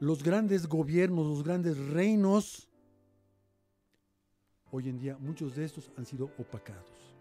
Los 0.00 0.24
grandes 0.24 0.66
gobiernos, 0.66 1.24
los 1.24 1.44
grandes 1.44 1.78
reinos, 1.78 2.68
hoy 4.72 4.88
en 4.88 4.98
día 4.98 5.16
muchos 5.18 5.54
de 5.54 5.66
estos 5.66 5.92
han 5.96 6.04
sido 6.04 6.32
opacados, 6.36 7.14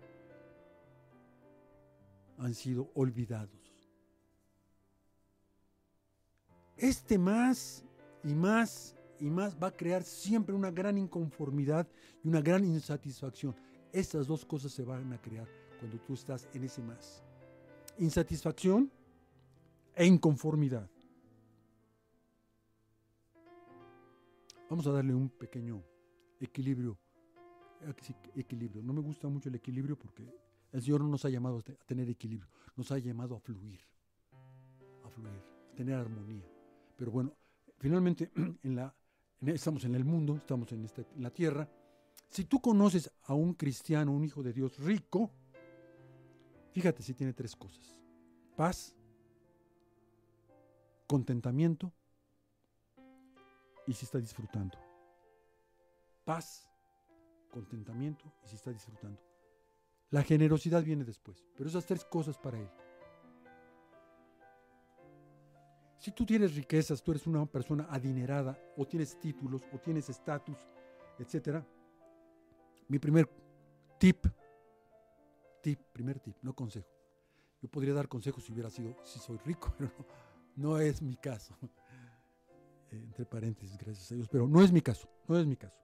han 2.39 2.55
sido 2.55 2.89
olvidados. 2.95 3.91
Este 6.77 7.19
más 7.19 7.83
y 8.23 8.33
más 8.33 8.95
y 9.21 9.29
más 9.29 9.55
va 9.61 9.67
a 9.67 9.71
crear 9.71 10.03
siempre 10.03 10.55
una 10.55 10.71
gran 10.71 10.97
inconformidad 10.97 11.87
y 12.23 12.27
una 12.27 12.41
gran 12.41 12.65
insatisfacción. 12.65 13.55
Estas 13.93 14.25
dos 14.25 14.43
cosas 14.43 14.71
se 14.71 14.83
van 14.83 15.13
a 15.13 15.21
crear 15.21 15.47
cuando 15.79 15.99
tú 15.99 16.15
estás 16.15 16.49
en 16.53 16.63
ese 16.63 16.81
más. 16.81 17.23
Insatisfacción 17.99 18.91
e 19.93 20.05
inconformidad. 20.07 20.89
Vamos 24.69 24.87
a 24.87 24.91
darle 24.91 25.13
un 25.13 25.29
pequeño 25.29 25.83
equilibrio. 26.39 26.97
Equilibrio. 28.35 28.81
No 28.81 28.91
me 28.91 29.01
gusta 29.01 29.27
mucho 29.27 29.49
el 29.49 29.55
equilibrio 29.55 29.97
porque 29.97 30.33
el 30.71 30.81
Señor 30.81 31.01
no 31.01 31.09
nos 31.09 31.25
ha 31.25 31.29
llamado 31.29 31.59
a 31.59 31.61
tener 31.85 32.09
equilibrio, 32.09 32.49
nos 32.75 32.91
ha 32.91 32.97
llamado 32.97 33.35
a 33.35 33.39
fluir, 33.39 33.81
a 35.03 35.09
fluir, 35.09 35.41
a 35.71 35.75
tener 35.75 35.95
armonía. 35.95 36.47
Pero 36.95 37.11
bueno, 37.11 37.35
finalmente 37.77 38.31
en 38.63 38.75
la 38.75 38.95
estamos 39.47 39.83
en 39.85 39.95
el 39.95 40.05
mundo, 40.05 40.37
estamos 40.37 40.71
en, 40.71 40.85
este, 40.85 41.05
la 41.17 41.31
tierra. 41.31 41.67
Si 42.29 42.45
tú 42.45 42.61
conoces 42.61 43.11
a 43.23 43.33
un 43.33 43.53
cristiano, 43.53 44.11
un 44.11 44.23
hijo 44.23 44.43
de 44.43 44.53
Dios 44.53 44.77
rico, 44.79 45.31
fíjate 46.71 47.01
si 47.01 47.13
tiene 47.13 47.33
tres 47.33 47.55
cosas. 47.55 47.97
Paz, 48.55 48.95
contentamiento 51.07 51.91
y 53.87 53.93
si 53.93 54.05
está 54.05 54.19
disfrutando. 54.19 54.77
Paz, 56.23 56.67
contentamiento 57.49 58.31
y 58.45 58.47
si 58.47 58.55
está 58.55 58.71
disfrutando. 58.71 59.19
La 60.11 60.23
generosidad 60.23 60.83
viene 60.83 61.03
después, 61.03 61.43
pero 61.57 61.69
esas 61.69 61.85
tres 61.85 62.05
cosas 62.05 62.37
para 62.37 62.59
él. 62.59 62.69
Si 66.01 66.09
tú 66.11 66.25
tienes 66.25 66.55
riquezas, 66.55 67.03
tú 67.03 67.11
eres 67.11 67.27
una 67.27 67.45
persona 67.45 67.85
adinerada, 67.87 68.59
o 68.75 68.87
tienes 68.87 69.19
títulos, 69.19 69.61
o 69.71 69.77
tienes 69.77 70.09
estatus, 70.09 70.57
etc. 71.19 71.63
Mi 72.87 72.97
primer 72.97 73.29
tip, 73.99 74.25
tip, 75.61 75.79
primer 75.93 76.19
tip, 76.19 76.35
no 76.41 76.55
consejo. 76.55 76.89
Yo 77.61 77.69
podría 77.69 77.93
dar 77.93 78.07
consejos 78.07 78.43
si 78.43 78.51
hubiera 78.51 78.71
sido, 78.71 78.97
si 79.03 79.19
soy 79.19 79.37
rico, 79.45 79.71
pero 79.77 79.91
no, 80.55 80.79
es 80.79 81.03
mi 81.03 81.15
caso. 81.17 81.55
Entre 82.89 83.23
paréntesis, 83.23 83.77
gracias 83.77 84.11
a 84.11 84.15
Dios, 84.15 84.27
pero 84.27 84.47
no 84.47 84.63
es 84.63 84.71
mi 84.71 84.81
caso, 84.81 85.07
no 85.27 85.37
es 85.37 85.45
mi 85.45 85.55
caso. 85.55 85.77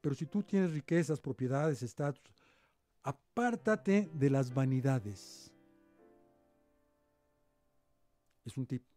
Pero 0.00 0.16
si 0.16 0.26
tú 0.26 0.42
tienes 0.42 0.72
riquezas, 0.72 1.20
propiedades, 1.20 1.84
estatus, 1.84 2.34
apártate 3.04 4.10
de 4.14 4.30
las 4.30 4.52
vanidades. 4.52 5.54
Es 8.44 8.58
un 8.58 8.66
tip 8.66 8.89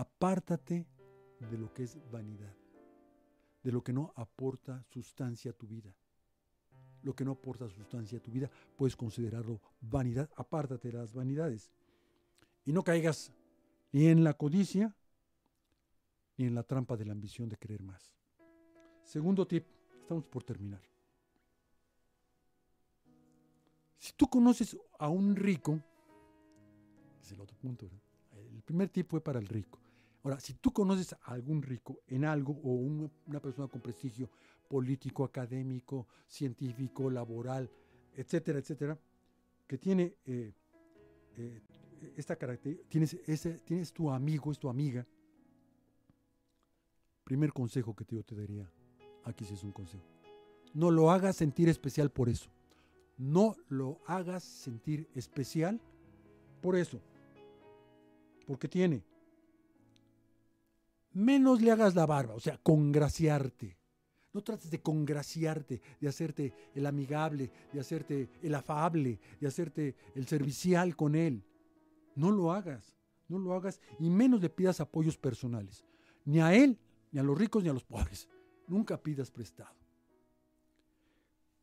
apártate 0.00 0.86
de 1.38 1.58
lo 1.58 1.72
que 1.74 1.82
es 1.82 1.98
vanidad, 2.10 2.54
de 3.62 3.72
lo 3.72 3.84
que 3.84 3.92
no 3.92 4.12
aporta 4.16 4.82
sustancia 4.88 5.50
a 5.50 5.54
tu 5.54 5.66
vida. 5.66 5.94
Lo 7.02 7.14
que 7.14 7.24
no 7.24 7.32
aporta 7.32 7.68
sustancia 7.68 8.18
a 8.18 8.22
tu 8.22 8.30
vida 8.30 8.50
puedes 8.76 8.96
considerarlo 8.96 9.60
vanidad, 9.80 10.30
apártate 10.36 10.88
de 10.88 10.98
las 10.98 11.12
vanidades. 11.12 11.70
Y 12.64 12.72
no 12.72 12.82
caigas 12.82 13.32
ni 13.92 14.06
en 14.06 14.24
la 14.24 14.34
codicia 14.34 14.94
ni 16.36 16.46
en 16.46 16.54
la 16.54 16.62
trampa 16.62 16.96
de 16.96 17.04
la 17.04 17.12
ambición 17.12 17.50
de 17.50 17.58
querer 17.58 17.82
más. 17.82 18.14
Segundo 19.02 19.46
tip, 19.46 19.66
estamos 20.00 20.24
por 20.24 20.42
terminar. 20.42 20.80
Si 23.98 24.14
tú 24.14 24.26
conoces 24.28 24.78
a 24.98 25.10
un 25.10 25.36
rico, 25.36 25.78
es 27.20 27.32
el 27.32 27.40
otro 27.40 27.54
punto, 27.58 27.86
el 28.32 28.62
primer 28.62 28.88
tip 28.88 29.10
fue 29.10 29.20
para 29.20 29.38
el 29.38 29.46
rico. 29.46 29.79
Ahora, 30.22 30.38
si 30.40 30.54
tú 30.54 30.72
conoces 30.72 31.14
a 31.14 31.32
algún 31.32 31.62
rico 31.62 32.00
en 32.06 32.24
algo 32.24 32.52
o 32.62 32.72
una 32.72 33.40
persona 33.40 33.68
con 33.68 33.80
prestigio 33.80 34.30
político, 34.68 35.24
académico, 35.24 36.06
científico, 36.28 37.10
laboral, 37.10 37.70
etcétera, 38.14 38.58
etcétera, 38.58 38.98
que 39.66 39.78
tiene 39.78 40.16
eh, 40.26 40.52
eh, 41.36 41.62
esta 42.16 42.36
característica, 42.36 42.88
tienes, 42.88 43.64
tienes 43.64 43.92
tu 43.92 44.10
amigo, 44.10 44.52
es 44.52 44.58
tu 44.58 44.68
amiga, 44.68 45.06
primer 47.24 47.52
consejo 47.52 47.94
que 47.94 48.04
yo 48.04 48.22
te 48.22 48.34
daría, 48.34 48.70
aquí 49.24 49.44
sí 49.44 49.54
es 49.54 49.64
un 49.64 49.72
consejo, 49.72 50.04
no 50.74 50.90
lo 50.90 51.10
hagas 51.10 51.36
sentir 51.36 51.68
especial 51.68 52.10
por 52.10 52.28
eso. 52.28 52.50
No 53.20 53.54
lo 53.68 54.00
hagas 54.06 54.42
sentir 54.42 55.06
especial 55.14 55.78
por 56.62 56.74
eso. 56.74 57.02
Porque 58.46 58.66
tiene 58.66 59.04
menos 61.12 61.60
le 61.60 61.70
hagas 61.70 61.94
la 61.94 62.06
barba, 62.06 62.34
o 62.34 62.40
sea, 62.40 62.58
congraciarte. 62.58 63.76
No 64.32 64.42
trates 64.42 64.70
de 64.70 64.80
congraciarte, 64.80 65.82
de 66.00 66.08
hacerte 66.08 66.54
el 66.74 66.86
amigable, 66.86 67.50
de 67.72 67.80
hacerte 67.80 68.28
el 68.42 68.54
afable, 68.54 69.18
de 69.40 69.46
hacerte 69.46 69.96
el 70.14 70.26
servicial 70.28 70.94
con 70.94 71.16
él. 71.16 71.42
No 72.14 72.30
lo 72.30 72.52
hagas, 72.52 72.94
no 73.28 73.38
lo 73.38 73.54
hagas 73.54 73.80
y 73.98 74.08
menos 74.08 74.40
le 74.40 74.48
pidas 74.48 74.80
apoyos 74.80 75.16
personales. 75.16 75.84
Ni 76.24 76.40
a 76.40 76.54
él, 76.54 76.78
ni 77.10 77.18
a 77.18 77.24
los 77.24 77.36
ricos, 77.36 77.62
ni 77.62 77.70
a 77.70 77.72
los 77.72 77.84
pobres. 77.84 78.28
Nunca 78.68 79.02
pidas 79.02 79.32
prestado. 79.32 79.74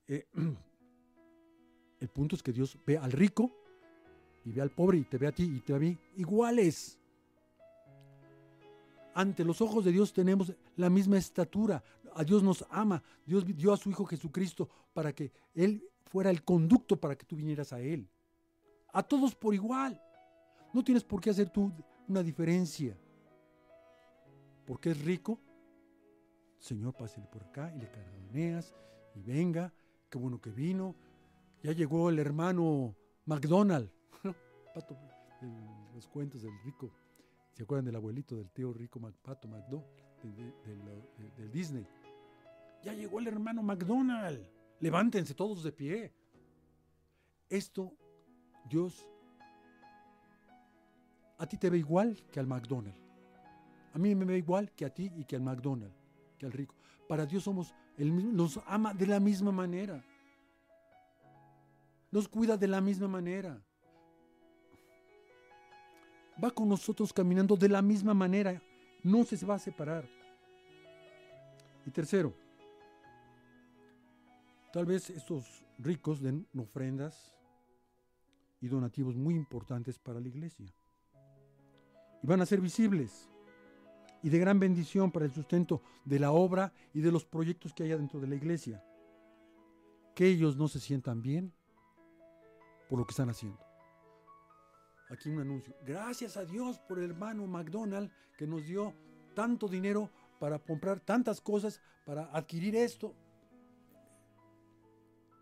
Eh, 0.07 0.27
el 1.99 2.09
punto 2.09 2.35
es 2.35 2.43
que 2.43 2.51
Dios 2.51 2.77
ve 2.85 2.97
al 2.97 3.13
rico 3.13 3.51
y 4.43 4.51
ve 4.51 4.61
al 4.61 4.71
pobre 4.71 4.97
y 4.97 5.03
te 5.03 5.17
ve 5.17 5.27
a 5.27 5.31
ti 5.31 5.43
y 5.43 5.61
te 5.61 5.73
ve 5.73 5.77
a 5.77 5.79
mí 5.79 5.97
iguales 6.17 6.97
ante 9.17 9.43
los 9.43 9.61
ojos 9.61 9.83
de 9.83 9.91
Dios 9.91 10.13
tenemos 10.13 10.53
la 10.75 10.91
misma 10.91 11.17
estatura. 11.17 11.83
A 12.13 12.23
Dios 12.23 12.43
nos 12.43 12.63
ama. 12.69 13.01
Dios 13.25 13.43
dio 13.47 13.73
a 13.73 13.77
su 13.77 13.89
Hijo 13.89 14.05
Jesucristo 14.05 14.69
para 14.93 15.11
que 15.11 15.31
Él 15.55 15.83
fuera 16.05 16.29
el 16.29 16.43
conducto 16.43 16.97
para 16.97 17.15
que 17.17 17.25
tú 17.25 17.35
vinieras 17.35 17.73
a 17.73 17.79
Él. 17.79 18.07
A 18.93 19.01
todos 19.01 19.33
por 19.33 19.55
igual. 19.55 19.99
No 20.71 20.83
tienes 20.83 21.03
por 21.03 21.19
qué 21.19 21.31
hacer 21.31 21.49
tú 21.49 21.71
una 22.07 22.21
diferencia. 22.21 22.95
Porque 24.67 24.91
es 24.91 25.01
rico. 25.03 25.39
Señor, 26.59 26.93
pásale 26.93 27.25
por 27.25 27.41
acá 27.41 27.73
y 27.75 27.79
le 27.79 27.89
cargoneas 27.89 28.75
y 29.15 29.23
venga. 29.23 29.73
Qué 30.11 30.19
bueno 30.19 30.39
que 30.39 30.51
vino. 30.51 30.93
Ya 31.63 31.71
llegó 31.71 32.11
el 32.11 32.19
hermano 32.19 32.95
McDonald. 33.25 33.89
los 35.95 36.07
cuentos 36.07 36.43
del 36.43 36.53
rico 36.63 36.91
¿Se 37.57 37.63
acuerdan 37.63 37.85
del 37.85 37.95
abuelito 37.95 38.35
del 38.35 38.51
tío 38.51 38.71
rico 38.71 38.99
Pato 39.23 39.47
McDo 39.47 39.83
del 40.21 41.51
Disney? 41.51 41.87
Ya 42.83 42.93
llegó 42.93 43.17
el 43.17 43.25
hermano 43.25 43.63
McDonald. 43.63 44.47
Levántense 44.79 45.33
todos 45.33 45.63
de 45.63 45.71
pie. 45.71 46.13
Esto 47.49 47.97
Dios 48.69 49.09
a 51.39 51.47
ti 51.47 51.57
te 51.57 51.71
ve 51.71 51.79
igual 51.79 52.23
que 52.31 52.39
al 52.39 52.45
McDonald's. 52.45 53.01
A 53.91 53.97
mí 53.97 54.13
me 54.13 54.25
ve 54.25 54.37
igual 54.37 54.71
que 54.73 54.85
a 54.85 54.93
ti 54.93 55.11
y 55.15 55.25
que 55.25 55.35
al 55.35 55.41
McDonald's, 55.41 55.97
que 56.37 56.45
al 56.45 56.51
rico. 56.51 56.75
Para 57.09 57.25
Dios 57.25 57.43
somos 57.43 57.73
el 57.97 58.11
mismo, 58.11 58.33
nos 58.33 58.61
ama 58.67 58.93
de 58.93 59.07
la 59.07 59.19
misma 59.19 59.51
manera. 59.51 60.05
Nos 62.11 62.27
cuida 62.27 62.55
de 62.55 62.67
la 62.67 62.81
misma 62.81 63.07
manera. 63.07 63.66
Va 66.43 66.51
con 66.51 66.69
nosotros 66.69 67.11
caminando 67.13 67.55
de 67.55 67.69
la 67.69 67.81
misma 67.81 68.13
manera. 68.13 68.61
No 69.03 69.23
se 69.23 69.43
va 69.45 69.55
a 69.55 69.59
separar. 69.59 70.07
Y 71.85 71.91
tercero, 71.91 72.33
tal 74.73 74.85
vez 74.85 75.09
estos 75.09 75.63
ricos 75.79 76.21
den 76.21 76.45
ofrendas 76.57 77.33
y 78.59 78.67
donativos 78.67 79.15
muy 79.15 79.35
importantes 79.35 79.97
para 79.97 80.19
la 80.19 80.27
iglesia. 80.27 80.65
Y 82.21 82.27
van 82.27 82.41
a 82.41 82.45
ser 82.45 82.59
visibles 82.59 83.29
y 84.21 84.29
de 84.29 84.39
gran 84.39 84.59
bendición 84.59 85.11
para 85.11 85.25
el 85.25 85.31
sustento 85.31 85.81
de 86.03 86.19
la 86.19 86.31
obra 86.31 86.73
y 86.93 87.01
de 87.01 87.11
los 87.11 87.25
proyectos 87.25 87.73
que 87.73 87.83
haya 87.83 87.97
dentro 87.97 88.19
de 88.19 88.27
la 88.27 88.35
iglesia. 88.35 88.83
Que 90.15 90.27
ellos 90.27 90.57
no 90.57 90.67
se 90.67 90.79
sientan 90.79 91.21
bien 91.21 91.53
por 92.89 92.99
lo 92.99 93.05
que 93.05 93.11
están 93.11 93.29
haciendo. 93.29 93.66
Aquí 95.09 95.29
un 95.29 95.39
anuncio. 95.39 95.73
Gracias 95.85 96.35
a 96.35 96.43
Dios 96.43 96.79
por 96.79 96.99
el 96.99 97.11
hermano 97.11 97.47
McDonald 97.47 98.11
que 98.37 98.45
nos 98.45 98.65
dio 98.65 98.93
tanto 99.35 99.67
dinero 99.67 100.09
para 100.39 100.59
comprar 100.59 100.99
tantas 100.99 101.39
cosas, 101.39 101.81
para 102.05 102.25
adquirir 102.35 102.75
esto. 102.75 103.15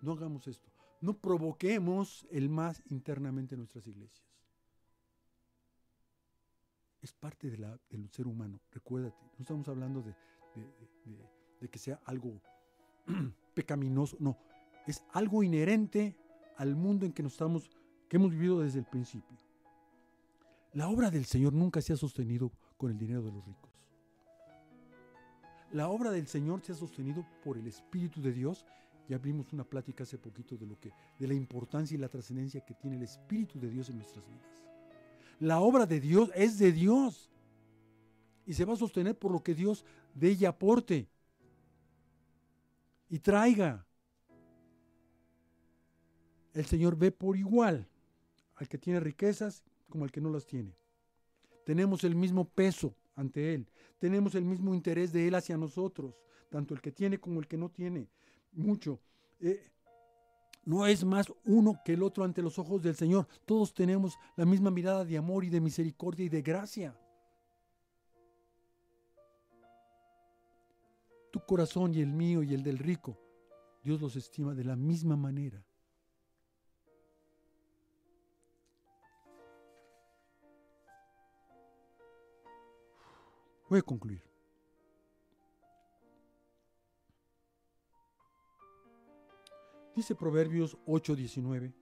No 0.01 0.13
hagamos 0.13 0.47
esto. 0.47 0.69
No 1.01 1.17
provoquemos 1.17 2.27
el 2.29 2.49
más 2.49 2.81
internamente 2.89 3.55
en 3.55 3.59
nuestras 3.59 3.87
iglesias. 3.87 4.23
Es 7.01 7.11
parte 7.13 7.49
del 7.49 8.09
ser 8.11 8.27
humano. 8.27 8.59
Recuérdate, 8.71 9.23
no 9.37 9.41
estamos 9.41 9.67
hablando 9.67 10.01
de, 10.01 10.15
de 11.59 11.69
que 11.69 11.79
sea 11.79 11.99
algo 12.05 12.41
pecaminoso. 13.53 14.17
No, 14.19 14.37
es 14.87 15.03
algo 15.11 15.43
inherente 15.43 16.15
al 16.57 16.75
mundo 16.75 17.05
en 17.05 17.13
que 17.13 17.23
nos 17.23 17.33
estamos, 17.33 17.69
que 18.07 18.17
hemos 18.17 18.31
vivido 18.31 18.59
desde 18.61 18.79
el 18.79 18.85
principio. 18.85 19.44
La 20.75 20.89
obra 20.89 21.09
del 21.09 21.23
Señor 21.25 21.53
nunca 21.53 21.81
se 21.81 21.93
ha 21.93 21.97
sostenido 21.97 22.51
con 22.75 22.91
el 22.91 22.97
dinero 22.97 23.23
de 23.23 23.31
los 23.31 23.45
ricos. 23.45 23.71
La 25.71 25.87
obra 25.87 26.11
del 26.11 26.27
Señor 26.27 26.61
se 26.61 26.73
ha 26.73 26.75
sostenido 26.75 27.25
por 27.45 27.57
el 27.57 27.65
Espíritu 27.65 28.21
de 28.21 28.33
Dios. 28.33 28.65
Ya 29.07 29.17
vimos 29.17 29.53
una 29.53 29.63
plática 29.63 30.03
hace 30.03 30.17
poquito 30.17 30.57
de 30.57 30.65
lo 30.65 30.77
que, 30.77 30.91
de 31.17 31.27
la 31.29 31.33
importancia 31.33 31.95
y 31.95 31.97
la 31.97 32.09
trascendencia 32.09 32.59
que 32.65 32.73
tiene 32.73 32.97
el 32.97 33.03
Espíritu 33.03 33.57
de 33.57 33.69
Dios 33.69 33.89
en 33.89 33.99
nuestras 33.99 34.27
vidas. 34.27 34.65
La 35.39 35.61
obra 35.61 35.85
de 35.85 36.01
Dios 36.01 36.29
es 36.35 36.59
de 36.59 36.73
Dios 36.73 37.31
y 38.45 38.53
se 38.53 38.65
va 38.65 38.73
a 38.73 38.77
sostener 38.77 39.17
por 39.17 39.31
lo 39.31 39.41
que 39.41 39.55
Dios 39.55 39.85
de 40.13 40.29
ella 40.29 40.49
aporte 40.49 41.07
y 43.09 43.19
traiga. 43.19 43.85
El 46.53 46.65
Señor 46.65 46.97
ve 46.97 47.11
por 47.11 47.37
igual 47.37 47.87
al 48.55 48.67
que 48.67 48.77
tiene 48.77 48.99
riquezas 48.99 49.63
como 49.89 50.03
al 50.03 50.11
que 50.11 50.21
no 50.21 50.29
las 50.29 50.45
tiene. 50.45 50.75
Tenemos 51.65 52.03
el 52.03 52.15
mismo 52.15 52.45
peso 52.45 52.93
ante 53.15 53.53
Él. 53.53 53.67
Tenemos 53.99 54.35
el 54.35 54.45
mismo 54.45 54.73
interés 54.73 55.11
de 55.11 55.27
Él 55.27 55.35
hacia 55.35 55.57
nosotros, 55.57 56.15
tanto 56.49 56.73
el 56.73 56.81
que 56.81 56.91
tiene 56.91 57.19
como 57.19 57.39
el 57.39 57.47
que 57.47 57.57
no 57.57 57.69
tiene. 57.69 58.07
Mucho. 58.51 58.99
Eh, 59.39 59.71
no 60.65 60.85
es 60.87 61.03
más 61.03 61.31
uno 61.45 61.79
que 61.85 61.93
el 61.93 62.03
otro 62.03 62.23
ante 62.23 62.41
los 62.41 62.57
ojos 62.57 62.81
del 62.81 62.95
Señor. 62.95 63.27
Todos 63.45 63.73
tenemos 63.73 64.17
la 64.35 64.45
misma 64.45 64.71
mirada 64.71 65.05
de 65.05 65.17
amor 65.17 65.43
y 65.43 65.49
de 65.49 65.61
misericordia 65.61 66.25
y 66.25 66.29
de 66.29 66.41
gracia. 66.41 66.97
Tu 71.31 71.39
corazón 71.45 71.93
y 71.93 72.01
el 72.01 72.11
mío 72.11 72.41
y 72.43 72.53
el 72.53 72.63
del 72.63 72.79
rico, 72.79 73.19
Dios 73.83 74.01
los 74.01 74.15
estima 74.15 74.55
de 74.55 74.63
la 74.63 74.75
misma 74.75 75.15
manera. 75.17 75.63
Voy 83.69 83.79
a 83.79 83.81
concluir. 83.81 84.21
Dice 89.95 90.13
Proverbios 90.13 90.77
8:19. 90.85 91.73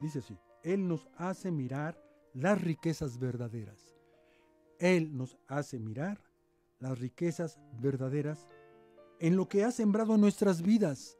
Dice 0.00 0.18
así, 0.18 0.38
Él 0.62 0.86
nos 0.86 1.08
hace 1.16 1.50
mirar 1.50 1.98
las 2.34 2.60
riquezas 2.60 3.18
verdaderas. 3.18 3.94
Él 4.78 5.16
nos 5.16 5.38
hace 5.46 5.78
mirar 5.78 6.20
las 6.78 6.98
riquezas 6.98 7.58
verdaderas 7.80 8.46
en 9.18 9.36
lo 9.36 9.48
que 9.48 9.64
ha 9.64 9.70
sembrado 9.70 10.18
nuestras 10.18 10.60
vidas. 10.60 11.16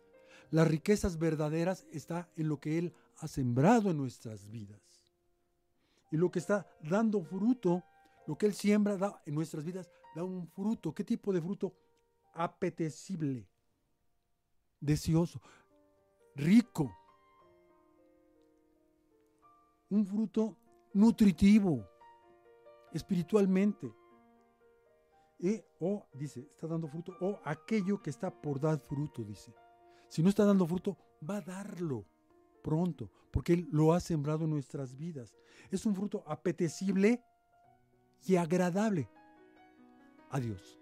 Las 0.51 0.69
riquezas 0.69 1.19
verdaderas 1.19 1.87
está 1.91 2.29
en 2.37 2.49
lo 2.49 2.61
que 2.61 2.77
Él 2.77 2.95
ha 3.25 3.29
sembrado 3.29 3.91
en 3.91 3.97
nuestras 3.97 4.51
vidas. 4.51 4.83
Y 6.11 6.16
lo 6.18 6.31
que 6.31 6.39
está 6.39 6.66
dando 6.83 7.22
fruto, 7.22 7.83
lo 8.27 8.37
que 8.37 8.45
Él 8.45 8.55
siembra 8.55 8.99
da 8.99 9.22
en 9.25 9.35
nuestras 9.35 9.64
vidas, 9.64 9.91
da 10.14 10.22
un 10.22 10.47
fruto. 10.47 10.95
¿Qué 10.95 11.03
tipo 11.05 11.33
de 11.33 11.41
fruto? 11.41 11.75
Apetecible, 12.35 13.49
deseoso, 14.79 15.41
rico. 16.37 16.95
Un 19.89 20.05
fruto 20.05 20.59
nutritivo, 20.93 21.89
espiritualmente. 22.93 23.91
Y, 25.39 25.62
o, 25.81 26.07
dice, 26.12 26.41
está 26.41 26.66
dando 26.66 26.89
fruto, 26.89 27.16
o 27.20 27.41
aquello 27.43 28.03
que 28.03 28.11
está 28.11 28.31
por 28.31 28.61
dar 28.61 28.79
fruto, 28.79 29.25
dice. 29.25 29.55
Si 30.09 30.22
no 30.22 30.29
está 30.29 30.45
dando 30.45 30.66
fruto, 30.66 30.97
va 31.29 31.39
a 31.39 31.41
darlo 31.41 32.05
pronto, 32.65 33.12
porque 33.31 33.53
Él 33.53 33.69
lo 33.71 33.93
ha 33.93 34.01
sembrado 34.01 34.45
en 34.45 34.51
nuestras 34.51 34.97
vidas. 34.97 35.37
Es 35.71 35.85
un 35.85 35.95
fruto 35.95 36.25
apetecible 36.27 37.23
y 38.27 38.37
agradable 38.37 39.09
a 40.31 40.41
Dios. 40.41 40.81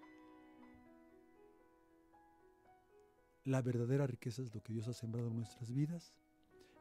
La 3.43 3.61
verdadera 3.61 4.07
riqueza 4.07 4.41
es 4.41 4.55
lo 4.55 4.63
que 4.63 4.71
Dios 4.71 4.87
ha 4.87 4.93
sembrado 4.93 5.27
en 5.27 5.35
nuestras 5.35 5.69
vidas 5.73 6.15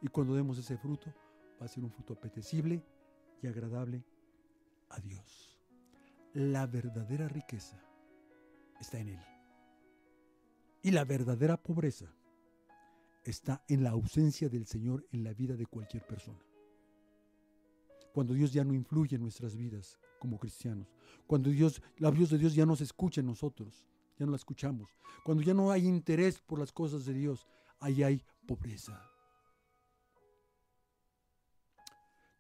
y 0.01 0.07
cuando 0.07 0.37
demos 0.37 0.57
ese 0.59 0.79
fruto 0.79 1.13
va 1.61 1.67
a 1.67 1.69
ser 1.69 1.83
un 1.83 1.91
fruto 1.91 2.13
apetecible 2.13 2.81
y 3.43 3.49
agradable 3.49 4.05
a 4.89 5.01
Dios. 5.01 5.59
La 6.33 6.69
verdadera 6.69 7.27
riqueza 7.27 7.83
está 8.81 9.01
en 9.01 9.09
Él. 9.09 9.21
Y 10.83 10.93
la 10.93 11.05
verdadera 11.05 11.57
pobreza 11.57 12.15
está 13.25 13.64
en 13.68 13.85
la 13.85 13.91
ausencia 13.91 14.49
del 14.49 14.66
Señor 14.66 15.07
en 15.12 15.25
la 15.25 15.33
vida 15.33 15.57
de 15.57 15.66
cualquier 15.66 16.05
persona. 16.07 16.41
Cuando 18.12 18.35
Dios 18.35 18.53
ya 18.53 18.64
no 18.64 18.75
influye 18.75 19.16
en 19.16 19.23
nuestras 19.23 19.57
vidas 19.57 19.99
como 20.18 20.39
cristianos, 20.39 20.89
cuando 21.27 21.51
la 21.97 22.11
voz 22.11 22.31
de 22.31 22.39
Dios 22.39 22.55
ya 22.55 22.66
no 22.66 22.77
se 22.77 22.85
escucha 22.85 23.20
en 23.20 23.27
nosotros, 23.27 23.87
ya 24.18 24.27
no 24.27 24.33
la 24.33 24.37
escuchamos, 24.37 24.91
cuando 25.25 25.43
ya 25.43 25.55
no 25.55 25.70
hay 25.70 25.87
interés 25.87 26.41
por 26.41 26.59
las 26.59 26.73
cosas 26.73 27.07
de 27.07 27.14
Dios, 27.14 27.47
ahí 27.81 28.03
hay 28.03 28.23
pobreza. 28.47 29.01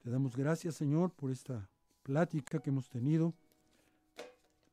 Te 0.02 0.10
damos 0.10 0.36
gracias, 0.36 0.74
Señor, 0.74 1.12
por 1.12 1.30
esta 1.30 1.70
plática 2.02 2.58
que 2.60 2.70
hemos 2.70 2.88
tenido. 2.88 3.34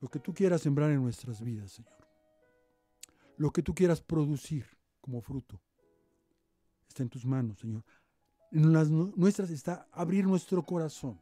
Lo 0.01 0.09
que 0.09 0.19
tú 0.19 0.33
quieras 0.33 0.61
sembrar 0.61 0.89
en 0.89 1.03
nuestras 1.03 1.41
vidas, 1.41 1.73
Señor. 1.73 1.93
Lo 3.37 3.51
que 3.51 3.61
tú 3.61 3.75
quieras 3.75 4.01
producir 4.01 4.65
como 5.01 5.21
fruto 5.21 5.61
está 6.89 7.03
en 7.03 7.09
tus 7.09 7.25
manos, 7.25 7.59
Señor. 7.59 7.83
En 8.51 8.73
las 8.73 8.89
nuestras 8.89 9.51
está 9.51 9.87
abrir 9.91 10.25
nuestro 10.25 10.63
corazón, 10.63 11.19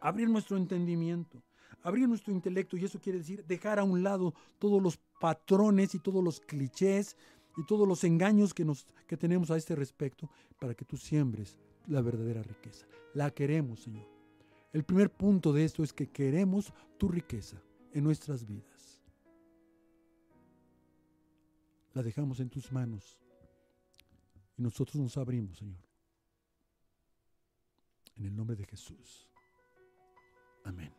abrir 0.00 0.28
nuestro 0.28 0.56
entendimiento, 0.56 1.42
abrir 1.82 2.08
nuestro 2.08 2.32
intelecto, 2.32 2.76
y 2.76 2.84
eso 2.84 3.00
quiere 3.00 3.18
decir 3.18 3.44
dejar 3.46 3.78
a 3.78 3.84
un 3.84 4.02
lado 4.02 4.34
todos 4.58 4.82
los 4.82 4.98
patrones 5.20 5.94
y 5.94 6.00
todos 6.00 6.22
los 6.22 6.40
clichés 6.40 7.16
y 7.56 7.64
todos 7.64 7.86
los 7.86 8.02
engaños 8.04 8.52
que, 8.52 8.64
nos, 8.64 8.86
que 9.06 9.16
tenemos 9.16 9.50
a 9.50 9.56
este 9.56 9.76
respecto 9.76 10.28
para 10.60 10.74
que 10.74 10.84
tú 10.84 10.96
siembres 10.96 11.56
la 11.86 12.02
verdadera 12.02 12.42
riqueza. 12.42 12.86
La 13.14 13.30
queremos, 13.30 13.80
Señor. 13.80 14.06
El 14.72 14.84
primer 14.84 15.10
punto 15.10 15.52
de 15.52 15.64
esto 15.64 15.82
es 15.82 15.92
que 15.92 16.10
queremos 16.10 16.72
tu 16.98 17.08
riqueza 17.08 17.62
en 17.92 18.04
nuestras 18.04 18.44
vidas. 18.44 19.00
La 21.94 22.02
dejamos 22.02 22.40
en 22.40 22.50
tus 22.50 22.70
manos 22.70 23.18
y 24.58 24.62
nosotros 24.62 24.96
nos 24.96 25.16
abrimos, 25.16 25.56
Señor. 25.58 25.80
En 28.16 28.24
el 28.24 28.34
nombre 28.34 28.56
de 28.56 28.66
Jesús. 28.66 29.30
Amén. 30.64 30.92